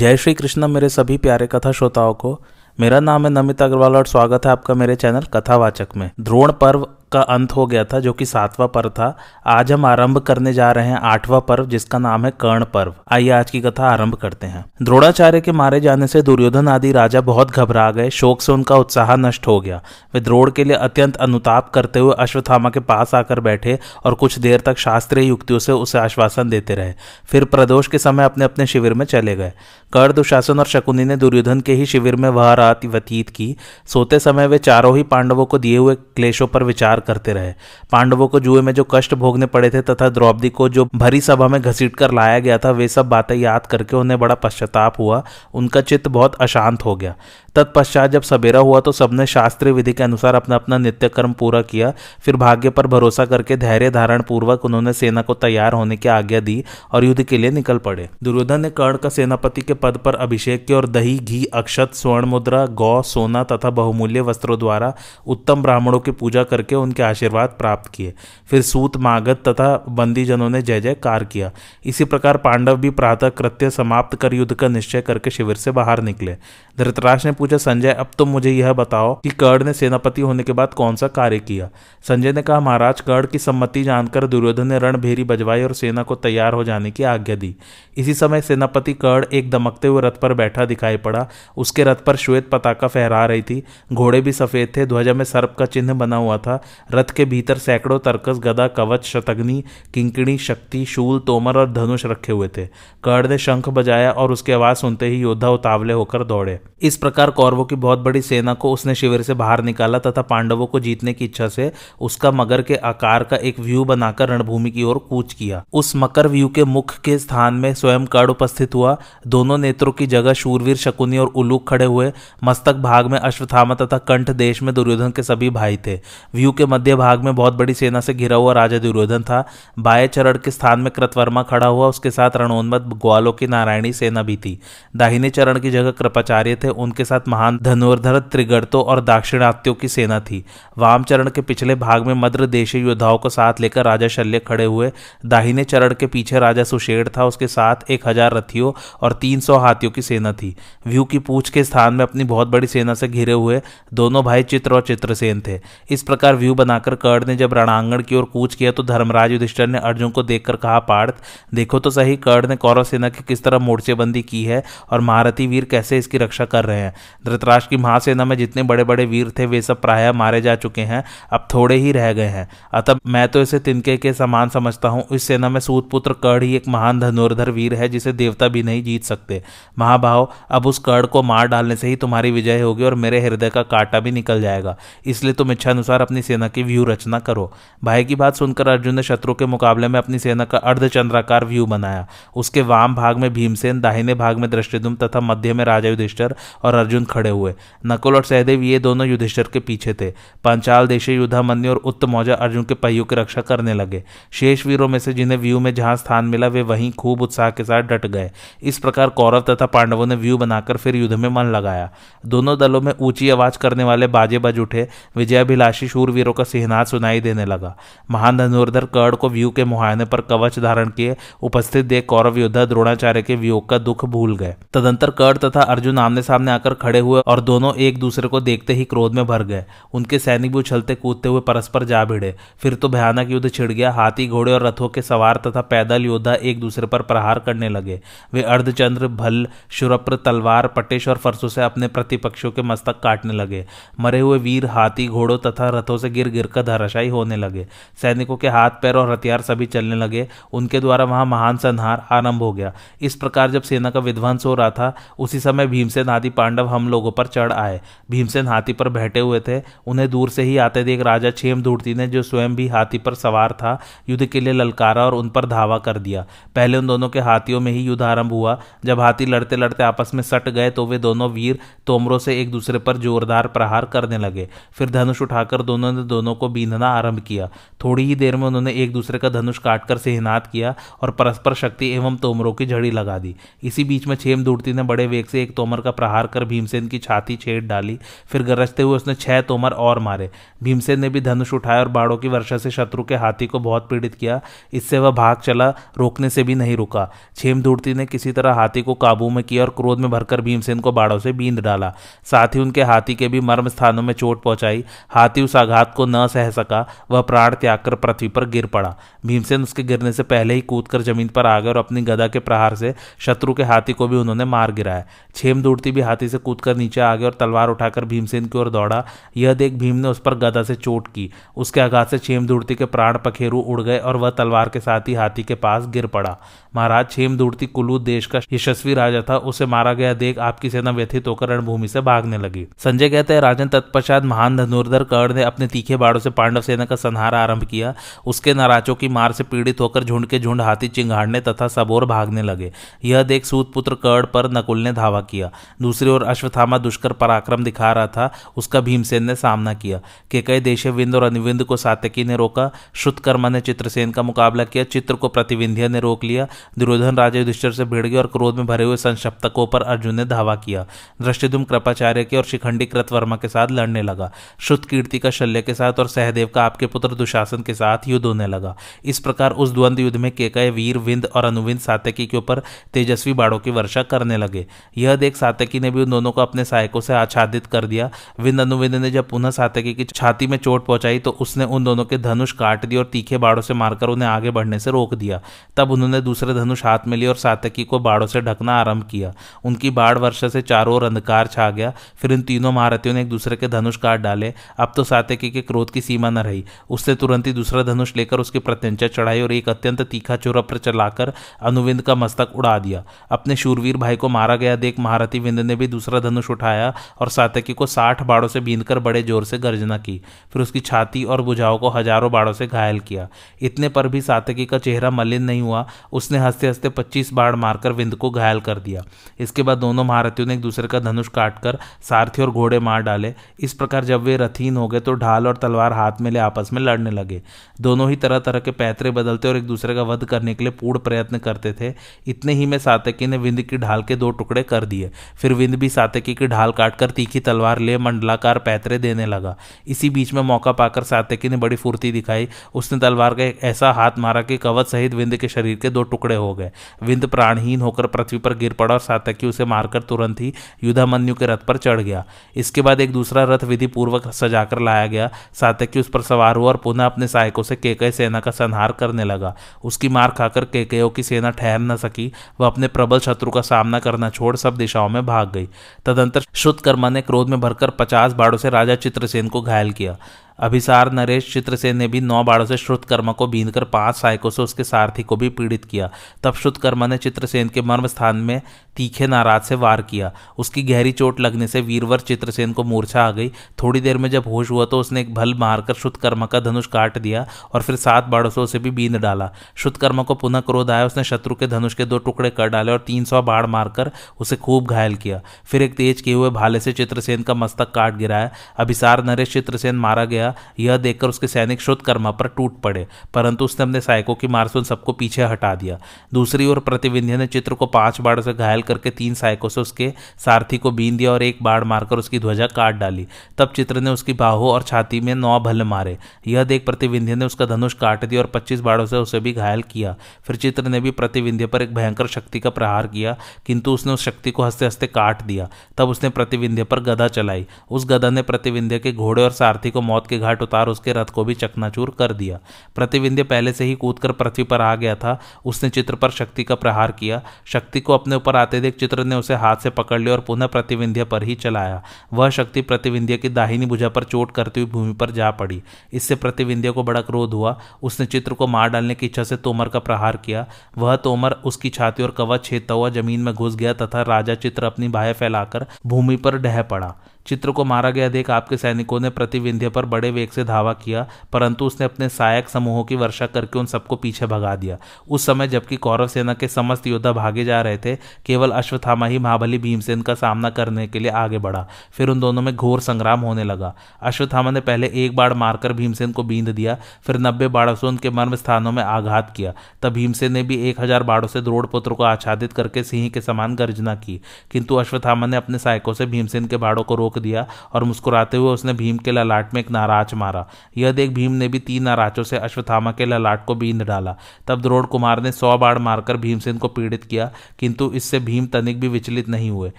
जय 0.00 0.16
श्री 0.16 0.34
कृष्ण, 0.34 0.68
मेरे 0.68 0.88
सभी 0.88 1.16
प्यारे 1.16 1.46
कथा 1.46 1.72
श्रोताओं 1.72 2.14
को। 2.14 2.42
मेरा 2.80 3.00
नाम 3.00 3.26
है 3.26 3.32
नमित 3.32 3.62
अग्रवाल 3.62 3.96
और 3.96 4.06
स्वागत 4.06 4.46
है 4.46 4.52
आपका 4.52 4.74
मेरे 4.74 4.96
चैनल 4.96 5.20
कथावाचक 5.20 5.88
में। 5.96 6.10
द्रोण 6.20 6.52
पर्व 6.52 6.88
का 7.12 7.20
अंत 7.20 7.52
हो 7.52 7.66
गया 7.66 7.84
था, 7.84 8.00
जो 8.00 8.12
कि 8.12 8.24
सातवां 8.24 8.68
पर्व 8.68 8.88
था। 8.88 9.16
आज 9.46 9.72
हम 9.72 9.84
आरंभ 9.84 10.18
करने 10.18 10.52
जा 10.52 10.72
रहे 10.72 10.86
हैं 10.86 10.98
आठवां 10.98 11.40
पर्व, 11.40 11.66
जिसका 11.66 11.98
नाम 11.98 12.24
है 12.24 12.30
कर्ण 12.30 12.64
पर्व। 12.64 12.94
आइए 13.12 13.30
आज 13.30 13.50
की 13.50 13.60
कथा 13.60 13.88
आरंभ 13.88 14.14
करते 14.14 14.46
हैं। 14.46 14.64
द्रोणाचार्य 14.82 15.40
के 15.40 15.52
मारे 15.52 15.80
जाने 15.80 16.06
से 16.06 16.22
दुर्योधन 16.22 16.68
आदि 16.68 16.92
राजा 16.92 17.20
बहुत 17.20 17.50
घबरा 17.50 17.90
गए। 17.90 18.10
शोक 18.10 18.40
से 18.40 18.52
उनका 18.52 18.76
उत्साह 18.76 19.16
नष्ट 19.16 19.46
हो 19.46 19.60
गया। 19.60 19.82
वे 20.14 20.20
द्रोण 20.20 20.50
के 20.50 20.64
लिए 20.64 20.76
अत्यंत 20.76 21.16
अनुताप 21.16 21.70
करते 21.70 21.98
हुए 21.98 22.14
अश्वत्थामा 22.18 22.70
के 22.70 22.80
पास 22.80 23.14
आकर 23.14 23.40
बैठे 23.40 23.78
और 24.04 24.14
कुछ 24.14 24.38
देर 24.38 24.60
तक 24.60 24.78
शास्त्रीय 24.78 25.24
युक्तियों 25.24 25.58
से 25.58 25.72
उसे 25.72 25.98
आश्वासन 25.98 26.48
देते 26.48 26.74
रहे। 26.74 26.92
फिर 27.26 27.44
प्रदोष 27.44 27.86
के 27.86 27.98
समय 27.98 28.24
अपने 28.24 28.44
अपने 28.44 28.66
शिविर 28.66 28.94
में 28.94 29.06
चले 29.06 29.36
गए। 29.36 29.52
कर 29.92 30.12
दुशासन 30.12 30.58
और 30.58 30.66
शकुनी 30.66 31.04
ने 31.04 31.16
दुर्योधन 31.16 31.60
के 31.60 31.72
ही 31.72 31.86
शिविर 31.86 32.16
में 32.16 32.28
वह 32.28 32.54
रात 32.54 32.84
व्यतीत 32.84 33.30
की। 33.30 33.56
सोते 33.86 34.18
समय 34.18 34.46
वे 34.46 34.58
चारों 34.58 34.96
ही 34.96 35.02
पांडवों 35.02 35.46
को 35.46 35.58
दिए 35.58 35.78
हुए 35.78 35.94
क्लेशों 35.94 36.46
पर 36.46 36.62
विचार 36.62 36.99
करते 37.00 37.32
रहे। 37.32 37.52
पांडवों 37.92 38.28
को 38.28 38.40
जुए 38.40 38.60
में 38.60 38.74
जो 38.74 38.84
कष्ट 38.84 39.14
भोगने 39.14 39.46
पड़े 39.46 39.70
थे 39.70 39.82
तथा 39.82 40.08
द्रौपदी 40.08 40.50
को 40.50 40.68
जो 40.68 40.88
भरी 40.94 41.20
सभा 41.20 41.48
में 41.48 41.62
घसीट 41.62 41.96
कर 41.96 42.12
लाया 42.12 42.38
गया 42.38 42.58
था, 42.58 42.70
वे 42.70 42.88
सब 42.88 43.08
बातें 43.08 43.36
याद 43.36 43.66
करके 43.66 43.96
उन्हें 43.96 44.20
बड़ा 44.20 44.34
पश्चाताप 44.34 44.98
हुआ। 44.98 45.24
उनका 45.54 45.80
चित्त 45.80 46.08
बहुत 46.08 46.34
अशांत 46.34 46.84
हो 46.84 46.96
गया। 46.96 47.14
तत्पश्चात 47.56 48.10
जब 48.10 48.22
सवेरा 48.22 48.60
हुआ 48.60 48.80
तो 48.80 48.92
सबने 48.92 49.26
शास्त्रीय 49.26 49.72
विधि 49.72 49.92
के 49.92 50.02
अनुसार 50.02 50.34
अपना 50.34 50.56
अपना 50.56 50.78
नित्य 50.78 51.08
कर्म 51.08 51.32
पूरा 51.32 51.60
किया। 51.62 51.92
फिर 52.20 52.36
भाग्य 52.36 52.70
पर 52.70 52.86
भरोसा 52.86 53.24
करके 53.24 53.56
धैर्य 53.56 53.90
धारण 53.90 54.22
पूर्वक 54.22 54.64
उन्होंने 54.64 54.92
सेना 54.92 55.22
को 55.22 55.34
तैयार 55.34 55.72
होने 55.72 55.96
की 55.96 56.08
आज्ञा 56.08 56.40
दी 56.40 56.64
और 56.92 57.04
युद्ध 57.04 57.22
के 57.22 57.38
लिए 57.38 57.50
निकल 57.50 57.78
पड़े। 57.78 58.08
दुर्योधन 58.22 58.60
ने 58.60 58.70
कर्ण 58.70 58.96
का 58.96 59.08
सेनापति 59.08 59.60
के 59.60 59.74
पद 59.74 59.96
पर 59.96 60.14
अभिषेक 60.16 60.66
किया 60.66 60.78
और 60.78 60.86
दही, 60.88 61.18
घी, 61.18 61.44
अक्षत, 61.44 61.90
स्वर्ण 61.94 62.26
मुद्रा, 62.26 62.64
गौ, 62.66 63.02
सोना 63.02 63.42
तथा 63.44 63.70
बहुमूल्य 63.70 64.20
वस्त्रों 64.20 64.58
द्वारा 64.58 64.92
उत्तम 65.26 65.62
ब्राह्मणों 65.62 66.00
की 66.00 66.10
पूजा 66.10 66.42
करके 66.44 66.74
उनके 66.74 67.02
आशीर्वाद 67.02 67.54
प्राप्त 67.58 67.90
किए। 67.94 68.14
फिर 68.50 68.62
सूत 68.62 68.96
मागत 68.96 69.42
तथा 69.48 69.84
बंदीजनों 69.88 70.48
ने 70.50 70.62
जय 70.62 70.80
जयकार 70.80 71.24
किया। 71.24 71.50
इसी 71.84 72.04
प्रकार 72.04 72.36
पांडव 72.36 72.76
भी 72.76 72.90
प्रातः 72.90 73.28
कृत्य 73.28 73.70
समाप्त 73.70 74.16
कर 74.16 74.34
युद्ध 74.34 74.54
का 74.54 74.68
निश्चय 74.68 75.00
करके 75.00 75.30
शिविर 75.30 75.56
से 75.56 75.70
बाहर 75.70 76.02
निकले। 76.02 76.36
धृतराज 76.78 77.26
ने 77.26 77.32
पूछा, 77.40 77.56
संजय, 77.56 77.92
अब 77.92 78.06
तुम 78.18 78.28
मुझे 78.28 78.50
यह 78.50 78.72
बताओ 78.72 79.14
कि 79.14 79.28
कर्ण 79.28 79.64
ने 79.64 79.72
सेनापति 79.72 80.22
होने 80.22 80.42
के 80.42 80.52
बाद 80.52 80.74
कौन 80.74 80.96
सा 80.96 81.08
कार्य 81.08 81.38
किया? 81.38 81.68
संजय 82.08 82.32
ने 82.32 82.42
कहा, 82.42 82.60
महाराज 82.60 83.00
कर्ण 83.00 83.26
की 83.26 83.38
सम्मति 83.38 83.82
जानकर 83.82 84.26
दुर्योधन 84.26 84.66
ने 84.66 84.78
रणभेरी 84.78 85.24
बजवाई 85.24 85.62
और 85.62 85.72
सेना 85.72 86.02
को 86.02 86.14
तैयार 86.14 86.52
हो 86.52 86.64
जाने 86.64 86.90
की 86.90 87.02
आज्ञा 87.02 87.36
दी। 87.36 87.56
इसी 87.96 88.14
समय 88.14 88.40
सेनापति 88.40 88.92
कर्ण 88.92 89.24
एक 89.32 89.50
दमकते 89.50 89.88
हुए 89.88 90.02
रथ 90.02 90.10
पर 90.10 90.34
बैठा 90.34 90.64
दिखाई 90.64 90.96
पड़ा। 90.96 91.28
उसके 91.56 91.84
रथ 91.84 91.96
पर 91.96 92.16
श्वेत 92.16 92.50
पताका 92.50 92.88
फहरा 92.88 93.26
रही 93.26 93.42
थी। 93.42 93.62
घोड़े 93.92 94.20
भी 94.20 94.32
सफ़ेद 94.32 94.72
थे। 94.76 94.86
ध्वजा 94.86 95.14
में 95.14 95.24
सर्प 95.24 95.56
का 95.58 95.66
चिन्ह 95.66 95.94
बना 95.94 96.16
हुआ 96.16 96.38
था। 96.38 96.62
रथ 96.92 97.04
के 97.04 97.24
भीतर 97.24 97.58
सैकड़ों 97.58 97.98
तर्कस, 97.98 98.38
गदा, 98.38 98.68
कवच, 98.68 99.04
शतग्नि 99.04 99.64
किंकड़ी 99.94 100.38
शक्ति, 100.38 100.84
शूल, 100.84 101.18
तोमर 101.18 101.58
और 101.58 101.72
धनुष 101.72 102.06
रखे 102.06 102.32
हुए 102.32 102.48
थे। 102.48 102.66
कर्ण 103.04 103.28
ने 103.28 103.38
शंख 103.38 103.68
बजाया 103.68 104.10
और 104.10 104.32
उसकी 104.32 104.52
आवाज़ 104.52 104.78
सुनते 104.78 105.06
ही 105.06 105.20
योद्धा 105.20 105.48
उतावले 105.48 105.92
होकर 105.92 106.24
दौड़े। 106.24 106.60
इस 106.82 106.96
प्रकार 106.96 107.30
कौरवों 107.30 107.64
की 107.64 107.74
बहुत 107.74 107.98
बड़ी 107.98 108.22
सेना 108.22 108.54
को 108.54 108.72
उसने 108.72 108.94
शिविर 108.94 109.22
से 109.22 109.34
बाहर 109.34 109.62
निकाला 109.62 109.98
तथा 109.98 110.22
पांडवों 110.22 110.66
को 110.66 110.80
जीतने 110.80 111.12
की 111.12 111.24
इच्छा 111.24 111.48
से 111.48 111.72
उसका 112.00 112.30
मगर 112.30 112.62
के 112.62 112.74
आकार 112.74 113.24
का 113.24 113.36
एक 113.36 113.60
व्यू 113.60 113.84
बनाकर 113.84 114.28
रणभूमि 114.28 114.70
की 114.70 114.82
ओर 114.82 114.98
कूच 114.98 115.32
किया। 115.32 115.64
उस 115.72 115.92
मकर 115.96 116.28
व्यू 116.28 116.48
के 116.48 116.64
मुख 116.64 116.98
के 117.00 117.18
स्थान 117.18 117.54
में 117.54 117.74
स्वयं 117.90 118.06
कर्ण 118.06 118.30
उपस्थित 118.30 118.74
हुआ। 118.74 118.96
दोनों 119.26 119.58
नेत्रों 119.58 119.92
की 119.92 120.06
जगह 120.06 120.32
शूरवीर, 120.32 120.76
शकुनी 120.76 121.18
और 121.18 121.26
उलूक 121.26 121.68
खड़े 121.68 121.84
हुए। 121.84 122.12
मस्तक 122.44 122.74
भाग 122.74 123.06
में 123.06 123.18
अश्वथामा 123.18 123.74
तथा 123.74 123.98
कंठ 123.98 124.30
देश 124.30 124.62
में 124.62 124.74
दुर्योधन 124.74 125.10
के 125.10 125.22
सभी 125.22 125.50
भाई 125.50 125.76
थे। 125.76 125.94
व्यू 126.34 126.52
के 126.52 126.66
मध्य 126.66 126.94
भाग 126.94 127.24
में 127.24 127.34
बहुत 127.34 127.54
बड़ी 127.54 127.74
सेना 127.74 128.00
से 128.00 128.14
घिरा 128.14 128.36
हुआ 128.36 128.52
राजा 128.52 128.78
दुर्योधन 128.78 129.22
था। 129.22 129.44
बाएँ 129.78 130.06
चरण 130.06 130.38
के 130.38 130.50
स्थान 130.50 130.80
में 130.80 130.90
कृतवर्मा 130.90 131.42
खड़ा 131.42 131.66
हुआ। 131.66 131.88
उसके 131.88 132.10
साथ 132.10 132.30
रणोन्मत 132.36 132.82
ग्वालों 132.82 133.32
की 133.32 133.46
नारायणी 133.46 133.92
सेना 133.92 134.22
भी 134.22 134.36
थी। 134.36 134.60
दाहिने 134.96 135.30
चरण 135.30 135.58
की 135.58 135.70
जगह 135.70 135.90
कृपाचार्य 135.90 136.56
थे। 136.64 136.68
उनके 136.68 137.04
साथ 137.04 137.20
महान 137.28 137.58
धनुर्धर 137.62 138.18
त्रिगर्तों 138.18 138.84
और 138.84 139.00
दाक्षिणात्यों 139.00 139.74
की 139.74 139.88
सेना 139.88 140.20
थी। 140.20 140.44
वाम 140.78 141.02
चरण 141.02 141.30
के 141.30 141.40
पिछले 141.40 141.74
भाग 141.74 142.06
में 142.06 142.14
मद्र 142.14 142.46
देशी 142.46 142.78
योद्धाओं 142.78 143.18
को 143.18 143.28
साथ 143.28 143.60
लेकर 143.60 143.84
राजा 143.84 144.08
शल्य 144.08 144.38
खड़े 144.38 144.64
हुए। 144.64 144.92
दाहिने 145.26 145.64
चरण 145.64 145.94
के 145.94 146.06
पीछे 146.06 146.38
राजा 146.38 146.64
सुशेड़ 146.64 147.08
था। 147.08 147.24
उसके 147.24 147.46
साथ 147.46 147.69
एक 147.90 148.06
हज़ार 148.08 148.34
रथियों 148.34 148.72
और 149.02 149.12
तीन 149.12 149.40
सौ 149.40 149.56
हाथियों 149.56 149.92
की 149.92 150.02
सेना 150.02 150.32
थी। 150.32 150.54
व्यू 150.86 151.04
की 151.04 151.18
पूछ 151.20 151.50
के 151.50 151.64
स्थान 151.64 151.94
में 151.94 152.04
अपनी 152.04 152.24
बहुत 152.24 152.48
बड़ी 152.48 152.66
सेना 152.66 152.94
से 152.94 153.08
घिरे 153.08 153.32
हुए 153.32 153.60
दोनों 153.94 154.22
भाई 154.24 154.42
चित्र 154.42 154.74
और 154.74 154.82
चित्रसेन 154.82 155.42
थे। 155.48 155.58
इस 155.90 156.02
प्रकार 156.02 156.36
व्यू 156.36 156.54
बनाकर 156.54 156.94
कर्ण 156.96 157.26
ने 157.26 157.36
जब 157.36 157.54
रणांगण 157.54 158.02
की 158.02 158.16
ओर 158.16 158.24
कूच 158.24 158.54
किया 158.54 158.72
तो 158.72 158.82
धर्मराज 158.82 159.32
युधिष्ठर 159.32 159.66
ने 159.66 159.78
अर्जुन 159.80 160.10
को 160.10 160.22
देखकर 160.22 160.56
कहा, 160.56 160.78
पार्थ, 160.80 161.14
देखो 161.54 161.78
तो 161.78 161.90
सही 161.90 162.16
कर्ण 162.18 162.48
ने 162.48 162.56
कौरव 162.56 162.84
सेना 162.84 163.08
की 163.08 163.24
किस 163.28 163.44
तरह 163.44 163.58
मोर्चेबंदी 163.60 164.22
की 164.22 164.44
है 164.44 164.62
और 164.90 165.00
महारथी 165.00 165.46
वीर 165.46 165.64
कैसे 165.64 165.98
इसकी 165.98 166.18
रक्षा 166.18 166.44
कर 166.46 166.64
रहे 166.64 166.80
हैं। 166.80 166.92
धृतराष्ट्र 167.24 167.70
की 167.70 167.76
महासेना 167.78 168.24
में 168.24 168.36
जितने 168.38 168.62
बड़े 168.62 168.84
बड़े 168.84 169.04
वीर 169.06 169.30
थे, 169.38 169.46
वे 169.46 169.62
सब 169.62 169.80
प्राय 169.80 170.10
मारे 170.12 170.40
जा 170.40 170.54
चुके 170.56 170.80
हैं, 170.82 171.02
अब 171.32 171.46
थोड़े 171.54 171.76
ही 171.76 171.92
रह 171.92 172.12
गए 172.12 172.28
हैं। 172.28 172.48
अतः 172.74 172.98
मैं 173.06 173.26
तो 173.28 173.42
इसे 173.42 173.58
तिनके 173.60 173.96
के 173.96 174.12
समान 174.12 174.48
समझता 174.48 174.88
हूँ। 174.88 175.04
इस 175.12 175.22
सेना 175.22 175.48
में 175.48 175.60
सूतपुत्र 175.60 176.12
कर्ण 176.14 176.42
ही 176.42 176.54
एक 176.56 176.68
महान 176.68 177.00
धनुर्धर 177.00 177.50
वीर 177.60 177.74
है 177.74 177.88
जिसे 177.88 178.12
देवता 178.12 178.48
भी 178.48 178.62
नहीं 178.62 178.82
जीत 178.84 179.04
सकते। 179.04 179.42
महाभाव, 179.78 180.28
अब 180.50 180.66
उस 180.66 180.78
कर्ण 180.78 181.06
को 181.06 181.22
मार 181.22 181.48
डालने 181.48 181.76
से 181.76 181.88
ही 181.88 181.96
तुम्हारी 181.96 182.30
विजय 182.30 182.60
होगी 182.60 182.84
और 182.84 182.94
मेरे 182.94 183.20
हृदय 183.20 183.50
का 183.50 183.62
कांटा 183.62 184.00
भी 184.00 184.10
निकल 184.10 184.40
जाएगा। 184.40 184.76
इसलिए 185.06 185.32
तुम 185.32 185.52
इच्छानुसार 185.52 186.00
अपनी 186.00 186.22
सेना 186.22 186.48
की 186.48 186.62
व्यू 186.62 186.84
रचना 186.84 187.18
करो। 187.18 187.50
भाई 187.84 188.04
की 188.04 188.14
बात 188.14 188.36
सुनकर 188.36 188.68
अर्जुन 188.68 188.94
ने 188.94 189.02
शत्रु 189.02 189.34
के 189.34 189.46
मुकाबले 189.46 189.88
में 189.88 189.98
अपनी 189.98 190.18
सेना 190.18 190.44
का 190.44 190.58
अर्धचंद्राकार 190.58 191.44
व्यू 191.44 191.66
बनाया। 191.66 192.06
उसके 192.36 192.62
वाम 192.62 192.94
भाग 192.94 193.18
में 193.18 193.32
भीमसेन, 193.32 193.80
दाहिने 193.80 194.14
भाग 194.14 194.38
में 194.38 194.50
दृष्टिदुम 194.50 194.96
तथा 194.96 195.20
मध्य 195.20 195.52
में 195.52 195.64
राजा 195.64 195.88
युधिष्ठर 195.88 196.34
और 196.62 196.74
अर्जुन 196.74 197.04
खड़े 197.04 197.30
हुए। 197.30 197.54
नकुल 197.86 198.16
और 198.16 198.24
सहदेव 198.24 198.62
ये 198.62 198.78
दोनों 198.78 199.06
युधिष्ठर 199.06 199.48
के 199.52 199.60
पीछे 199.60 199.94
थे। 199.94 200.10
पंचाल 200.44 200.86
देशी 200.86 201.14
युद्धामन्यु 201.14 201.70
और 201.70 201.76
उत्तमौजा 201.76 202.34
अर्जुन 202.34 202.64
के 202.64 202.74
पहियों 202.74 203.04
की 203.04 203.16
रक्षा 203.16 203.40
करने 203.40 203.74
लगे। 203.74 204.02
शेष 204.32 204.66
वीरों 204.66 204.88
में 204.88 204.98
से 204.98 205.12
जिन्हें 205.12 205.38
व्यू 205.38 205.60
में 205.60 205.74
जहाँ 205.74 205.96
स्थान 205.96 206.24
मिला, 206.24 206.46
वे 206.46 206.62
वहीं 206.62 206.90
खूब 206.92 207.22
उत्साह 207.22 207.49
के 207.50 207.64
साथ 207.64 207.82
डट 207.82 208.06
गए। 208.06 208.30
इस 208.62 208.78
प्रकार 208.78 209.08
कौरव 209.08 209.40
तथा 209.40 209.66
पांडवों 209.66 210.06
ने 210.06 210.14
व्यू 210.14 210.38
बनाकर 210.38 210.76
फिर 210.76 210.96
युद्ध 210.96 211.14
में 211.14 211.28
मन 211.28 211.44
लगाया। 211.44 211.90
दोनों 212.26 212.58
दलों 212.58 212.80
में 212.80 212.92
ऊँची 213.00 213.30
आवाज़ 213.30 213.58
करने 213.58 213.84
वाले 213.84 214.06
बाजे 214.06 214.38
बज 214.38 214.58
उठे। 214.58 214.88
विजयाभिलाषी 215.16 215.88
शूरवीरों 215.88 216.32
का 216.32 216.44
सिहनाद 216.44 216.86
सुनाई 216.86 217.20
देने 217.20 217.44
लगा। 217.44 217.76
महान 218.10 218.38
धनुर्धर 218.38 218.84
कर्ण 218.84 219.16
को 219.16 219.28
व्यू 219.28 219.50
के 219.50 219.64
मुहायने 219.64 220.04
पर 220.04 220.20
कवच 220.20 220.58
धारण 220.58 220.88
किए, 220.88 221.16
उपस्थित 221.42 221.86
देख 221.86 222.06
कौरव 222.06 222.38
योद्धा 222.38 222.64
द्रोणाचार्य 222.64 223.22
के 223.22 223.36
वियोग 223.36 223.68
का 223.68 223.78
दुख 223.78 224.04
भूल 224.04 224.36
गए। 224.36 224.54
तदंतर 224.72 225.10
कर्ण 225.10 225.38
तथा 225.38 225.62
अर्जुन 225.62 225.98
आमने 225.98 226.22
सामने 226.22 226.50
आकर 226.50 226.74
खड़े 226.74 226.98
हुए 226.98 227.22
और 227.26 227.40
दोनों 227.40 227.74
एक 227.74 227.98
दूसरे 227.98 228.28
को 228.28 228.40
देखते 228.40 228.72
ही 228.72 228.84
क्रोध 228.84 229.14
में 229.14 229.26
भर 229.26 229.42
गए। 229.42 229.64
उनके 229.94 230.18
सैनिक 230.18 230.52
भी 230.52 230.58
उछलते 230.58 230.94
कूदते 230.94 231.28
हुए 231.28 231.40
परस्पर 231.40 231.84
जा 231.84 232.04
भिड़े। 232.04 232.34
फिर 232.58 232.74
तो 232.74 232.88
भयानक 232.88 233.30
युद्ध 233.30 233.50
छिड़ 233.50 233.72
गया। 233.72 233.90
हाथी 233.90 234.26
घोड़े 234.28 234.52
और 234.52 234.62
रथों 234.62 234.88
के 234.88 235.02
सवार 235.02 235.40
तथा 235.46 235.60
पैदल 235.60 236.04
योद्धा 236.04 236.34
एक 236.34 236.60
दूसरे 236.60 236.86
पर 236.86 237.02
प्रहार 237.02 237.38
करने 237.40 237.68
लगे। 237.68 238.00
वे 238.32 238.42
अर्धचंद्र, 238.42 239.08
भल, 239.08 239.46
शुरप्र, 239.70 240.16
तलवार, 240.16 240.66
पटेश 240.66 241.08
और 241.08 241.16
फरसों 241.16 241.48
से 241.48 241.62
अपने 241.62 241.88
प्रतिपक्षों 241.88 242.50
के 242.50 242.62
मस्तक 242.62 243.00
काटने 243.00 243.32
लगे। 243.32 243.66
मरे 244.00 244.20
हुए 244.20 244.38
वीर, 244.38 244.66
हाथी, 244.66 245.06
घोड़ों 245.08 245.38
तथा 245.38 245.68
रथों 245.68 245.98
से 245.98 246.10
गिर 246.10 246.28
गिर 246.28 246.46
कर 246.46 246.62
धराशायी 246.62 247.08
होने 247.08 247.36
लगे। 247.36 247.66
सैनिकों 248.02 248.36
के 248.36 248.48
हाथ, 248.48 248.70
पैर 248.70 248.96
और 248.96 249.12
हथियार 249.12 249.40
सभी 249.40 249.66
चलने 249.66 249.96
लगे। 249.96 250.28
उनके 250.52 250.80
द्वारा 250.80 251.04
वहाँ 251.04 251.26
महान 251.26 251.56
संहार 251.56 252.06
आरंभ 252.10 252.42
हो 252.42 252.52
गया। 252.52 252.72
इस 253.00 253.16
प्रकार 253.16 253.50
जब 253.50 253.62
सेना 253.62 253.90
का 253.90 254.00
विध्वंस 254.00 254.46
हो 254.46 254.54
रहा 254.54 254.70
था, 254.70 254.94
उसी 255.18 255.40
समय 255.40 255.66
भीमसेन 255.66 256.08
आदि 256.08 256.30
पांडव 256.30 256.66
हम 256.66 256.88
लोगों 256.88 257.12
पर 257.12 257.26
चढ़ 257.26 257.52
आए। 257.52 257.80
भीमसेन 258.10 258.46
हाथी 258.46 258.72
पर 258.72 258.88
बैठे 258.88 259.20
हुए 259.20 259.40
थे। 259.40 259.62
उन्हें 259.86 260.10
दूर 260.10 260.30
से 260.30 260.42
ही 260.42 260.56
आते 260.56 260.84
देख 260.84 261.00
राजा 261.00 261.30
छेम 261.30 261.62
धूर्ति 261.62 261.94
ने 261.94 262.06
जो 262.06 262.22
स्वयं 262.22 262.56
भी 262.56 262.68
हाथी 262.68 262.98
पर 262.98 263.14
सवार 263.14 263.52
था, 263.52 263.78
युद्ध 264.08 264.26
के 264.26 264.40
लिए 264.40 264.52
ललकारा 264.52 265.04
और 265.04 265.14
उन 265.14 265.28
पर 265.28 265.46
धावा 265.46 265.78
कर 265.78 265.98
दिया। 265.98 266.26
पहले 266.56 266.78
उन 266.78 266.86
दोनों 266.86 267.08
के 267.08 267.20
हाथियों 267.30 267.60
में 267.60 267.70
ही 267.72 267.80
युद्ध 267.80 268.02
आरंभ 268.02 268.32
हुआ। 268.32 268.58
जब 268.84 269.00
हाथी 269.00 269.26
लड़ते 269.26 269.56
लड़ते 269.56 269.82
आपस 269.82 270.10
में 270.14 270.22
सट 270.22 270.48
गए 270.48 270.70
तो 270.70 270.86
वे 270.86 270.98
दोनों 270.98 271.30
वीर 271.30 271.58
तोमरों 271.86 272.18
से 272.18 272.40
एक 272.40 272.50
दूसरे 272.50 272.78
पर 272.78 272.96
जोरदार 272.98 273.46
प्रहार 273.48 273.84
करने 273.84 274.18
लगे। 274.18 274.48
फिर 274.72 274.90
धनुष 274.90 275.22
उठाकर 275.22 275.62
दोनों 275.62 275.92
ने 275.92 276.02
दोनों 276.04 276.34
को 276.34 276.48
बींधना 276.48 276.88
आरंभ 276.88 277.20
किया। 277.20 277.48
थोड़ी 277.84 278.04
ही 278.04 278.14
देर 278.14 278.36
में 278.36 278.46
उन्होंने 278.46 278.72
एक 278.74 278.92
दूसरे 278.92 279.18
का 279.18 279.28
धनुष 279.30 279.58
काटकर 279.58 279.98
सेहनात 279.98 280.46
किया 280.46 280.74
और 281.02 281.10
परस्पर 281.10 281.54
शक्ति 281.54 281.90
एवं 281.90 282.16
तोमरों 282.16 282.52
की 282.52 282.66
झड़ी 282.66 282.90
लगा 282.90 283.18
दी। 283.18 283.34
इसी 283.62 283.84
बीच 283.84 284.06
में 284.06 284.14
छेम 284.16 284.44
दूरती 284.44 284.72
ने 284.72 284.82
बड़े 284.82 285.06
वेग 285.06 285.26
से 285.26 285.42
एक 285.42 285.54
तोमर 285.56 285.80
का 285.80 285.90
प्रहार 285.90 286.26
कर 286.26 286.44
भीमसेन 286.44 286.88
की 286.88 286.98
छाती 286.98 287.36
छेड़ 287.36 287.62
डाली। 287.64 287.98
फिर 288.26 288.42
गरजते 288.42 288.82
हुए 288.82 288.96
उसने 288.96 289.14
छह 289.16 289.40
तोमर 289.40 289.72
और 289.72 289.98
मारे। 289.98 290.30
भीमसेन 290.62 291.00
ने 291.00 291.08
भी 291.08 291.20
धनुष 291.20 291.52
उठाया 291.54 291.80
और 291.80 291.88
बाड़ों 291.90 292.16
की 292.16 292.28
वर्षा 292.28 292.58
से 292.58 292.70
शत्रु 292.70 293.04
के 293.04 293.14
हाथी 293.16 293.46
को 293.46 293.58
बहुत 293.60 293.88
पीड़ित 293.90 294.14
किया। 294.14 294.40
इससे 294.72 294.98
वह 294.98 295.10
भाग 295.12 295.36
चला, 295.36 295.68
रोकने 295.98 296.30
से 296.30 296.42
भी 296.42 296.54
नहीं 296.54 296.76
रुका। 296.76 297.08
छेम 297.36 297.62
दूरती 297.62 297.94
ने 297.94 298.06
किसी 298.06 298.32
तरह 298.32 298.52
हाथी 298.52 298.82
को 298.82 298.94
काबू 298.94 299.28
में 299.30 299.42
किया 299.44 299.64
और 299.64 299.70
क्रोध 299.70 299.98
में 299.98 300.10
भरकर 300.10 300.40
भीमसेन 300.40 300.80
को 300.80 300.92
बाड़ों 300.92 301.18
से 301.18 301.32
बींद 301.32 301.60
डाला। 301.60 301.92
साथ 302.24 302.54
ही 302.54 302.60
उनके 302.60 302.82
हाथी 302.82 303.14
के 303.14 303.28
भी 303.28 303.40
मर्म 303.40 303.68
स्थानों 303.68 304.02
में 304.02 304.12
चोट 304.14 304.42
पहुंचाई। 304.42 304.84
हाथी 305.10 305.42
उस 305.42 305.56
आघात 305.56 305.94
को 305.94 306.06
न 306.06 306.26
सह 306.26 306.50
सका, 306.50 306.86
वह 307.10 307.20
प्राण 307.20 307.54
त्याग 307.54 307.78
कर 307.78 307.94
पृथ्वी 307.94 308.28
पर 308.28 308.44
गिर 308.44 308.66
पड़ा। 308.66 308.94
भीमसेन 309.26 309.62
उसके 309.62 309.82
गिरने 309.82 310.12
से 310.12 310.22
पहले 310.22 310.54
ही 310.54 310.60
कूदकर 310.60 311.02
ज़मीन 311.02 311.28
पर 311.28 311.46
आ 311.46 311.58
गए 311.60 311.68
और 311.68 311.76
अपनी 311.76 312.02
गदा 312.02 312.28
के 312.28 312.38
प्रहार 312.38 312.74
से 312.74 312.94
शत्रु 313.18 313.54
के 313.54 313.62
हाथी 313.62 313.92
को 313.92 314.08
भी 314.08 314.16
उन्होंने 314.16 314.44
मार 314.44 314.72
गिराया। 314.72 315.04
छेम 315.34 315.62
दूरती 315.62 315.92
भी 315.92 316.00
हाथी 316.00 316.28
से 316.28 316.38
कूदकर 316.38 316.76
नीचे 316.76 317.00
आ 317.00 317.14
गए 317.16 317.24
और 317.24 317.36
तलवार 317.40 317.68
उठाकर 317.68 318.04
भीमसेन 318.04 318.46
की 318.46 318.58
ओर 318.58 318.70
दौड़ा। 318.70 319.04
यह 319.36 319.54
देख 319.54 319.72
भीम 319.72 319.96
ने 319.96 320.08
उस 320.08 320.18
पर 320.18 320.34
गदा 320.34 320.62
से 320.62 320.74
चोट 320.74 321.08
की। 321.08 321.30
उसके 321.56 321.80
आघात 321.80 322.10
से 322.10 322.18
छेम 322.18 322.46
दूरती 322.46 322.74
के 322.74 322.84
प्राण 322.84 323.18
पखेरु 323.18 323.58
उड़ 323.58 323.80
गए 323.82 323.98
और 323.98 324.16
वह 324.16 324.30
तलवार 324.30 324.68
के 324.68 324.80
साथ 324.80 325.08
ही 325.08 325.14
हाथी 325.14 325.42
के 325.42 325.54
पास 325.54 325.86
गिर 325.86 326.06
पड़ा। 326.06 326.36
महाराज 326.76 327.06
छेम 327.10 327.36
दूरती 327.36 327.66
कुलू 327.66 327.98
देश 327.98 328.26
का 328.26 328.40
यशस्वी 328.52 328.94
राजा 328.94 329.22
था। 329.30 329.36
उसे 329.36 329.66
मारा 329.66 329.92
गया 329.92 330.14
देख 330.14 330.38
आपकी 330.38 330.70
सेना 330.70 330.90
व्यथित 330.90 331.28
होकर 331.28 331.48
रणभूमि 331.48 331.88
से 331.88 332.00
भागने 332.00 332.38
लगी। 332.38 332.66
संजय 332.78 333.08
कहते 333.08 333.34
हैं, 333.34 333.40
राजन 333.40 333.68
तत्पश्चात 333.68 334.24
महान 334.24 334.56
धनुर्धर 334.56 335.04
कर्ण 335.04 335.34
ने 335.34 335.42
अपने 335.42 335.66
तीखे 335.66 335.96
बाड़ों 335.96 336.20
से 336.20 336.30
पांडव 336.30 336.60
सेना 336.60 336.84
का 336.84 336.96
संहार 336.96 337.34
आरंभ 337.34 337.64
किया। 337.64 337.94
उसके 338.26 338.54
नाराजों 338.54 338.94
की 338.94 339.08
मार 339.08 339.32
से 339.32 339.44
पीड़ित 339.44 339.80
होकर 339.80 340.04
झुंड 340.04 340.26
के 340.26 340.38
झुंड 340.38 340.60
हाथी 340.60 340.88
चिंगाड़ने 340.88 341.40
तथा 341.40 341.68
सबोर 341.68 342.04
भागने 342.04 342.42
लगे। 342.42 342.72
यह 343.04 343.22
देख 343.22 343.44
सूत 343.44 343.72
पुत्र 343.72 343.94
कर्ण 343.94 344.26
पर 344.26 344.50
नकुल 344.50 344.78
ने 344.78 344.92
धावा 344.92 345.20
किया। 345.20 345.50
दूसरी 345.82 346.10
ओर 346.10 346.22
अश्वथामा 346.22 346.78
दुष्कर 346.78 347.12
पराक्रम 347.12 347.64
दिखा 347.64 347.92
रहा 347.92 348.06
था। 348.06 348.32
उसका 348.56 348.80
भीमसेन 348.80 349.24
ने 349.24 349.34
सामना 349.34 349.74
किया। 349.74 350.00
के 350.30 350.42
कई 350.42 350.60
देशे 350.60 350.90
विंद 350.90 351.14
और 351.14 351.22
अनिविंद 351.22 351.64
को 351.64 351.76
सात्यकी 351.76 352.24
ने 352.24 352.36
रोका। 352.36 352.70
श्रुतकर्मा 352.94 353.48
ने 353.48 353.60
चित्रसेन 353.60 354.10
का 354.10 354.22
मुकाबला 354.22 354.64
किया। 354.64 354.84
चित्र 354.84 355.14
को 355.14 355.28
प्रतिविंध्य 355.28 355.88
ने 355.88 356.00
रोक 356.00 356.24
लिया। 356.24 356.46
दुर्योधन 356.78 356.99
राजा 357.00 357.38
युधिष्ठिर 357.38 357.72
से 357.72 357.84
भिड़ 357.84 358.06
गए 358.06 358.16
और 358.16 358.26
क्रोध 358.26 358.56
में 358.56 358.66
भरे 358.66 358.84
हुए 358.84 358.96
संशप्तकों 358.96 359.66
पर 359.66 359.82
अर्जुन 359.82 360.14
ने 360.14 360.24
धावा 360.24 360.54
किया। 360.56 360.84
दृष्टिदुम 361.22 361.64
कृपाचार्य 361.64 362.24
के 362.24 362.36
और 362.36 362.44
शिखंडी 362.44 362.86
कृतवर्मा 362.86 363.36
के 363.36 363.48
साथ 363.48 363.70
लड़ने 363.70 364.02
लगा। 364.02 364.30
शुद्ध 364.58 364.84
कीर्ति 364.84 365.18
का 365.18 365.30
शल्य 365.30 365.62
के 365.62 365.74
साथ 365.74 365.98
और 365.98 366.08
सहदेव 366.08 366.50
का 366.54 366.64
आपके 366.64 366.86
पुत्र 366.86 367.14
दुशासन 367.14 367.62
के 367.62 367.74
साथ 367.74 368.08
युद्ध 368.08 368.24
होने 368.26 368.46
लगा। 368.46 368.74
इस 369.04 369.18
प्रकार 369.18 369.52
उस 369.52 369.72
द्वंद्व 369.72 370.02
युद्ध 370.02 370.16
में 370.16 370.30
केकय 370.30 370.70
वीर 370.70 370.98
विंद 370.98 371.26
और 371.26 371.44
अनुविंद 371.44 371.80
सातकी 371.80 372.26
के 372.26 372.36
ऊपर 372.36 372.62
तेजस्वी 372.92 373.32
बाड़ों 373.32 373.58
की 373.58 373.70
वर्षा 373.70 374.02
करने 374.02 374.36
लगे। 374.36 374.66
यह 374.98 375.16
देख 375.16 375.36
सातकी 375.36 375.80
ने 375.80 375.90
भी 375.90 376.02
उन 376.02 376.10
दोनों 376.10 376.32
को 376.32 376.40
अपने 376.40 376.64
सहायकों 376.64 377.00
से 377.00 377.14
आच्छादित 377.14 377.66
कर 377.66 377.86
दिया। 377.86 378.10
विंद 378.40 378.60
अनुविंद 378.60 378.94
ने 378.94 379.10
जब 379.10 379.28
पुनः 379.28 379.50
सातकी 379.50 379.94
की 379.94 380.04
छाती 380.04 380.46
में 380.46 380.56
चोट 380.58 380.86
पहुंचाई 380.86 381.18
तो 381.18 381.30
उसने 381.40 381.64
उन 381.64 381.84
दोनों 381.84 382.04
के 382.04 382.18
धनुष 382.18 382.52
काट 382.52 382.86
दिए 382.86 382.98
और 382.98 383.04
तीखे 383.04 383.38
बाड़ों 383.38 383.62
से 383.62 383.74
मारकर 383.74 384.08
उन्हें 384.08 384.28
आगे 384.28 384.50
बढ़ने 384.50 384.78
से 384.78 384.90
रोक 384.90 385.14
दिया। 385.14 385.40
तब 385.76 385.90
उन्होंने 385.90 386.20
दूसरे 386.20 386.54
धनुष 386.54 386.79
हाथ 386.84 387.06
में 387.06 387.16
लिए 387.16 387.28
और 387.28 387.36
सातकी 387.36 387.84
को 387.84 387.98
बाड़ों 387.98 388.26
से 388.26 388.40
ढकना 388.40 388.80
आरंभ 388.80 389.04
किया। 389.10 389.32
उनकी 389.64 389.90
बाढ़ 389.90 390.18
वर्षा 390.18 390.48
से 390.48 390.62
चारों 390.62 390.94
ओर 390.94 391.04
अंधकार 391.04 391.46
छा 391.46 391.70
गया। 391.70 391.92
फिर 392.16 392.32
इन 392.32 392.42
तीनों 392.42 392.72
महारथियों 392.72 393.14
ने 393.14 393.20
एक 393.20 393.28
दूसरे 393.28 393.56
के 393.56 393.68
धनुष 393.68 393.96
काट 393.96 394.20
डाले। 394.20 394.52
अब 394.78 394.92
तो 394.96 395.04
सातकी 395.04 395.50
के 395.50 395.60
क्रोध 395.60 395.90
की 395.90 396.00
सीमा 396.00 396.30
न 396.30 396.38
रही। 396.38 396.64
उसने 396.90 397.14
तुरंत 397.14 397.46
ही 397.46 397.52
दूसरा 397.52 397.82
धनुष 397.82 398.16
लेकर 398.16 398.40
उसकी 398.40 398.58
प्रत्यंचा 398.58 399.08
चढ़ाई 399.08 399.40
और 399.40 399.52
एक 399.52 399.68
अत्यंत 399.68 400.02
तीखा 400.02 400.36
चुरप्र 400.36 400.78
चलाकर 400.78 401.32
अनुविंद 401.62 402.02
का 402.02 402.14
मस्तक 402.14 402.52
उड़ा 402.56 402.78
दिया। 402.78 403.02
अपने 403.30 403.56
शूरवीर 403.56 403.96
भाई 403.96 404.16
को 404.16 404.28
मारा 404.28 404.56
गया। 404.56 404.76
देख 404.76 404.98
महारथी 405.00 405.38
विंद 405.38 405.60
ने 405.60 405.76
भी 405.76 405.86
दूसरा 405.86 406.20
धनुष 406.20 406.50
उठाया 406.50 406.92
और 407.20 407.28
सातकी 407.28 407.72
को 407.72 407.86
साठ 407.86 408.22
बाड़ों 408.22 408.48
से 408.48 408.60
बीनकर 408.60 408.98
बड़े 408.98 409.22
ज़ोर 409.22 409.44
से 409.44 409.58
गर्जना 409.58 409.98
की। 409.98 410.20
फिर 410.52 410.62
उसकी 410.62 410.80
छाती 410.80 411.24
और 411.24 411.42
बुझाओं 411.42 411.78
को 411.78 411.88
हज़ारों 411.88 412.30
बाड़ों 412.32 412.52
से 412.52 412.66
घायल 412.66 413.00
किया। 413.00 413.28
इतने 413.62 413.88
पर 413.88 414.08
भी 414.08 414.20
सातकी 414.20 414.66
का 414.66 414.78
चेहरा 414.78 415.10
मलिन 415.10 415.42
नहीं 415.42 415.60
हुआ। 415.60 415.86
उसने 416.12 416.38
हँसते 416.38 416.69
हँसते 416.70 416.88
पच्चीस 416.88 417.32
बाढ़ 417.32 417.56
मारकर 417.56 417.92
विंद 417.92 418.14
को 418.14 418.30
घायल 418.30 418.60
कर 418.60 418.78
दिया। 418.78 419.02
इसके 419.40 419.62
बाद 419.62 419.78
दोनों 419.78 420.04
महारथियों 420.04 420.48
ने 420.48 420.54
एक 420.54 420.60
दूसरे 420.60 420.88
का 420.88 420.98
धनुष 421.00 421.28
काटकर 421.28 421.78
सारथी 422.02 422.42
और 422.42 422.50
घोड़े 422.50 422.78
मार 422.78 423.02
डाले। 423.02 423.34
इस 423.60 423.74
प्रकार 423.74 424.04
जब 424.04 424.22
वे 424.22 424.36
रथीन 424.36 424.76
हो 424.76 424.86
गए 424.88 425.00
तो 425.00 425.14
ढाल 425.14 425.46
और 425.46 425.56
तलवार 425.56 425.92
हाथ 425.92 426.20
में 426.20 426.30
ले 426.30 426.38
आपस 426.38 426.72
में 426.72 426.80
लड़ने 426.82 427.10
लगे। 427.10 427.42
दोनों 427.80 428.08
ही 428.10 428.16
तरह 428.16 428.38
तरह 428.38 428.60
के 428.60 428.70
पैतरे 428.70 429.10
बदलते 429.10 429.48
और 429.48 429.56
एक 429.56 429.66
दूसरे 429.66 429.94
का 429.94 430.02
वध 430.02 430.24
करने 430.24 430.54
के 430.54 430.64
लिए 430.64 430.72
पूर्ण 430.80 430.98
प्रयत्न 430.98 431.38
करते 431.38 431.72
थे। 431.72 431.92
इतने 432.26 432.52
ही 432.52 432.66
में 432.66 432.78
सातकी 432.78 433.26
ने 433.26 433.36
विंद 433.36 433.62
की 433.62 433.76
ढाल 433.76 434.02
के 434.02 434.16
दो 434.16 434.30
टुकड़े 434.30 434.62
कर 434.62 434.84
दिए। 434.84 435.10
फिर 435.36 435.54
विंद 435.54 435.74
भी 435.74 435.88
सातकी 435.88 436.34
की 436.34 436.46
ढाल 436.46 436.72
काटकर 436.72 437.10
तीखी 437.10 437.40
तलवार 437.40 437.78
ले 437.78 437.96
मंडलाकार 437.98 438.58
पैतरे 438.58 438.98
देने 438.98 439.26
लगा। 439.26 439.56
इसी 439.86 440.10
बीच 440.10 440.32
में 440.32 440.42
मौका 440.42 440.72
पाकर 440.72 441.02
सातकी 441.02 441.48
ने 441.48 441.56
बड़ी 441.56 441.76
फुर्ती 441.76 442.12
दिखाई। 442.12 442.48
उसने 442.74 442.98
तलवार 442.98 443.34
का 443.34 443.42
एक 443.42 443.58
ऐसा 443.62 443.92
हाथ 443.92 444.18
मारा 444.18 444.42
कि 444.42 444.56
कवच 444.56 444.86
सहित 444.86 445.14
विंद 445.14 445.36
के 445.36 445.48
शरीर 445.48 445.76
के 445.76 445.90
दो 445.90 446.02
टुकड़े 446.02 446.34
हो 446.34 446.54
गए। 446.54 446.59
विंद 447.02 447.26
प्राणहीन 447.26 447.80
होकर 447.80 448.06
पृथ्वी 448.06 448.38
पर 448.38 448.54
गिर 448.54 448.72
पड़ा 448.72 448.94
और 448.94 449.00
सातकी 449.00 449.46
उसे 449.46 449.64
मारकर 449.64 450.02
तुरंत 450.02 450.40
ही 450.40 450.52
युद्धामन्यु 450.84 451.34
के 451.34 451.46
रथ 451.46 451.58
पर 451.58 451.76
चढ़ 451.76 452.00
गया। 452.00 452.24
इसके 452.56 452.82
बाद 452.82 453.00
एक 453.00 453.12
दूसरा 453.12 453.44
रथ 453.44 453.64
विधि 453.64 453.86
पूर्वक 453.86 454.28
सजाकर 454.28 454.80
लाया 454.80 455.06
गया। 455.06 455.30
सातकी 455.52 456.00
उस 456.00 456.08
पर 456.08 456.22
सवार 456.22 456.56
हुआ 456.56 456.68
और 456.68 456.76
पुनः 456.76 457.06
अपने 457.06 457.28
सहायकों 457.28 457.62
से 457.62 457.76
केकय 457.76 458.10
सेना 458.10 458.40
का 458.40 458.50
संहार 458.50 458.92
करने 458.92 459.24
लगा। 459.24 459.56
उसकी 459.84 460.08
मार 460.08 460.30
खाकर 460.30 460.64
केकयों 460.64 461.10
की 461.10 461.22
सेना 461.22 461.50
ठहर 461.50 461.78
न 461.78 461.96
सकी। 461.96 462.32
वह 462.60 462.66
अपने 462.66 462.88
प्रबल 462.88 463.18
शत्रु 463.18 463.50
का 463.50 463.60
सामना 463.60 463.98
करना 463.98 464.30
छोड़ 464.30 464.56
सब 464.56 464.76
दिशाओं 464.76 465.08
में 465.08 465.26
भाग 465.26 465.52
गई। 465.52 465.68
तदंतर 466.06 466.42
शुद्धकर्मा 466.54 467.08
ने 467.08 467.22
क्रोध 467.22 467.48
में 467.48 467.60
भरकर 467.60 467.90
पचास 467.90 468.32
बाड़ों 468.32 468.58
से 468.58 468.70
राजा 468.70 468.94
चित्रसेन 468.94 469.48
को 469.48 469.62
घायल 469.62 469.92
किया। 469.92 470.16
अभिसार 470.60 471.12
नरेश 471.12 471.52
चित्रसेन 471.52 471.96
ने 471.96 472.08
भी 472.08 472.20
नौ 472.20 472.44
बाढ़ों 472.44 472.66
से 472.66 472.76
श्रुतकर्मा 472.76 473.32
को 473.32 473.46
बीनकर 473.46 473.84
पाँच 473.84 474.16
सहायकों 474.16 474.50
से 474.50 474.62
उसके 474.62 474.84
सारथी 474.84 475.22
को 475.22 475.36
भी 475.36 475.48
पीड़ित 475.48 475.84
किया। 475.84 476.10
तब 476.42 476.54
श्रुतकर्मा 476.54 477.06
ने 477.06 477.16
चित्रसेन 477.16 477.68
के 477.68 477.82
मर्म 477.82 478.06
स्थान 478.06 478.36
में 478.36 478.62
तीखे 479.00 479.26
नाराज़ 479.26 479.62
से 479.62 479.74
वार 479.76 480.00
किया। 480.02 480.30
उसकी 480.58 480.82
गहरी 480.82 481.12
चोट 481.12 481.38
लगने 481.40 481.66
से 481.66 481.80
वीरवर 481.80 482.20
चित्रसेन 482.20 482.72
को 482.72 482.82
मूर्छा 482.84 483.22
आ 483.22 483.30
गई। 483.30 483.48
थोड़ी 483.82 484.00
देर 484.00 484.18
में 484.18 484.28
जब 484.30 484.44
होश 484.46 484.70
हुआ 484.70 484.84
तो 484.84 484.98
उसने 485.00 485.20
एक 485.20 485.32
भल 485.34 485.54
मारकर 485.54 485.94
शुद्धकर्मा 485.94 486.46
का 486.46 486.60
धनुष 486.60 486.86
काट 486.88 487.16
दिया 487.18 487.46
और 487.74 487.82
फिर 487.82 487.96
सात 487.96 488.24
बाड़ों 488.26 488.50
से 488.50 488.60
उसे 488.60 488.78
भी 488.78 488.90
बींद 488.90 489.16
डाला। 489.16 489.50
शुद्धकर्मा 489.76 490.22
को 490.22 490.34
पुनः 490.34 490.60
क्रोध 490.60 490.90
आया। 490.90 491.06
उसने 491.06 491.24
शत्रु 491.24 491.54
के 491.54 491.66
धनुष 491.66 491.94
के 491.94 492.04
दो 492.04 492.18
टुकड़े 492.18 492.50
कर 492.50 492.68
डाले 492.68 492.92
और 492.92 492.98
तीन 492.98 493.24
सौ 493.24 493.42
बाढ़ 493.42 493.66
मारकर 493.66 494.10
उसे 494.40 494.56
खूब 494.58 494.86
घायल 494.86 495.14
किया। 495.16 495.40
फिर 495.64 495.82
एक 495.82 495.96
तेज 495.96 496.20
किए 496.20 496.34
हुए 496.34 496.50
भाले 496.50 496.80
से 496.80 496.92
चित्रसेन 496.92 497.42
का 497.42 497.54
मस्तक 497.54 497.90
काट 497.90 498.16
गिराया। 498.16 498.50
अभिसार 498.78 499.24
नरेश 499.24 499.52
चित्रसेन 499.52 499.96
मारा 499.96 500.24
गया। 500.26 500.54
यह 500.80 500.96
देखकर 500.98 501.28
उसके 501.28 501.46
सैनिक 501.48 501.80
शुद्धकर्मा 501.80 502.30
पर 502.32 502.48
टूट 502.48 502.80
पड़े, 502.82 503.06
परंतु 503.34 503.64
उसने 503.64 503.84
अपने 503.84 504.00
सहायकों 504.00 504.34
की 504.34 504.46
मार 504.48 504.68
से 504.68 504.78
उन 504.78 504.84
सबको 504.84 505.12
पीछे 505.14 505.44
हटा 505.44 505.74
दिया। 505.76 505.98
दूसरी 506.34 506.66
ओर 506.66 506.78
प्रतिविंध्य 506.80 507.36
ने 507.36 507.46
चित्र 507.48 507.74
को 507.74 507.86
पाँच 507.88 508.20
बाढ़ 508.20 508.40
से 508.40 508.52
घायल 508.54 508.82
करके 508.90 509.10
तीन 509.12 509.34
सहायकों 509.34 509.68
से 509.68 509.80
उसके 509.80 510.12
सारथी 510.38 510.78
को 510.78 510.90
बीन 510.90 511.16
दिया 511.16 511.32
और 511.32 511.42
एक 511.42 511.58
बाढ़ 511.62 511.84
मारकर 511.84 512.18
उसकी 512.18 512.38
ध्वजा 512.38 512.66
काट 512.66 512.94
डाली। 512.94 513.26
तब 513.58 513.72
चित्र 513.76 514.00
ने 514.00 514.10
उसकी 514.10 514.32
बाहों 514.32 514.70
और 514.70 514.82
छाती 514.82 515.20
में 515.20 515.34
नौ 515.34 515.58
भल 515.60 515.82
मारे। 515.82 516.16
यह 516.46 516.64
देख 516.64 516.84
प्रतिविंध्य 516.86 517.34
ने 517.34 517.44
उसका 517.44 517.66
धनुष 517.66 517.94
काट 517.94 518.24
दिया 518.24 518.40
और 518.40 518.46
पच्चीस 518.46 518.80
बाढ़ों 518.80 519.06
से 519.06 519.16
उसे 519.16 519.40
भी 519.40 519.52
घायल 519.52 519.82
किया। 519.82 520.14
फिर 520.42 520.56
चित्र 520.56 520.88
ने 520.88 521.00
भी 521.00 521.10
प्रतिविंध्य 521.10 521.66
पर 521.66 521.82
एक 521.82 521.94
भयंकर 521.94 522.26
शक्ति 522.26 522.60
का 522.60 522.70
प्रहार 522.70 523.06
किया, 523.06 523.36
किंतु 523.66 523.92
उसने 523.92 524.12
उस 524.12 524.24
शक्ति 524.24 524.50
को 524.50 524.62
हँसते 524.62 524.84
हँसते 524.84 525.06
काट 525.06 525.42
दिया। 525.42 525.68
तब 525.98 526.08
उसने 526.08 526.28
प्रतिविंध्य 526.28 526.84
पर 526.84 527.00
गदा 527.00 527.28
चलाई। 527.28 527.66
उस 527.90 528.06
गदा 528.06 528.30
ने 528.30 528.42
प्रतिविंध्य 528.42 528.98
के 528.98 529.12
घोड़े 529.12 529.42
और 529.42 529.50
सारथी 529.50 529.90
को 529.90 530.00
मौत 530.00 530.26
के 530.26 530.38
घाट 530.38 530.62
उतार 530.62 530.88
उसके 530.88 531.12
रथ 531.12 531.24
को 531.24 531.44
भी 531.44 531.54
चकनाचूर 531.54 532.14
कर 532.18 532.32
दिया। 532.32 532.58
प्रतिविंध्य 532.94 533.42
पहले 533.42 533.72
से 533.72 533.84
ही 533.84 533.94
कूदकर 533.94 534.32
पृथ्वी 534.32 534.64
पर 534.64 534.80
आ 534.80 534.94
गया 534.94 535.14
था। 535.14 535.38
उसने 535.64 535.90
चित्र 535.90 536.14
पर 536.14 536.30
शक्ति 536.30 536.64
का 536.64 536.74
प्रहार 536.74 537.12
किया। 537.12 537.42
शक्ति 537.66 538.00
को 538.00 538.14
अपने 538.14 538.36
ऊपर 538.36 538.56
आते 538.70 538.80
देख 538.80 538.96
चित्र 538.96 539.24
ने 539.24 539.36
उसे 539.36 539.54
हाथ 539.54 539.76
से 539.76 539.90
पकड़ 539.90 540.18
लिया 540.20 540.32
और 540.32 540.40
पुनः 540.40 540.66
प्रतिविंध्य 540.66 541.24
पर 541.24 541.42
ही 541.42 541.54
चलाया। 541.54 542.02
वह 542.32 542.50
शक्ति 542.50 542.82
प्रतिविंध्य 542.82 543.36
की 543.36 543.48
दाहिनी 543.48 543.86
भुजा 543.86 544.08
पर 544.08 544.24
चोट 544.24 544.50
करती 544.50 544.80
हुई 544.80 544.90
भूमि 544.90 545.12
पर 545.12 545.30
जा 545.30 545.50
पड़ी। 545.50 545.82
इससे 546.12 546.34
प्रतिविंध्य 546.34 546.90
को 546.90 547.02
बड़ा 547.02 547.20
क्रोध 547.20 547.54
हुआ। 547.54 547.76
उसने 548.02 548.26
चित्र 548.26 548.54
को 548.54 548.66
मार 548.66 548.90
डालने 548.90 549.14
की 549.14 549.26
इच्छा 549.26 549.44
से 549.44 549.56
तोमर 549.56 549.88
का 549.88 549.98
प्रहार 549.98 550.36
किया। 550.36 550.66
वह 550.98 551.16
तोमर 551.16 551.52
उसकी 551.64 551.88
छाती 551.88 552.22
और 552.22 552.30
कवच 552.30 552.64
छेदता 552.64 552.94
हुआ 552.94 553.08
ज़मीन 553.10 553.40
में 553.40 553.54
घुस 553.54 553.76
गया 553.76 553.92
तथा 553.94 554.22
राजा 554.22 554.54
चित्र 554.54 554.84
अपनी 554.84 555.08
बाहें 555.08 555.32
फैलाकर 555.32 555.86
भूमि 556.06 556.36
पर 556.36 556.58
ढह 556.58 556.82
पड़ा। 556.82 557.14
चित्र 557.50 557.70
को 557.70 557.84
मारा 557.84 558.10
गया 558.10 558.28
देख 558.28 558.50
आपके 558.50 558.76
सैनिकों 558.76 559.18
ने 559.20 559.30
प्रतिविंध्य 559.30 559.88
पर 559.88 560.06
बड़े 560.06 560.30
वेग 560.30 560.50
से 560.50 560.64
धावा 560.64 560.92
किया, 560.94 561.26
परंतु 561.52 561.84
उसने 561.84 562.06
अपने 562.06 562.28
सहायक 562.28 562.68
समूहों 562.68 563.02
की 563.04 563.16
वर्षा 563.16 563.46
करके 563.46 563.78
उन 563.78 563.86
सबको 563.86 564.16
पीछे 564.16 564.46
भगा 564.46 564.74
दिया। 564.76 564.98
उस 565.28 565.46
समय 565.46 565.68
जबकि 565.68 565.96
कौरव 565.98 566.28
सेना 566.28 566.54
के 566.54 566.68
समस्त 566.68 567.06
योद्धा 567.06 567.32
भागे 567.32 567.64
जा 567.64 567.80
रहे 567.82 567.98
थे, 567.98 568.14
केवल 568.46 568.70
अश्वत्थामा 568.70 569.26
ही 569.26 569.38
महाबली 569.38 569.78
भीमसेन 569.78 570.22
का 570.22 570.34
सामना 570.34 570.70
करने 570.70 571.06
के 571.08 571.18
लिए 571.18 571.30
आगे 571.32 571.58
बढ़ा। 571.58 571.86
फिर 572.12 572.28
उन 572.28 572.40
दोनों 572.40 572.62
में 572.62 572.74
घोर 572.76 573.00
संग्राम 573.00 573.40
होने 573.40 573.64
लगा। 573.64 573.94
अश्वत्थामा 574.22 574.70
ने 574.70 574.80
पहले 574.80 575.10
एक 575.14 575.36
बाढ़ 575.36 575.52
मारकर 575.54 575.92
भीमसेन 575.92 576.32
को 576.32 576.42
बींद 576.42 576.68
दिया, 576.70 576.96
फिर 577.22 577.38
नब्बे 577.38 577.68
बाढ़ों 577.68 577.94
से 577.94 578.06
उनके 578.06 578.30
मर्म 578.30 578.54
स्थानों 578.56 578.92
में 578.92 579.02
आघात 579.02 579.52
किया। 579.56 579.72
तब 580.02 580.12
भीमसेन 580.12 580.52
ने 580.52 580.62
भी 580.62 580.76
एक 580.90 581.00
हज़ार 581.00 581.22
बाढ़ों 581.22 581.48
से 581.48 581.60
द्रोड़ 581.60 581.84
पुत्र 581.86 582.14
को 582.14 582.24
आच्छादित 582.24 582.72
करके 582.72 583.02
सिंह 583.02 583.28
के 583.28 583.40
समान 583.40 583.76
गर्जना 583.76 584.14
की। 584.16 584.40
किंतु 584.70 584.96
अश्वत्थामा 584.96 585.46
ने 585.46 585.56
अपने 585.56 585.78
सहायकों 585.78 586.12
से 586.12 586.26
भीमसेन 586.28 586.66
के 586.66 586.76
बाड़ों 586.78 587.02
को 587.02 587.14
रोक 587.14 587.38
दिया 587.40 587.66
और 587.92 588.04
मुस्कुराते 588.04 588.56
हुए 588.56 588.72
उसने 588.72 588.92
भीम 588.92 589.18
के 589.18 589.32
ललाट 589.32 589.74
में 589.74 589.80
एक 589.80 589.90
नाराज़ 589.90 590.34
मारा। 590.34 590.66
यह 590.98 591.12
देख 591.12 591.30
भीम 591.30 591.52
ने 591.52 591.68
भी 591.68 591.78
तीन 591.80 592.02
नाराजों 592.02 592.42
से 592.42 592.58
अश्वत्थामा 592.58 593.12
के 593.12 593.24
ललाट 593.24 593.64
को 593.64 593.74
बींद 593.74 594.02
डाला। 594.02 594.36
तब 594.68 594.80
द्रोड़ 594.82 595.04
कुमार 595.06 595.42
ने 595.42 595.52
सौ 595.52 595.76
बाढ़ 595.78 595.98
मारकर 595.98 596.36
भीमसेन 596.36 596.78
को 596.78 596.88
पीड़ित 596.88 597.24
किया, 597.24 597.50
किंतु 597.78 598.10
इससे 598.14 598.40
भीम 598.40 598.66
तनिक 598.66 599.00
भी 599.00 599.08
विचलित 599.08 599.48
नहीं 599.48 599.70
हुए। 599.70 599.92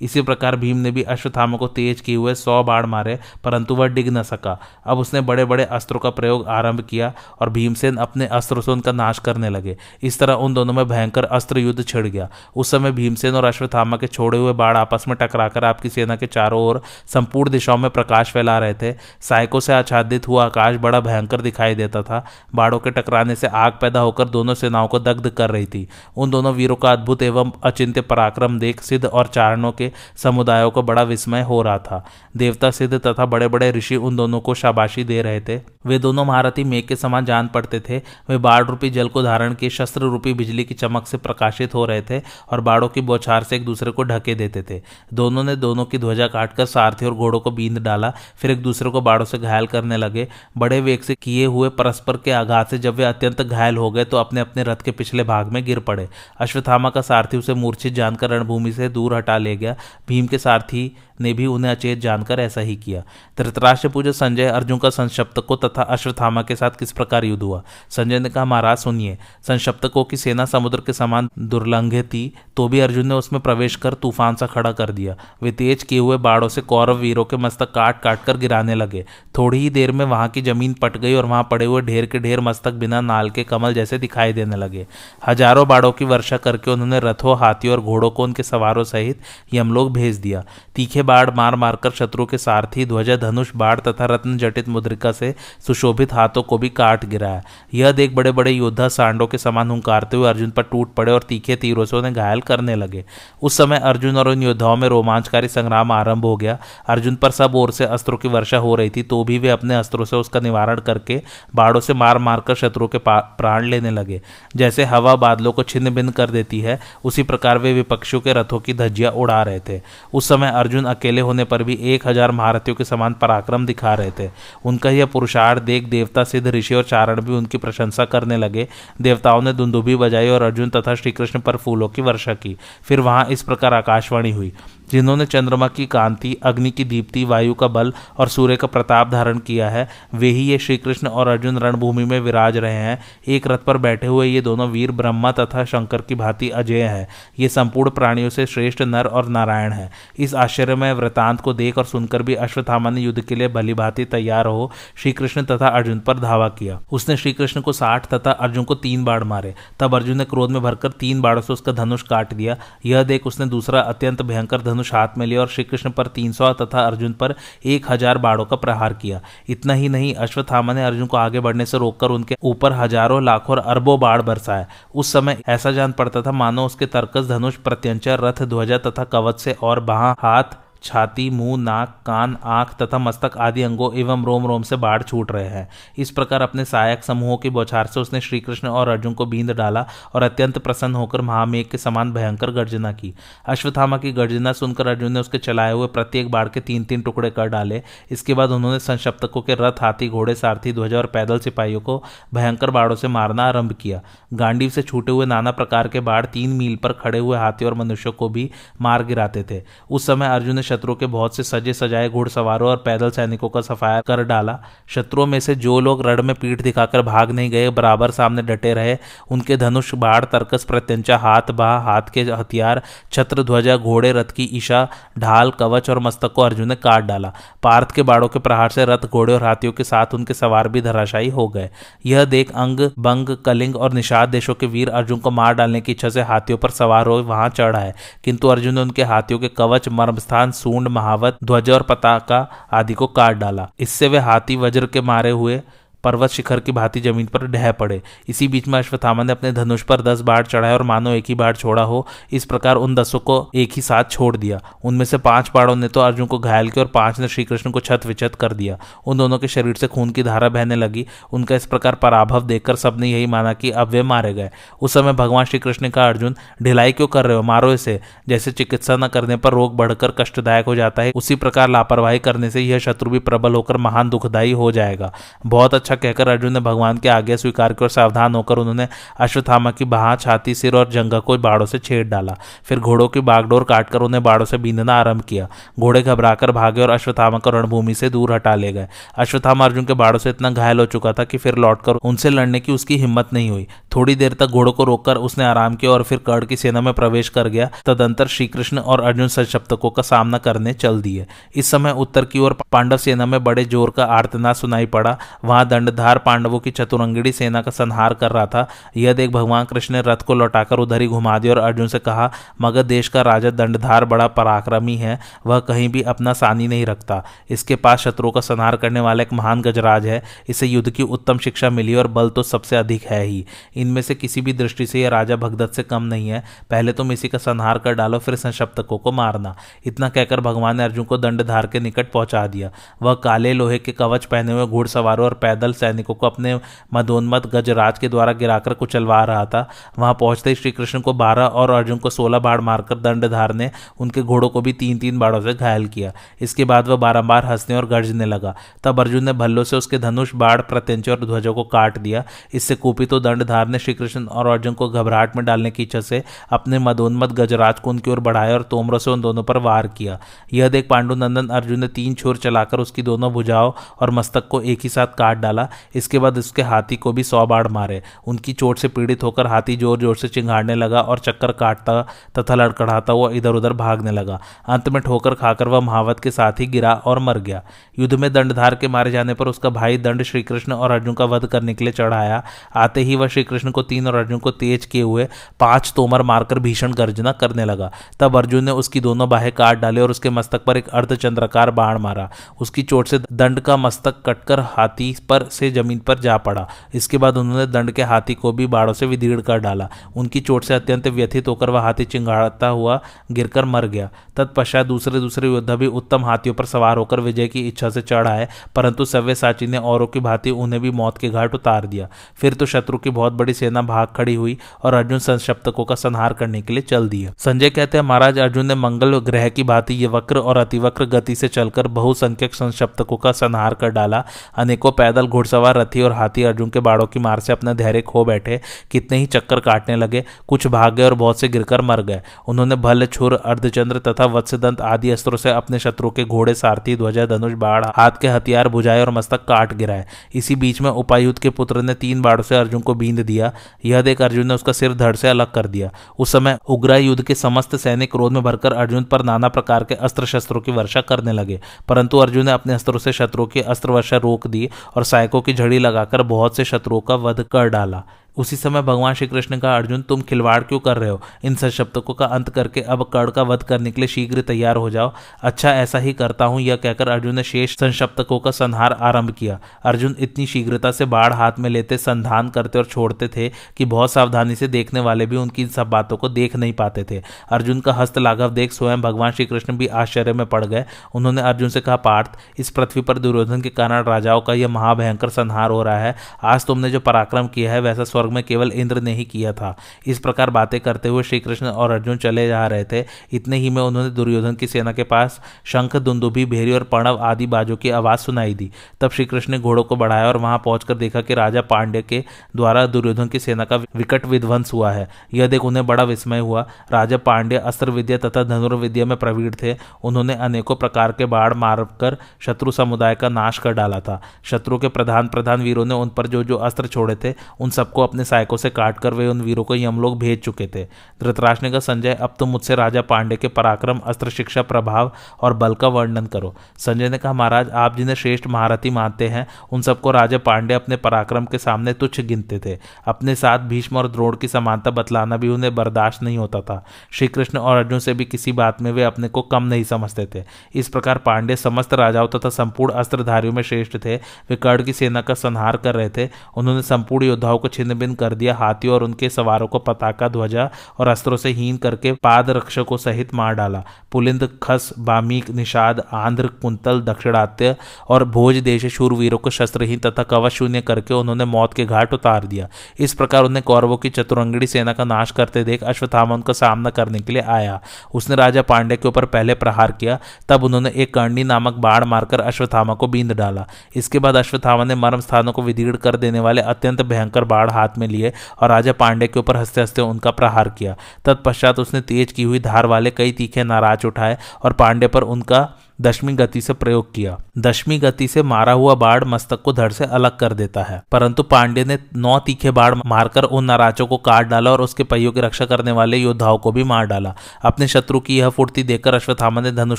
इसी 0.00 0.22
प्रकार 0.22 0.56
भीम 0.56 0.76
ने 0.76 0.90
भी 0.90 1.02
अश्वत्थामा 1.04 1.56
को 1.56 1.66
तेज 1.68 2.00
किए 2.00 2.16
हुए 2.16 2.34
सौ 2.34 2.62
बाढ़ 2.62 2.86
मारे, 2.86 3.18
परंतु 3.44 3.74
वह 3.74 3.86
डिग 3.86 4.08
न 4.08 4.22
सका। 4.22 4.58
अब 4.86 4.98
उसने 4.98 5.20
बड़े 5.20 5.44
बड़े 5.44 5.64
अस्त्रों 5.64 6.00
का 6.00 6.10
प्रयोग 6.10 6.46
आरंभ 6.48 6.80
किया 6.80 7.12
और 7.40 7.50
भीमसेन 7.50 7.96
अपने 7.96 8.26
अस्त्रों 8.28 8.62
से 8.62 8.72
उनका 8.72 8.92
नाश 8.92 9.18
करने 9.18 9.48
लगे। 9.48 9.76
इस 10.02 10.18
तरह 10.18 10.34
उन 10.34 10.54
दोनों 10.54 10.72
में 10.72 10.86
भयंकर 10.88 11.24
अस्त्र 11.24 11.58
युद्ध 11.58 11.84
छिड़ 11.84 12.06
गया। 12.06 12.28
उस 12.56 12.70
समय 12.70 12.92
भीमसेन 12.92 13.34
और 13.34 13.44
अश्वत्थामा 13.44 13.96
के 13.96 14.06
छोड़े 14.06 14.38
हुए 14.38 14.52
बाढ़ 14.52 14.76
आपस 14.76 15.04
में 15.08 15.16
टकराकर 15.20 15.64
आपकी 15.64 15.88
सेना 15.88 16.16
के 16.16 16.26
चारों 16.26 16.60
ओर 16.60 16.80
संपूर्ण 17.06 17.50
दिशाओं 17.50 17.78
में 17.78 17.90
प्रकाश 17.90 18.32
फैला 18.32 18.58
रहे 18.58 18.74
थे। 18.74 18.94
साइकों 19.20 19.60
से 19.60 19.72
आच्छादित 19.72 20.28
हुआ 20.28 20.44
आकाश 20.44 20.76
बड़ा 20.76 21.00
भयंकर 21.00 21.40
दिखाई 21.40 21.74
देता 21.74 22.02
था। 22.02 22.24
बाढ़ों 22.54 22.78
के 22.78 22.90
टकराने 22.90 23.34
से 23.34 23.46
आग 23.46 23.72
पैदा 23.72 24.00
होकर 24.00 24.24
दोनों 24.24 24.54
सेनाओं 24.54 24.88
को 24.88 24.98
दग्ध 24.98 25.30
कर 25.30 25.50
रही 25.50 25.66
थी। 25.66 25.88
उन 26.16 26.30
दोनों 26.30 26.54
वीरों 26.54 26.76
का 26.76 26.92
अद्भुत 26.92 27.22
एवं 27.22 27.52
अचिंत्य 27.64 28.00
पराक्रम 28.00 28.58
देख 28.58 28.80
सिद्ध 28.80 29.04
और 29.06 29.26
चारणों 29.26 29.72
के 29.72 29.92
समुदायों 30.16 30.70
को 30.70 30.82
बड़ा 30.82 31.02
विस्मय 31.02 31.42
हो 31.42 31.62
रहा 31.62 31.78
था। 31.78 32.04
देवता 32.36 32.70
सिद्ध 32.70 32.98
तथा 33.06 33.26
बड़े 33.26 33.48
बड़े 33.48 33.70
ऋषि 33.70 33.96
उन 33.96 34.16
दोनों 34.16 34.40
को 34.40 34.54
शाबाशी 34.54 35.04
दे 35.04 35.22
रहे 35.22 35.40
थे। 35.40 35.60
वे 35.86 35.98
दोनों 35.98 36.24
महारथी 36.24 36.64
मेघ 36.64 36.84
के 36.86 36.96
समान 36.96 37.24
जान 37.24 37.48
पड़ते 37.48 37.80
थे। 37.80 37.98
वे 37.98 38.38
बाढ़ 38.38 38.64
रूपी 38.64 38.90
जल 38.90 39.08
को 39.08 39.22
धारण 39.22 39.54
किए 39.54 39.70
शस्त्र 39.70 40.00
रूपी 40.00 40.34
बिजली 40.34 40.64
की 40.64 40.74
चमक 40.74 41.06
से 41.06 41.16
प्रकाशित 41.16 41.74
हो 41.74 41.84
रहे 41.84 42.02
थे 42.02 42.22
और 42.50 42.60
बाढ़ों 42.60 42.88
की 42.88 43.00
बौछार 43.00 43.42
से 43.42 43.56
एक 43.56 43.64
दूसरे 43.64 43.90
को 43.90 44.02
ढके 44.02 44.34
देते 44.34 44.62
थे। 44.62 44.82
दोनों 45.14 45.44
ने 45.44 45.56
दोनों 45.56 45.84
की 45.84 45.98
ध्वजा 45.98 46.26
काटकर 46.26 46.64
सारथी 46.90 47.06
और 47.06 47.14
घोड़ों 47.14 47.40
को 47.40 47.50
बींद 47.50 47.78
डाला। 47.78 48.12
फिर 48.36 48.50
एक 48.50 48.62
दूसरे 48.62 48.90
को 48.90 49.00
बाढ़ों 49.00 49.24
से 49.24 49.38
घायल 49.38 49.66
करने 49.66 49.96
लगे। 49.96 50.26
बड़े 50.58 50.80
वेग 50.80 51.00
से 51.00 51.14
किए 51.14 51.44
हुए 51.46 51.68
परस्पर 51.70 52.16
के 52.16 52.30
आघात 52.32 52.70
से 52.70 52.78
जब 52.78 52.94
वे 52.94 53.04
अत्यंत 53.04 53.42
घायल 53.42 53.76
हो 53.76 53.90
गए 53.90 54.04
तो 54.04 54.16
अपने 54.16 54.40
अपने 54.40 54.62
रथ 54.62 54.82
के 54.84 54.90
पिछले 54.92 55.24
भाग 55.24 55.52
में 55.52 55.64
गिर 55.64 55.78
पड़े। 55.80 56.08
अश्वत्थामा 56.40 56.90
का 56.90 57.00
सारथी 57.02 57.36
उसे 57.36 57.54
मूर्छित 57.54 57.92
जानकर 57.94 58.30
रणभूमि 58.30 58.72
से 58.72 58.88
दूर 58.88 59.14
हटा 59.14 59.38
ले 59.38 59.56
गया। 59.56 59.76
भीम 60.08 60.26
के 60.26 60.38
सारथी 60.38 60.90
ने 61.20 61.32
भी 61.32 61.46
उन्हें 61.46 61.70
अचेत 61.70 61.98
जानकर 62.00 62.40
ऐसा 62.40 62.60
ही 62.60 62.74
किया। 62.76 63.02
धृतराष्ट्र 63.38 63.88
पूजा 63.88 64.12
संजय 64.12 64.46
अर्जुन 64.46 64.78
का 64.78 64.90
संशप्तकों 64.90 65.56
तथा 65.58 65.82
अश्वत्थामा 65.84 66.42
के 66.42 66.56
साथ 66.56 66.78
किस 66.78 66.92
प्रकार 66.92 67.24
युद्ध 67.24 67.42
हुआ? 67.42 67.62
संजय 67.90 68.18
ने 68.18 68.30
कहा, 68.30 68.44
महाराज, 68.44 68.78
सुनिए। 68.78 69.16
संशप्तकों 69.46 70.04
की 70.04 70.16
सेना 70.16 70.44
समुद्र 70.44 70.80
के 70.80 70.92
समान 70.92 71.28
दुर्लंघे 71.38 72.02
थी 72.04 72.32
तो 72.56 72.68
भी 72.68 72.80
अर्जुन 72.80 73.06
ने 73.06 73.14
उसमें 73.14 73.40
प्रवेश 73.42 73.76
कर 73.76 73.94
तूफ़ान 73.94 74.36
सा 74.36 74.46
खड़ा 74.46 74.72
कर 74.72 74.90
दिया। 74.90 75.16
वे 75.42 75.52
तेज 75.52 75.82
किए 75.82 75.98
हुए 75.98 76.16
बाड़ों 76.18 76.48
से 76.48 76.60
कौरव 76.80 76.98
वीरों 76.98 77.24
के 77.24 77.36
मस्तक 77.36 77.70
काट 77.70 78.00
काट 78.02 78.22
कर 78.24 78.36
गिराने 78.38 78.74
लगे। 78.74 79.04
थोड़ी 79.38 79.58
ही 79.58 79.70
देर 79.70 79.90
में 79.92 80.04
वहाँ 80.04 80.28
की 80.28 80.42
ज़मीन 80.42 80.72
पट 80.72 80.96
गई 80.98 81.14
और 81.14 81.26
वहाँ 81.26 81.42
पड़े 81.50 81.64
हुए 81.64 81.80
ढेर 81.82 82.06
के 82.06 82.18
ढेर 82.18 82.40
मस्तक 82.40 82.72
बिना 82.74 83.00
नाल 83.02 83.30
के 83.30 83.44
कमल 83.44 83.74
जैसे 83.74 83.98
दिखाई 83.98 84.32
देने 84.32 84.56
लगे। 84.56 84.86
हज़ारों 85.26 85.66
बाड़ों 85.68 85.90
की 85.92 86.04
वर्षा 86.04 86.36
करके 86.38 86.70
उन्होंने 86.70 87.00
रथों, 87.00 87.36
हाथियों 87.38 87.74
और 87.74 87.80
घोड़ों 87.82 88.10
को 88.10 88.22
उनके 88.22 88.42
सवारों 88.42 88.84
सहित 88.84 89.20
यमलोक 89.54 89.90
भेज 89.92 90.16
दिया। 90.18 90.42
तीखे 90.74 91.02
बाढ़ 91.02 91.30
मार 91.30 91.56
मारकर 91.56 91.90
शत्रु 91.90 92.26
के 92.26 92.38
सारथी 92.38 92.86
ध्वजा, 92.86 93.16
धनुष 93.18 93.52
बाढ़ 93.54 93.80
तथा 93.80 94.04
रत्न 94.06 94.36
जटित 94.38 94.68
मुद्रिका 94.68 95.12
से 95.12 95.34
सुशोभित 95.66 96.12
हाथों 96.12 96.42
को 96.42 96.58
भी 96.58 96.68
काट 96.70 97.04
गिराया। 97.06 97.42
यह 97.74 97.92
देख 97.92 98.14
बड़े 98.14 98.32
बड़े 98.32 98.50
योद्धा 98.50 98.88
सांडों 98.90 99.26
के 99.26 99.38
समान 99.38 99.70
हुंकारते 99.70 100.16
हुए 100.16 100.28
अर्जुन 100.28 100.50
पर 100.50 100.62
टूट 100.62 100.94
पड़े 100.94 101.12
और 101.12 101.22
तीखे 101.28 101.56
तीरों 101.58 101.84
से 101.84 101.96
उन्हें 101.96 102.14
घायल 102.14 102.40
करने 102.42 102.74
लगे। 102.76 103.04
उस 103.42 103.56
समय 103.56 103.78
अर्जुन 103.84 104.16
और 104.16 104.28
उन 104.28 104.42
योद्धाओं 104.42 104.76
में 104.76 104.88
रोमांचकारी 104.88 105.48
संग्राम 105.50 105.92
आरंभ 105.92 106.24
हो 106.24 106.36
गया। 106.36 106.58
अर्जुन 106.88 107.16
पर 107.16 107.30
सब 107.30 107.54
ओर 107.54 107.70
से 107.70 107.84
अस्त्रों 107.86 108.18
की 108.18 108.28
वर्षा 108.28 108.58
हो 108.58 108.74
रही 108.74 108.90
थी 108.90 109.02
तो 109.02 109.22
भी 109.24 109.38
वे 109.38 109.48
अपने 109.50 109.74
अस्त्रों 109.76 110.04
से 110.04 110.16
उसका 110.16 110.40
निवारण 110.40 110.80
करके 110.80 111.20
बाड़ों 111.54 111.80
से 111.80 111.94
मार 111.94 112.18
मारकर 112.20 112.54
शत्रुओं 112.54 112.88
के 112.88 112.98
प्राण 112.98 113.64
लेने 113.64 113.90
लगे। 113.90 114.20
जैसे 114.56 114.84
हवा 114.84 115.14
बादलों 115.16 115.52
को 115.52 115.62
छिन्न 115.62 115.90
भिन्न 115.90 116.10
कर 116.10 116.30
देती 116.30 116.60
है, 116.60 116.78
उसी 117.04 117.22
प्रकार 117.22 117.58
वे 117.58 117.72
विपक्षियों 117.72 118.20
के 118.22 118.32
रथों 118.32 118.58
की 118.60 118.74
धज्जियाँ 118.74 119.12
उड़ा 119.12 119.42
रहे 119.42 119.60
थे। 119.60 119.80
उस 120.14 120.28
समय 120.28 120.50
अर्जुन 120.50 120.84
अकेले 120.86 121.20
होने 121.20 121.44
पर 121.44 121.62
भी 121.62 121.78
एक 121.84 122.06
हज़ार 122.06 122.30
महारथियों 122.32 122.76
के 122.76 122.84
समान 122.84 123.14
पराक्रम 123.20 123.66
दिखा 123.66 123.94
रहे 123.94 124.10
थे। 124.10 124.28
उनका 124.64 124.90
यह 124.90 125.06
पुरुषार्थ 125.06 125.62
देख 125.62 125.88
देवता 125.88 126.24
सिद्ध 126.24 126.46
ऋषि 126.48 126.74
और 126.74 126.82
चारण 126.84 127.20
भी 127.20 127.32
उनकी 127.32 127.58
प्रशंसा 127.58 128.04
करने 128.06 128.36
लगे। 128.36 128.66
देवताओं 129.02 129.42
ने 129.42 129.52
दुंदुभी 129.52 129.96
बजाई 129.96 130.28
और 130.28 130.42
अर्जुन 130.42 130.70
तथा 130.70 130.94
श्रीकृष्ण 130.94 131.40
पर 131.40 131.56
फूलों 131.56 131.88
की 131.88 132.02
वर्षा 132.02 132.34
की। 132.34 132.56
फिर 132.82 133.00
वहाँ 133.00 133.24
इस 133.26 133.42
प्रकार 133.42 133.74
आकाशवाणी 133.74 134.30
हुई। 134.30 134.52
जिन्होंने 134.90 135.26
चंद्रमा 135.26 135.68
की 135.68 135.86
कांति, 135.86 136.36
अग्नि 136.42 136.70
की 136.70 136.84
दीप्ति, 136.84 137.24
वायु 137.24 137.54
का 137.54 137.68
बल 137.68 137.92
और 138.18 138.28
सूर्य 138.28 138.56
का 138.56 138.66
प्रताप 138.66 139.10
धारण 139.10 139.38
किया 139.38 139.70
है, 139.70 139.88
वे 140.14 140.28
ही 140.28 140.42
ये 140.42 140.58
श्री 140.58 140.76
कृष्ण 140.76 141.08
और 141.08 141.28
अर्जुन 141.28 141.58
रणभूमि 141.58 142.04
में 142.04 142.20
विराज 142.20 142.56
रहे 142.56 142.72
हैं। 142.72 142.98
एक 143.28 143.46
रथ 143.46 143.58
पर 143.58 143.76
बैठे 143.76 144.06
हुए 144.06 144.26
ये 144.26 144.40
दोनों 144.40 144.68
वीर 144.68 144.92
ब्रह्मा 144.92 145.32
तथा 145.32 145.64
शंकर 145.64 146.00
की 146.00 146.14
भांति 146.14 146.50
अजय 146.50 146.82
है। 146.82 147.08
ये 147.38 147.48
संपूर्ण 147.48 147.90
प्राणियों 147.90 148.30
से 148.30 148.46
श्रेष्ठ 148.46 148.82
नर 148.82 149.06
और 149.06 149.28
नारायण 149.28 149.72
है। 149.72 149.90
इस 150.18 150.34
आश्चर्य 150.34 150.74
में 150.74 150.92
वृतांत 150.92 151.40
को 151.40 151.54
देख 151.54 151.78
और 151.78 151.84
सुनकर 151.84 152.22
भी 152.22 152.34
अश्वत्थामा 152.34 152.90
ने 152.90 153.00
युद्ध 153.00 153.20
के 153.20 153.34
लिए 153.34 153.48
भली 153.48 153.74
भांति 153.74 154.04
तैयार 154.04 154.46
हो 154.46 154.70
श्री 154.96 155.12
कृष्ण 155.12 155.42
तथा 155.42 155.68
अर्जुन 155.68 156.00
पर 156.00 156.18
धावा 156.18 156.48
किया। 156.48 156.80
उसने 156.92 157.16
श्री 157.16 157.32
कृष्ण 157.32 157.60
को 157.60 157.72
साठ 157.72 158.06
तथा 158.06 158.30
अर्जुन 158.30 158.64
को 158.64 158.74
तीन 158.74 159.04
बाढ़ 159.04 159.24
मारे। 159.24 159.54
तब 159.80 159.94
अर्जुन 159.94 160.16
ने 160.16 160.24
क्रोध 160.24 160.50
में 160.50 160.62
भरकर 160.62 160.90
तीन 160.90 161.20
बाढ़ों 161.20 161.42
से 161.42 161.52
उसका 161.52 161.72
धनुष 161.72 162.02
काट 162.02 162.34
दिया। 162.34 162.56
यह 162.86 163.02
देख 163.02 163.26
उसने 163.26 163.46
दूसरा 163.46 163.80
अत्यंत 163.80 164.22
भयंकर 164.22 164.60
धनुष 164.60 164.79
धनुष 164.80 164.92
हाथ 164.94 165.18
में 165.18 165.26
लिया 165.26 165.40
और 165.40 165.48
श्री 165.48 165.64
कृष्ण 165.64 165.90
पर 165.90 166.06
तीन 166.08 166.32
सौ 166.32 166.52
तथा 166.54 166.80
अर्जुन 166.80 167.12
पर 167.12 167.34
एक 167.66 167.90
हज़ार 167.90 168.18
बाड़ों 168.18 168.44
का 168.44 168.56
प्रहार 168.56 168.92
किया। 168.94 169.20
इतना 169.48 169.74
ही 169.74 169.88
नहीं, 169.88 170.14
अश्वत्थामा 170.16 170.72
ने 170.72 170.84
अर्जुन 170.84 171.06
को 171.06 171.16
आगे 171.16 171.40
बढ़ने 171.40 171.66
से 171.66 171.78
रोककर 171.78 172.10
उनके 172.10 172.36
ऊपर 172.42 172.72
हज़ारों 172.72 173.22
लाखों 173.24 173.56
और 173.56 173.62
अरबों 173.64 173.98
बाढ़ 174.00 174.22
बरसाए। 174.22 174.66
उस 174.94 175.12
समय 175.12 175.42
ऐसा 175.48 175.72
जान 175.72 175.92
पड़ता 175.92 176.22
था, 176.22 176.32
मानो 176.32 176.66
उसके 176.66 176.86
तर्कस 176.88 177.28
धनुष 177.28 177.56
प्रत्यंचर 177.58 178.20
रथ 178.20 178.42
ध्वजा 178.44 178.78
तथा 178.80 179.04
कवच 179.06 179.40
से 179.40 179.56
और 179.62 179.80
बहा 179.82 180.14
हाथ 180.18 180.58
छाती, 180.82 181.30
मुँह, 181.30 181.56
नाक, 181.62 181.88
कान, 182.06 182.36
आँख 182.44 182.74
तथा 182.82 182.98
मस्तक 182.98 183.36
आदि 183.38 183.62
अंगों 183.62 183.94
एवं 183.94 184.24
रोम 184.24 184.46
रोम 184.46 184.62
से 184.62 184.76
बाढ़ 184.76 185.02
छूट 185.02 185.32
रहे 185.32 185.48
हैं। 185.48 185.68
इस 185.98 186.10
प्रकार 186.10 186.42
अपने 186.42 186.64
सहायक 186.64 187.04
समूहों 187.04 187.36
की 187.36 187.50
बौछार 187.50 187.86
से 187.86 188.00
उसने 188.00 188.20
श्री 188.20 188.40
कृष्ण 188.40 188.68
और 188.68 188.88
अर्जुन 188.88 189.14
को 189.14 189.26
बींद 189.26 189.50
डाला 189.50 189.86
और 190.14 190.22
अत्यंत 190.22 190.58
प्रसन्न 190.58 190.94
होकर 190.94 191.20
महामेघ 191.20 191.66
के 191.66 191.78
समान 191.78 192.12
भयंकर 192.12 192.50
गर्जना 192.50 192.92
की। 192.92 193.14
अश्वत्थामा 193.46 193.98
की 193.98 194.12
गर्जना 194.12 194.52
सुनकर 194.52 194.86
अर्जुन 194.86 195.12
ने 195.12 195.20
उसके 195.20 195.38
चलाए 195.38 195.72
हुए 195.72 195.86
प्रत्येक 195.86 196.30
बाढ़ 196.30 196.48
के 196.48 196.60
तीन 196.60 196.84
तीन 196.84 197.02
टुकड़े 197.02 197.30
कर 197.30 197.46
डाले। 197.46 197.82
इसके 198.10 198.34
बाद 198.34 198.50
उन्होंने 198.50 198.78
संशप्तकों 198.78 199.42
के 199.42 199.54
रथ, 199.54 199.82
हाथी, 199.82 200.08
घोड़े, 200.08 200.34
सारथी, 200.34 200.72
ध्वजा 200.72 200.98
और 200.98 201.06
पैदल 201.06 201.38
सिपाहियों 201.38 201.80
को 201.80 202.02
भयंकर 202.34 202.70
बाढ़ों 202.70 202.96
से 202.96 203.08
मारना 203.08 203.44
आरंभ 203.44 203.72
किया। 203.72 204.00
गांडीव 204.34 204.70
से 204.70 204.82
छूटे 204.82 205.12
हुए 205.12 205.26
नाना 205.26 205.50
प्रकार 205.50 205.88
के 205.88 206.00
बाढ़ 206.00 206.26
तीन 206.26 206.50
मील 206.50 206.76
पर 206.76 206.92
खड़े 206.92 207.18
हुए 207.18 207.38
हाथी 207.38 207.64
और 207.64 207.74
मनुष्यों 207.74 208.12
को 208.12 208.28
भी 208.28 208.50
मार 208.80 209.04
गिराते 209.04 209.44
थे। 209.50 209.62
उस 209.90 210.06
समय 210.06 210.28
अर्जुन 210.28 210.56
ने 210.56 210.62
शत्रुओं 210.70 210.96
के 210.96 211.06
बहुत 211.06 211.36
से 211.36 211.42
सजे 211.42 211.72
सजाए 211.74 212.08
घुड़सवारों 212.08 212.68
और 212.70 212.76
पैदल 212.76 213.10
सैनिकों 213.10 213.48
का 213.48 213.60
सफाया 213.60 214.00
कर 214.00 214.22
डाला। 214.24 214.58
शत्रुओं 214.88 215.26
में 215.26 215.38
से 215.40 215.54
जो 215.54 215.78
लोग 215.80 216.06
रण 216.06 216.22
में 216.22 216.34
पीठ 216.34 216.62
दिखाकर 216.62 217.02
भाग 217.02 217.30
नहीं 217.30 217.50
गए, 217.50 217.70
बराबर 217.70 218.10
सामने 218.10 218.42
डटे 218.42 218.74
रहे। 218.74 218.96
उनके 219.30 219.56
धनुष, 219.56 219.94
बाढ़, 219.94 220.24
तर्कस, 220.24 220.64
प्रत्यंचा, 220.64 221.16
हाथ, 221.18 221.50
बाह, 221.52 221.78
हाथ 221.80 222.10
के 222.14 222.22
हथियार 222.22 222.82
छत्र 223.12 223.42
ध्वजा 223.42 223.76
घोड़े, 223.76 224.12
रथ 224.12 224.30
की 224.30 224.48
ईशा, 224.52 224.86
ढाल, 225.18 225.50
कवच 225.50 225.90
और 225.90 225.98
मस्तक 225.98 226.32
को 226.32 226.42
अर्जुन 226.42 226.68
ने 226.68 226.74
काट 226.76 227.04
डाला। 227.04 227.32
पार्थ 227.62 227.90
के 227.90 228.02
बाड़ों 228.02 228.28
के 228.28 228.38
प्रहार 228.38 228.70
से 228.70 228.84
रथ, 228.84 229.06
घोड़े 229.06 229.34
और 229.34 229.44
हाथियों 229.44 229.72
के 229.72 229.84
साथ 229.84 230.14
उनके 230.14 230.34
सवार 230.34 230.68
भी 230.68 230.80
धराशायी 230.80 231.28
हो 231.28 231.48
गए। 231.48 231.68
यह 232.06 232.24
देख 232.24 232.50
अंग, 232.50 232.80
बंग, 232.98 233.36
कलिंग 233.46 233.76
और 233.76 233.92
निषाद 233.92 234.28
देशों 234.28 234.54
के 234.54 234.66
वीर 234.66 234.88
अर्जुन 234.90 235.18
को 235.18 235.30
मार 235.30 235.54
डालने 235.54 235.80
की 235.80 235.92
इच्छा 235.92 236.08
से 236.08 236.22
हाथियों 236.22 236.58
पर 236.58 236.70
सवार 236.70 237.06
हो 237.06 237.18
वहाँ 237.22 237.48
चढ़ाए 237.48 237.94
किंतु 238.24 238.48
अर्जुन 238.48 238.74
ने 238.74 238.80
उनके 238.80 239.02
हाथियों 239.04 239.38
के 239.38 239.48
कवच, 239.48 239.88
मर्मस्थान 239.88 240.50
सूंड, 240.62 240.88
महावत, 240.88 241.38
ध्वज 241.44 241.70
और 241.70 241.82
पताका 241.82 242.38
आदि 242.72 242.94
को 242.94 243.06
काट 243.06 243.36
डाला। 243.36 243.68
इससे 243.80 244.08
वे 244.08 244.18
हाथी, 244.20 244.56
वज्र 244.56 244.86
के 244.86 245.00
मारे 245.02 245.30
हुए 245.32 245.60
पर्वत 246.04 246.30
शिखर 246.30 246.60
की 246.60 246.72
भांति 246.72 247.00
ज़मीन 247.00 247.26
पर 247.26 247.46
ढह 247.46 247.70
पड़े। 247.72 248.00
इसी 248.28 248.48
बीच 248.48 248.68
में 248.68 248.78
अश्वत्थामा 248.78 249.22
ने 249.22 249.32
अपने 249.32 249.52
धनुष 249.52 249.82
पर 249.82 250.00
दस 250.00 250.20
बाढ़ 250.20 250.46
चढ़ाए 250.46 250.72
और 250.72 250.82
मानो 250.82 251.10
एक 251.10 251.24
ही 251.28 251.34
बाढ़ 251.34 251.56
छोड़ा 251.56 251.82
हो, 251.82 252.06
इस 252.32 252.44
प्रकार 252.44 252.76
उन 252.76 252.94
दसों 252.94 253.18
को 253.18 253.50
एक 253.54 253.72
ही 253.76 253.82
साथ 253.82 254.04
छोड़ 254.10 254.36
दिया। 254.36 254.60
उनमें 254.84 255.04
से 255.04 255.18
पाँच 255.18 255.50
बाढ़ों 255.54 255.76
ने 255.76 255.88
तो 255.88 256.00
अर्जुन 256.00 256.26
को 256.26 256.38
घायल 256.38 256.70
किया 256.70 256.84
और 256.84 256.90
पाँच 256.90 257.20
ने 257.20 257.28
श्रीकृष्ण 257.28 257.70
को 257.70 257.80
छत 257.80 258.06
विचत 258.06 258.34
कर 258.34 258.52
दिया। 258.52 258.78
उन 259.06 259.18
दोनों 259.18 259.38
के 259.38 259.48
शरीर 259.48 259.74
से 259.74 259.86
खून 259.86 260.10
की 260.10 260.22
धारा 260.22 260.48
बहने 260.48 260.76
लगी। 260.76 261.06
उनका 261.32 261.54
इस 261.54 261.66
प्रकार 261.66 261.94
पराभव 261.94 262.46
देखकर 262.46 262.76
सबने 262.76 263.08
यही 263.08 263.26
माना 263.26 263.52
कि 263.52 263.70
अब 263.70 263.88
वे 263.88 264.02
मारे 264.02 264.34
गए। 264.34 264.50
उस 264.82 264.94
समय 264.94 265.12
भगवान 265.12 265.44
श्री 265.44 265.58
कृष्ण 265.58 265.88
कहा, 265.90 266.08
अर्जुन, 266.08 266.34
ढिलाई 266.62 266.92
क्यों 266.92 267.08
कर 267.08 267.26
रहे 267.26 267.36
हो? 267.36 267.42
मारो 267.42 267.72
इसे। 267.72 268.00
जैसे 268.28 268.52
चिकित्सा 268.52 268.96
न 268.96 269.08
करने 269.08 269.36
पर 269.36 269.52
रोग 269.52 269.76
बढ़कर 269.76 270.10
कष्टदायक 270.10 270.66
हो 270.66 270.74
जाता 270.74 271.02
है, 271.02 271.12
उसी 271.14 271.34
प्रकार 271.34 271.68
लापरवाही 271.68 272.18
करने 272.18 272.50
से 272.50 272.60
यह 272.60 272.78
शत्रु 272.78 273.10
भी 273.10 273.18
प्रबल 273.18 273.54
होकर 273.54 273.76
महान 273.76 274.10
दुखदायी 274.10 274.52
हो 274.52 274.72
जाएगा। 274.72 275.12
बहुत 275.46 275.74
अच्छा 275.74 275.89
कहकर 275.94 276.28
अर्जुन 276.28 276.52
ने 276.52 276.60
भगवान 276.60 276.98
के 276.98 277.08
आगे 277.08 277.36
स्वीकार 277.36 277.72
किया 277.72 277.84
और 277.84 277.90
सावधान 277.90 278.34
होकर 278.34 278.58
उन्होंने 278.58 278.86
अश्वत्थामा 279.20 279.70
की 279.70 279.84
बाह 279.84 280.14
छाती 280.16 280.54
सिर 280.54 280.76
और 280.76 280.88
जंगा 280.90 281.18
को 281.18 281.38
बाड़ों 281.38 281.66
से 281.66 281.78
छेड़ 281.78 282.06
डाला। 282.08 282.36
फिर 282.64 282.78
घोड़ों 282.80 283.08
की 283.08 283.20
बागडोर 283.20 283.64
काटकर 283.64 284.02
उन्हें 284.02 284.22
बाड़ों 284.22 284.44
से 284.44 284.58
बीनना 284.58 284.94
आरंभ 284.94 285.22
किया। 285.22 285.48
घोड़े 285.80 286.02
घबराकर 286.02 286.50
भागे 286.50 286.82
और 286.82 286.90
अश्वत्थामा 286.90 287.38
को 287.38 287.50
रणभूमि 287.50 287.94
से 287.94 288.10
दूर 288.10 288.32
हटा 288.32 288.54
ले 288.54 288.72
गए। 288.72 288.88
अश्वत्थामा 289.16 289.64
अर्जुन 289.64 289.84
के 289.84 289.94
बाड़ों 289.94 290.18
से 290.18 290.30
इतना 290.30 290.50
घायल 290.50 290.78
हो 290.78 290.86
चुका 290.86 291.12
था 291.12 291.24
कि 291.24 291.38
फिर 291.38 291.56
लौटकर 291.56 291.94
उनसे 291.94 292.30
लड़ने 292.30 292.60
की 292.60 292.72
उसकी 292.72 292.96
हिम्मत 292.96 293.32
नहीं 293.32 293.50
हुई। 293.50 293.66
थोड़ी 293.96 294.14
देर 294.14 294.32
तक 294.32 294.46
घोड़ों 294.46 294.72
को 294.72 294.84
रोककर 294.84 295.16
उसने 295.18 295.44
आराम 295.44 295.74
किया 295.74 295.92
और 295.92 296.02
फिर 296.02 296.18
कर्ण 296.18 296.46
की 296.46 296.56
सेना 296.56 296.80
में 296.80 296.92
प्रवेश 296.94 297.28
कर 297.28 297.48
गया। 297.48 297.68
तदंतर 297.86 298.26
श्रीकृष्ण 298.26 298.78
और 298.78 299.00
अर्जुन 299.00 299.28
सशप्तकों 299.28 299.90
का 299.90 300.02
सामना 300.02 300.38
करने 300.38 300.72
चल 300.72 301.00
दिए। 301.02 301.26
इस 301.54 301.70
समय 301.70 301.92
उत्तर 301.98 302.24
की 302.24 302.38
ओर 302.38 302.56
पांडव 302.72 302.96
सेना 302.96 303.26
में 303.26 303.42
बड़े 303.44 303.64
ज़ोर 303.64 303.90
का 303.90 304.04
आर्तना 304.04 304.52
सुनाई 304.52 304.86
पड़ा। 304.86 305.16
वहाँ 305.44 305.66
दंडधार 305.80 306.18
पांडवों 306.18 306.58
की 306.60 306.70
चतुरंगड़ी 306.70 307.32
सेना 307.32 307.60
का 307.62 307.70
संहार 307.70 308.14
कर 308.14 308.30
रहा 308.30 308.46
था। 308.46 308.66
यह 308.96 309.12
देख 309.12 309.30
भगवान 309.30 309.64
कृष्ण 309.64 309.94
ने 309.94 310.00
रथ 310.02 310.22
को 310.26 310.34
लौटाकर 310.34 310.78
उधर 310.78 311.00
ही 311.00 311.06
घुमा 311.08 311.38
दिया 311.38 311.52
और 311.52 311.58
अर्जुन 311.58 311.88
से 311.88 311.98
कहा 311.98 312.30
मगध 312.60 312.86
देश 312.86 313.08
का 313.08 313.22
राजा 313.22 313.50
दंडधार 313.50 314.04
बड़ा 314.04 314.26
पराक्रमी 314.28 314.96
है, 314.96 315.18
वह 315.46 315.58
कहीं 315.60 315.88
भी 315.88 316.02
अपना 316.02 316.32
सानी 316.32 316.68
नहीं 316.68 316.86
रखता। 316.86 317.22
इसके 317.50 317.76
पास 317.76 318.00
शत्रुओं 318.00 318.32
का 318.32 318.40
संहार 318.40 318.76
करने 318.76 319.00
वाला 319.00 319.22
एक 319.22 319.32
महान 319.32 319.62
गजराज 319.62 320.06
है। 320.06 320.22
इसे 320.48 320.66
युद्ध 320.66 320.90
की 320.90 321.02
उत्तम 321.02 321.38
शिक्षा 321.38 321.70
मिली 321.70 321.94
और 321.94 322.06
बल 322.06 322.28
तो 322.28 322.42
सबसे 322.42 322.76
अधिक 322.76 323.04
है 323.04 323.22
ही। 323.24 323.44
इनमें 323.76 324.02
से 324.02 324.14
किसी 324.14 324.40
भी 324.40 324.52
दृष्टि 324.52 324.86
से 324.86 325.00
यह 325.00 325.08
राजा 325.08 325.36
भगदत्त 325.36 325.74
से 325.74 325.82
कम 325.82 326.02
नहीं 326.02 326.28
है। 326.28 326.42
पहले 326.70 326.92
तुम 326.92 327.12
इसी 327.12 327.28
का 327.28 327.38
संहार 327.38 327.78
कर 327.78 327.94
डालो, 327.94 328.18
फिर 328.18 328.36
संशप्तकों 328.36 328.98
को 328.98 329.12
मारना। 329.12 329.54
इतना 329.86 330.08
कहकर 330.08 330.40
भगवान 330.40 330.76
ने 330.76 330.84
अर्जुन 330.84 331.04
को 331.04 331.18
दंडधार 331.18 331.66
के 331.66 331.80
निकट 331.80 332.10
पहुँचा 332.12 332.46
दिया। 332.46 332.70
वह 333.02 333.14
काले 333.14 333.52
लोहे 333.52 333.78
के 333.78 333.92
कवच 333.92 334.24
पहने 334.24 334.52
हुए 334.52 334.66
घुड़सवारों 334.66 335.24
और 335.24 335.34
पैदल 335.34 335.69
सैनिकों 335.72 336.14
को 336.14 336.26
अपने 336.26 336.58
मदोन्मत 336.94 337.46
गजराज 337.46 337.98
के 337.98 338.08
द्वारा 338.08 338.32
गिराकर 338.32 338.74
कुचलवा 338.74 339.22
रहा 339.24 339.44
था। 339.44 339.68
वहाँ 339.98 340.14
पहुँचते 340.14 340.50
ही 340.50 340.56
श्री 340.56 340.70
कृष्ण 340.70 341.00
को 341.00 341.12
बारह 341.12 341.44
और 341.44 341.70
अर्जुन 341.70 341.98
को 341.98 342.10
सोलह 342.10 342.38
बाढ़ 342.38 342.60
मारकर 342.60 342.98
दंडधार 342.98 343.54
ने 343.54 343.70
उनके 344.00 344.22
घोड़ों 344.22 344.48
को 344.48 344.60
भी 344.60 344.72
तीन 344.72 344.98
तीन 344.98 345.18
बाढ़ों 345.18 345.40
से 345.40 345.54
घायल 345.54 345.86
किया। 345.88 346.12
इसके 346.40 346.64
बाद 346.64 346.88
वह 346.88 346.96
बारंबार 346.96 347.46
हंसने 347.46 347.76
और 347.76 347.86
गर्जने 347.86 348.24
लगा। 348.24 348.54
तब 348.84 349.00
अर्जुन 349.00 349.24
ने 349.24 349.32
भल्लों 349.32 349.64
से 349.64 349.76
उसके 349.76 349.98
धनुष 349.98 350.34
बाढ़ 350.34 350.60
प्रत्यंच 350.60 351.08
और 351.08 351.24
ध्वजों 351.24 351.54
को 351.54 351.64
काट 351.66 351.98
दिया। 351.98 352.22
इससे 352.54 352.74
कुपित 352.74 353.10
तो 353.10 353.20
दंडधार 353.20 353.68
ने 353.68 353.78
श्रीकृष्ण 353.78 354.24
और 354.26 354.46
अर्जुन 354.46 354.74
को 354.74 354.88
घबराहट 354.88 355.36
में 355.36 355.44
डालने 355.44 355.70
की 355.70 355.82
इच्छा 355.82 356.00
से 356.00 356.22
अपने 356.50 356.78
मदोन्मत 356.78 357.32
गजराज 357.32 357.80
को 357.80 357.90
उनकी 357.90 358.10
ओर 358.10 358.20
बढ़ाया 358.20 358.54
और 358.54 358.62
तोमरों 358.62 358.98
से 358.98 359.10
उन 359.10 359.20
दोनों 359.20 359.42
पर 359.42 359.56
वार 359.58 359.86
किया। 359.88 360.18
यह 360.52 360.68
देख 360.68 360.88
पांडुनंदन 360.88 361.48
अर्जुन 361.48 361.80
ने 361.80 361.88
तीन 361.88 362.14
छोर 362.14 362.36
चलाकर 362.36 362.80
उसकी 362.80 363.02
दोनों 363.02 363.32
भुजाओं 363.32 363.72
और 364.00 364.10
मस्तक 364.10 364.48
को 364.48 364.60
एक 364.62 364.80
ही 364.82 364.88
साथ 364.88 365.14
काट 365.18 365.38
डाला। 365.38 365.59
इसके 365.94 366.18
बाद 366.18 366.38
उसके 366.38 366.62
हाथी 366.62 366.96
को 366.96 367.12
भी 367.12 367.22
सौ 367.24 367.44
बाढ़ 367.46 367.68
मारे। 367.68 368.02
उनकी 368.26 368.52
चोट 368.54 368.78
से 368.78 368.88
पीड़ित 368.90 369.22
होकर 369.22 369.46
हाथी 369.46 369.76
ज़ोर 369.76 369.98
ज़ोर 370.00 370.16
से 370.16 370.28
चिंगाड़ने 370.30 370.74
लगा 370.74 371.00
और 371.02 371.18
चक्कर 371.18 371.52
काटता 371.54 372.00
तथा 372.38 372.54
लड़खड़ाता 372.54 373.12
हुआ 373.12 373.30
इधर 373.32 373.54
उधर 373.54 373.72
भागने 373.74 374.10
लगा। 374.10 374.40
अंत 374.68 374.88
में 374.88 375.00
ठोकर 375.02 375.34
खाकर 375.34 375.68
वह 375.68 375.80
महावत 375.80 376.20
के 376.20 376.30
साथ 376.30 376.60
ही 376.60 376.66
गिरा 376.68 376.92
और 376.94 377.18
मर 377.20 377.38
गया। 377.40 377.62
युद्ध 377.98 378.14
में 378.14 378.32
दंडधार 378.32 378.74
के 378.74 378.88
मारे 378.88 379.10
जाने 379.10 379.34
पर 379.34 379.48
उसका 379.48 379.70
भाई 379.70 379.98
दंड 379.98 380.22
श्रीकृष्ण 380.22 380.72
और 380.72 380.90
अर्जुन 380.90 381.14
का 381.14 381.24
वध 381.26 381.46
करने 381.46 381.74
के 381.74 381.84
लिए 381.84 381.92
चढ़ाया। 381.92 382.42
आते 382.76 383.00
ही 383.00 383.16
वह 383.16 383.28
श्रीकृष्ण 383.28 383.70
को 383.70 383.82
तीन 383.82 384.06
और 384.06 384.14
अर्जुन 384.14 384.38
को 384.38 384.50
तेज 384.52 384.84
किए 384.86 385.02
हुए 385.02 385.26
पाँच 385.60 385.92
तोमर 385.96 386.22
मारकर 386.22 386.58
भीषण 386.58 386.92
गर्जना 386.92 387.32
करने 387.34 387.64
लगा। 387.64 387.90
तब 388.20 388.36
अर्जुन 388.36 388.64
ने 388.64 388.70
उसकी 388.72 389.00
दोनों 389.00 389.28
बाहें 389.28 389.50
काट 389.52 389.78
डाले 389.80 390.00
और 390.00 390.10
उसके 390.10 390.30
मस्तक 390.30 390.64
पर 390.64 390.76
एक 390.76 390.88
अर्धचंद्रकार 390.90 391.70
बाण 391.72 391.98
मारा। 391.98 392.28
उसकी 392.60 392.82
चोट 392.84 393.08
से 393.08 393.18
दंड 393.32 393.60
का 393.60 393.76
मस्तक 393.76 394.22
कटकर 394.26 394.60
हाथी 394.68 395.14
पर 395.28 395.44
से 395.50 395.70
ज़मीन 395.70 395.98
पर 395.98 396.18
जा 396.18 396.36
पड़ा। 396.36 396.66
इसके 396.94 397.18
बाद 397.18 397.36
उन्होंने 397.36 397.66
दंड 397.66 397.90
के 397.90 398.02
हाथी 398.02 398.34
को 398.34 398.52
भी 398.52 398.66
बाड़ों 398.66 398.92
से 398.92 399.06
विदीर्ण 399.06 399.40
कर 399.40 399.58
डाला। 399.58 399.88
उनकी 400.16 400.40
चोट 400.40 400.64
से 400.64 400.74
अत्यंत 400.74 401.08
व्यथित 401.08 401.48
होकर 401.48 401.70
वह 401.70 401.80
हाथी 401.80 402.04
चिंगाड़ता 402.04 402.68
हुआ 402.68 403.00
गिरकर 403.32 403.64
मर 403.64 403.86
गया। 403.86 404.10
तत्पश्चात 404.40 404.86
दूसरे 404.86 405.20
दूसरे 405.20 405.48
योद्धा 405.48 405.76
भी 405.76 405.86
उत्तम 405.94 406.24
हाथियों 406.24 406.54
पर 406.54 406.64
सवार 406.66 406.96
होकर 406.96 407.20
विजय 407.20 407.48
की 407.48 407.66
इच्छा 407.68 407.88
से 407.90 408.00
चढ़ 408.02 408.28
आए, 408.28 408.48
परंतु 408.76 409.04
सव्य 409.06 409.34
साची 409.34 409.66
ने 409.66 409.78
औरों 409.78 410.06
की 410.06 410.20
भांति 410.20 410.50
उन्हें 410.52 410.80
भी 410.82 410.90
मौत 410.92 411.18
के 411.18 411.28
घाट 411.30 411.54
उतार 411.54 411.86
दिया। 411.86 412.08
फिर 412.36 412.54
तो 412.54 412.66
शत्रु 412.66 412.98
की 412.98 413.10
बहुत 413.12 413.32
बड़ी 413.32 413.54
सेना 413.54 413.82
भाग 413.84 414.08
खड़ी 414.16 414.34
हुई 414.34 414.56
और 414.84 414.94
अर्जुन 414.94 415.18
संशप्तकों 415.20 415.84
का 415.84 415.94
संहार 415.96 416.32
करने 416.32 416.60
के 416.62 416.72
लिए 416.72 416.82
चल 416.82 417.08
दिया 417.08 417.32
संजय 417.38 417.70
कहते 417.70 417.98
हैं, 417.98 418.04
महाराज, 418.04 418.38
अर्जुन 418.38 418.66
ने 418.66 418.74
मंगल 418.76 419.18
ग्रह 419.20 419.48
की 419.48 419.62
भांति 419.64 419.94
ये 419.94 420.06
वक्र 420.08 420.38
और 420.40 420.56
अतिवक्र 420.56 421.04
गति 421.06 421.34
से 421.34 421.48
चलकर 421.50 421.86
बहुसंख्यक 421.90 422.54
संशप्तकों 422.54 423.16
का 423.16 423.32
संहार 423.34 423.74
कर 423.74 423.90
डाला। 423.90 424.22
अनेकों 424.56 424.92
पैदल 424.92 425.26
घुड़सवार 425.28 425.76
रथी 425.76 426.02
और 426.02 426.12
हाथी 426.12 426.42
अर्जुन 426.44 426.70
के 426.70 426.80
बाड़ों 426.80 427.06
की 427.06 427.20
मार 427.20 427.40
से 427.40 427.52
अपना 427.52 427.72
धैर्य 427.74 428.02
खो 428.02 428.24
बैठे, 428.24 428.60
कितने 428.90 429.18
ही 429.18 429.26
चक्कर 429.28 429.60
काटने 429.60 429.96
लगे, 429.96 430.24
कुछ 430.48 430.66
भाग 430.68 430.94
गए 430.94 431.04
और 431.04 431.14
बहुत 431.16 431.40
से 431.40 431.48
गिरकर 431.48 431.80
मर 431.82 432.02
गए। 432.02 432.20
उन्होंने 432.48 432.76
भल 432.78 433.06
छुर 433.06 433.34
अर्धचंद्र 433.34 433.98
तथा 434.00 434.26
वत्सदंत 434.30 434.80
आदि 434.80 435.10
अस्त्रों 435.10 435.36
से 435.36 435.50
अपने 435.50 435.78
शत्रु 435.78 436.10
के 436.10 436.24
घोड़े, 436.24 436.54
सारथी, 436.54 436.96
ध्वजा, 436.96 437.26
धनुष 437.26 437.52
बाढ़ 437.52 437.84
हाथ 437.96 438.10
के 438.20 438.28
हथियार 438.28 438.68
बुझाए 438.68 439.00
और 439.00 439.10
मस्तक 439.10 439.44
काट 439.44 439.72
गिराए। 439.72 440.06
इसी 440.34 440.56
बीच 440.56 440.80
में 440.80 440.90
उपायुक्त 440.90 441.38
के 441.38 441.50
पुत्र 441.50 441.82
ने 441.82 441.94
तीन 441.94 442.22
बाड़ों 442.22 442.42
से 442.42 442.56
अर्जुन 442.56 442.80
को 442.80 442.94
बींद 442.94 443.20
दिया। 443.20 443.52
यह 443.84 444.02
देख 444.02 444.22
अर्जुन 444.22 444.46
ने 444.46 444.54
उसका 444.54 444.72
सिर 444.72 444.94
धड़ 444.94 445.16
से 445.16 445.28
अलग 445.28 445.52
कर 445.52 445.66
दिया। 445.66 445.90
उस 446.18 446.32
समय 446.32 446.58
उग्रा 446.68 446.96
युद्ध 446.96 447.22
के 447.22 447.34
समस्त 447.34 447.76
सैनिक 447.76 448.12
क्रोध 448.12 448.32
में 448.32 448.42
भरकर 448.42 448.72
अर्जुन 448.72 449.04
पर 449.04 449.22
नाना 449.22 449.48
प्रकार 449.48 449.84
के 449.84 449.94
अस्त्र 449.94 450.26
शस्त्रों 450.26 450.60
की 450.60 450.72
वर्षा 450.72 451.00
करने 451.00 451.32
लगे। 451.32 451.60
परंतु 451.88 452.18
अर्जुन 452.18 452.46
ने 452.46 452.52
अपने 452.52 452.74
अस्त्रों 452.74 452.98
से 452.98 453.12
शत्रुओं 453.12 453.46
की 453.46 453.60
अस्त्र 453.60 453.90
वर्षा 453.90 454.16
रोक 454.16 454.46
दी 454.46 454.68
और 454.96 455.04
सायकों 455.04 455.40
की 455.40 455.54
झड़ी 455.54 455.78
लगाकर 455.78 456.22
बहुत 456.22 456.56
से 456.56 456.64
शत्रुओं 456.64 457.00
का 457.00 457.14
वध 457.14 457.42
कर 457.42 457.68
डाला। 457.68 458.02
उसी 458.36 458.56
समय 458.56 458.82
भगवान 458.82 459.14
श्री 459.14 459.26
कृष्ण 459.26 459.58
का 459.58 459.76
अर्जुन, 459.76 460.02
तुम 460.02 460.20
खिलवाड़ 460.20 460.62
क्यों 460.62 460.80
कर 460.80 460.96
रहे 460.96 461.10
हो? 461.10 461.20
इन 461.44 461.54
सशब्दों 461.54 462.14
का 462.14 462.26
अंत 462.26 462.48
करके 462.48 462.80
अब 462.80 463.02
कर्ण 463.02 463.30
का 463.30 463.42
वध 463.42 463.62
करने 463.62 463.90
के 463.90 464.00
लिए 464.00 464.08
शीघ्र 464.08 464.40
तैयार 464.40 464.76
हो 464.76 464.90
जाओ। 464.90 465.12
अच्छा 465.42 465.72
ऐसा 465.72 465.98
ही 465.98 466.12
करता 466.12 466.44
हूँ, 466.44 466.60
यह 466.60 466.76
कहकर 466.76 467.08
अर्जुन 467.08 467.34
ने 467.34 467.42
शेष 467.42 467.76
संशप्तकों 467.76 468.38
का 468.40 468.50
संहार 468.50 468.92
आरंभ 468.92 469.30
किया। 469.30 469.58
अर्जुन 469.84 470.16
इतनी 470.18 470.46
शीघ्रता 470.46 470.90
से 470.90 471.04
बाढ़ 471.04 471.32
हाथ 471.32 471.52
में 471.58 471.70
लेते, 471.70 471.98
संधान 471.98 472.48
करते 472.48 472.78
और 472.78 472.84
छोड़ते 472.84 473.28
थे 473.28 473.48
कि 473.48 473.84
बहुत 473.84 474.12
सावधानी 474.12 474.54
से 474.54 474.68
देखने 474.68 475.00
वाले 475.00 475.26
भी 475.26 475.36
उनकी 475.36 475.62
इन 475.62 475.68
सब 475.68 475.90
बातों 475.90 476.16
को 476.16 476.28
देख 476.28 476.56
नहीं 476.56 476.72
पाते 476.72 477.04
थे। 477.10 477.22
अर्जुन 477.52 477.80
का 477.80 477.92
हस्त 477.92 478.18
लाघव 478.18 478.50
देख 478.50 478.72
स्वयं 478.72 479.00
भगवान 479.00 479.32
श्री 479.32 479.46
कृष्ण 479.46 479.76
भी 479.76 479.86
आश्चर्य 479.86 480.32
में 480.32 480.46
पड़ 480.46 480.64
गए। 480.64 480.84
उन्होंने 481.14 481.42
अर्जुन 481.42 481.68
से 481.68 481.80
कहा, 481.80 481.96
पार्थ, 481.96 482.30
इस 482.58 482.70
पृथ्वी 482.70 483.02
पर 483.02 483.18
दुर्योधन 483.18 483.60
के 483.60 483.68
कारण 483.68 484.04
राजाओं 484.04 484.40
का 484.40 484.54
यह 484.54 484.68
महाभयंकर 484.68 485.28
संहार 485.28 485.70
हो 485.70 485.82
रहा 485.82 485.98
है। 485.98 486.16
आज 486.44 486.66
तुमने 486.66 486.90
जो 486.90 487.00
पराक्रम 487.00 487.46
किया 487.46 487.72
है, 487.72 487.80
वैसा 487.80 488.04
स्वर्ग 488.20 488.32
में 488.32 488.42
केवल 488.44 488.70
इंद्र 488.70 489.00
ने 489.00 489.12
ही 489.14 489.24
किया 489.24 489.52
था। 489.52 489.76
इस 490.06 490.18
प्रकार 490.18 490.50
बातें 490.50 490.80
करते 490.80 491.08
हुए 491.08 491.22
श्री 491.22 491.40
कृष्ण 491.40 491.66
और 491.66 491.90
अर्जुन 491.90 492.16
चले 492.16 492.48
जा 492.48 492.66
रहे 492.66 492.84
थे। 492.84 493.04
इतने 493.32 493.56
ही 493.56 493.70
में 493.70 493.82
उन्होंने 493.82 494.10
दुर्योधन 494.10 494.54
की 494.54 494.66
सेना 494.66 494.92
के 494.92 495.02
पास 495.02 495.40
शंख, 495.64 495.96
दुंदुभी, 495.96 496.44
भेरी 496.44 496.72
और 496.72 496.82
प्रणव 496.82 497.18
आदि 497.18 497.46
बाजों 497.46 497.76
की 497.76 497.90
आवाज़ 497.90 498.20
सुनाई 498.20 498.54
दी। 498.54 498.70
तब 499.00 499.10
श्री 499.10 499.24
कृष्ण 499.24 499.52
ने 499.52 499.58
घोड़ों 499.58 499.84
को 499.84 499.96
बढ़ाया 499.96 500.28
और 500.28 500.36
वहाँ 500.36 500.58
पहुंचकर 500.58 500.94
देखा 500.94 501.20
कि 501.20 501.34
राजा 501.34 501.60
पांड्य 501.60 502.02
के 502.02 502.24
द्वारा 502.56 502.86
दुर्योधन 502.86 503.26
की 503.26 503.38
सेना 503.38 503.64
का 503.64 503.76
विकट 503.76 504.26
विध्वंस 504.26 504.72
हुआ 504.72 504.92
है। 504.92 505.08
यह 505.34 505.46
देख 505.46 505.64
उन्हें 505.64 505.86
बड़ा 505.86 506.02
विस्मय 506.02 506.38
हुआ। 506.38 506.66
राजा 506.92 507.16
पांड्य 507.16 507.56
अस्त्र 507.56 507.90
विद्या 507.90 508.18
तथा 508.18 508.44
धनुर्विद्या 508.44 509.04
में 509.04 509.16
प्रवीण 509.16 509.54
थे। 509.62 509.76
उन्होंने 510.04 510.34
अनेकों 510.34 510.76
प्रकार 510.76 511.12
के 511.12 511.26
बाढ़ 511.26 511.54
मारकर 511.54 512.16
शत्रु 512.40 512.70
समुदाय 512.70 513.14
का 513.14 513.28
नाश 513.28 513.58
कर 513.58 513.72
डाला 513.72 514.00
था। 514.00 514.20
शत्रु 514.44 514.78
के 514.78 514.88
प्रधान 514.88 515.28
प्रधान 515.28 515.62
वीरों 515.62 515.84
ने 515.84 515.94
उन 515.94 516.08
पर 516.08 516.26
जो 516.26 516.44
जो 516.44 516.56
अस्त्र 516.56 516.86
छोड़े 516.86 517.16
थे, 517.24 517.34
उन 517.60 517.70
सबको 517.70 518.02
अपने 518.10 518.24
सहायकों 518.24 518.56
से 518.56 518.70
काटकर 518.70 519.14
वे 519.14 519.26
उन 519.26 519.40
वीरों 519.40 519.64
को 519.64 519.74
यमलोक 519.74 520.18
भेज 520.18 520.40
चुके 520.40 520.66
थे। 520.66 520.84
धृतराष्ट्र 521.22 521.66
ने 521.66 521.70
कहा, 521.70 521.80
संजय, 521.80 522.14
अब 522.14 522.34
तुम 522.38 522.48
मुझसे 522.48 522.74
राजा 522.74 523.02
पांडे 523.02 523.36
के 523.36 523.48
पराक्रम 523.48 523.98
अस्त्र 523.98 524.30
शिक्षा 524.30 524.62
प्रभाव 524.62 525.12
और 525.40 525.54
बल 525.54 525.74
का 525.74 525.88
वर्णन 525.88 526.26
करो। 526.26 526.54
संजय 526.78 527.08
ने 527.08 527.18
कहा, 527.18 527.32
महाराज, 527.32 527.70
आप 527.70 527.96
जिन्हें 527.96 528.14
श्रेष्ठ 528.14 528.46
महारथी 528.46 528.90
मानते 528.90 529.28
हैं, 529.28 529.46
उन 529.72 529.82
सबको 529.82 530.10
राजा 530.10 530.38
पांडे 530.38 530.74
अपने 530.74 530.96
पराक्रम 530.96 531.44
के 531.44 531.58
सामने 531.58 531.92
तुच्छ 531.92 532.20
गिनते 532.20 532.58
थे। 532.58 532.78
अपने 533.06 533.34
साथ 533.34 533.58
भीष्म 533.58 533.96
और 533.96 534.08
द्रोण 534.08 534.36
की 534.36 534.48
समानता 534.48 534.90
बतलाना 534.90 535.36
भी 535.36 535.48
उन्हें 535.48 535.74
बर्दाश्त 535.74 536.22
नहीं 536.22 536.38
होता 536.38 536.60
था। 536.60 536.84
श्री 537.12 537.28
कृष्ण 537.28 537.58
और 537.58 537.76
अर्जुन 537.76 537.98
से 537.98 538.14
भी 538.14 538.24
किसी 538.24 538.52
बात 538.52 538.82
में 538.82 538.92
वे 538.92 539.02
अपने 539.02 539.28
को 539.28 539.42
कम 539.42 539.62
नहीं 539.62 539.84
समझते 539.84 540.28
थे। 540.34 540.44
इस 540.74 540.88
प्रकार 540.88 541.18
पांडे 541.18 541.56
समस्त 541.56 541.94
राजाओं 541.94 542.28
तथा 542.28 542.48
संपूर्ण 542.48 542.92
अस्त्रधारियों 542.92 543.52
में 543.52 543.62
श्रेष्ठ 543.62 543.96
थे। 544.04 544.16
वे 544.16 544.56
कर्ण 544.56 544.82
की 544.82 544.92
सेना 544.92 545.20
का 545.20 545.34
संहार 545.34 545.76
कर 545.76 545.94
रहे 545.94 546.10
थे। 546.10 546.28
उन्होंने 546.56 546.82
संपूर्ण 546.82 547.26
योद्धाओं 547.26 547.58
को 547.58 547.68
छिन्न 547.68 547.98
भिन्न 548.00 548.14
कर 548.14 548.34
दिया, 548.34 548.54
हाथियों 548.54 548.94
और 548.94 549.04
उनके 549.04 549.28
सवारों 549.30 549.66
को 549.66 549.78
पताका 549.80 550.28
ध्वजा 550.28 550.68
और 550.98 551.08
अस्त्रों 551.08 551.36
से 551.36 551.50
हीन 551.50 551.76
करके 551.78 552.12
पाद 552.22 552.50
रक्षकों 552.50 552.96
सहित 552.98 553.34
मार 553.34 553.54
डाला। 553.54 553.82
पुलिंद, 554.12 554.48
खस, 554.62 554.90
बामीक, 554.98 555.50
निषाद, 555.52 556.02
आंध्र, 556.14 556.46
कुंतल, 556.62 557.00
दक्षिणात्य 557.02 557.74
और 558.08 558.24
भोज 558.30 558.56
देश 558.62 558.86
शूरवीरों 558.88 559.38
को 559.38 559.50
शस्त्रहीन 559.50 559.98
तथा 560.00 560.22
कवच 560.24 560.52
शून्य 560.52 560.80
करके 560.82 561.14
उन्होंने 561.14 561.44
मौत 561.46 561.74
के 561.74 561.84
घाट 561.86 562.14
उतार 562.14 562.46
दिया। 562.46 562.68
इस 562.98 563.14
प्रकार 563.14 563.44
उन्हें 563.44 563.62
कौरवों 563.62 563.96
की 563.96 564.10
चतुरंगड़ी 564.10 564.66
सेना 564.66 564.92
का 564.92 565.04
नाश 565.04 565.30
करते 565.30 565.64
देख 565.64 565.82
अश्वत्थामा 565.84 566.34
उनका 566.34 566.52
सामना 566.52 566.90
करने 566.90 567.18
के 567.18 567.32
लिए 567.32 567.42
आया। 567.42 567.80
उसने 568.14 568.36
राजा 568.36 568.62
पांडे 568.62 568.96
के 568.96 569.08
ऊपर 569.08 569.24
पहले 569.26 569.54
प्रहार 569.54 569.92
किया, 569.92 570.18
तब 570.48 570.64
उन्होंने 570.64 570.90
एक 570.92 571.14
कर्णी 571.14 571.44
नामक 571.44 571.74
बाढ़ 571.76 572.04
मारकर 572.04 572.40
अश्वत्थामा 572.40 572.94
को 572.94 573.06
बींद 573.06 573.32
डाला। 573.32 573.66
इसके 573.96 574.18
बाद 574.18 574.36
अश्वत्थामा 574.36 574.84
ने 574.84 574.94
मर्म 574.94 575.20
स्थानों 575.20 575.52
को 575.52 575.62
विदीर्ण 575.62 575.96
कर 575.96 576.16
देने 576.16 576.40
वाले 576.40 576.60
अत्यंत 576.62 577.02
भयंकर 577.02 577.44
बाढ़ 577.44 577.70
में 577.98 578.06
लिए 578.08 578.32
और 578.60 578.68
राजा 578.68 578.92
पांडे 578.92 579.26
के 579.26 579.40
ऊपर 579.40 579.56
हँसते 579.56 579.80
हँसते 579.80 580.02
उनका 580.02 580.30
प्रहार 580.30 580.68
किया। 580.68 580.96
तत्पश्चात 581.24 581.78
उसने 581.78 582.00
तेज 582.00 582.32
की 582.32 582.42
हुई 582.42 582.58
धार 582.60 582.86
वाले 582.86 583.10
कई 583.10 583.32
तीखे 583.32 583.64
नाराज़ 583.64 584.06
उठाए 584.06 584.38
और 584.62 584.72
पांडे 584.72 585.06
पर 585.06 585.22
उनका 585.22 585.68
दशमी 586.00 586.32
गति 586.32 586.60
से 586.60 586.72
प्रयोग 586.72 587.14
किया। 587.14 587.38
दशमी 587.58 587.98
गति 587.98 588.28
से 588.28 588.42
मारा 588.42 588.72
हुआ 588.72 588.94
बाढ़ 588.94 589.24
मस्तक 589.24 589.62
को 589.62 589.72
धड़ 589.72 589.92
से 589.92 590.04
अलग 590.04 590.38
कर 590.38 590.52
देता 590.52 590.82
है। 590.82 591.02
परंतु 591.12 591.42
पांडे 591.42 591.84
ने 591.84 591.98
नौ 592.16 592.38
तीखे 592.38 592.70
बाढ़ 592.70 592.94
मारकर 593.06 593.44
उन 593.44 593.64
नाराजों 593.64 594.06
को 594.06 594.16
काट 594.16 594.46
डाला 594.46 594.72
और 594.72 594.80
उसके 594.80 595.02
पहियों 595.02 595.32
की 595.32 595.40
रक्षा 595.40 595.64
करने 595.64 595.92
वाले 595.92 596.16
योद्धाओं 596.16 596.58
को 596.58 596.72
भी 596.72 596.84
मार 596.84 597.06
डाला। 597.06 597.34
अपने 597.64 597.88
शत्रु 597.88 598.20
की 598.20 598.38
यह 598.38 598.48
फुर्ती 598.48 598.82
देखकर 598.82 599.14
अश्वत्थामा 599.14 599.60
ने 599.60 599.72
धनुष 599.72 599.98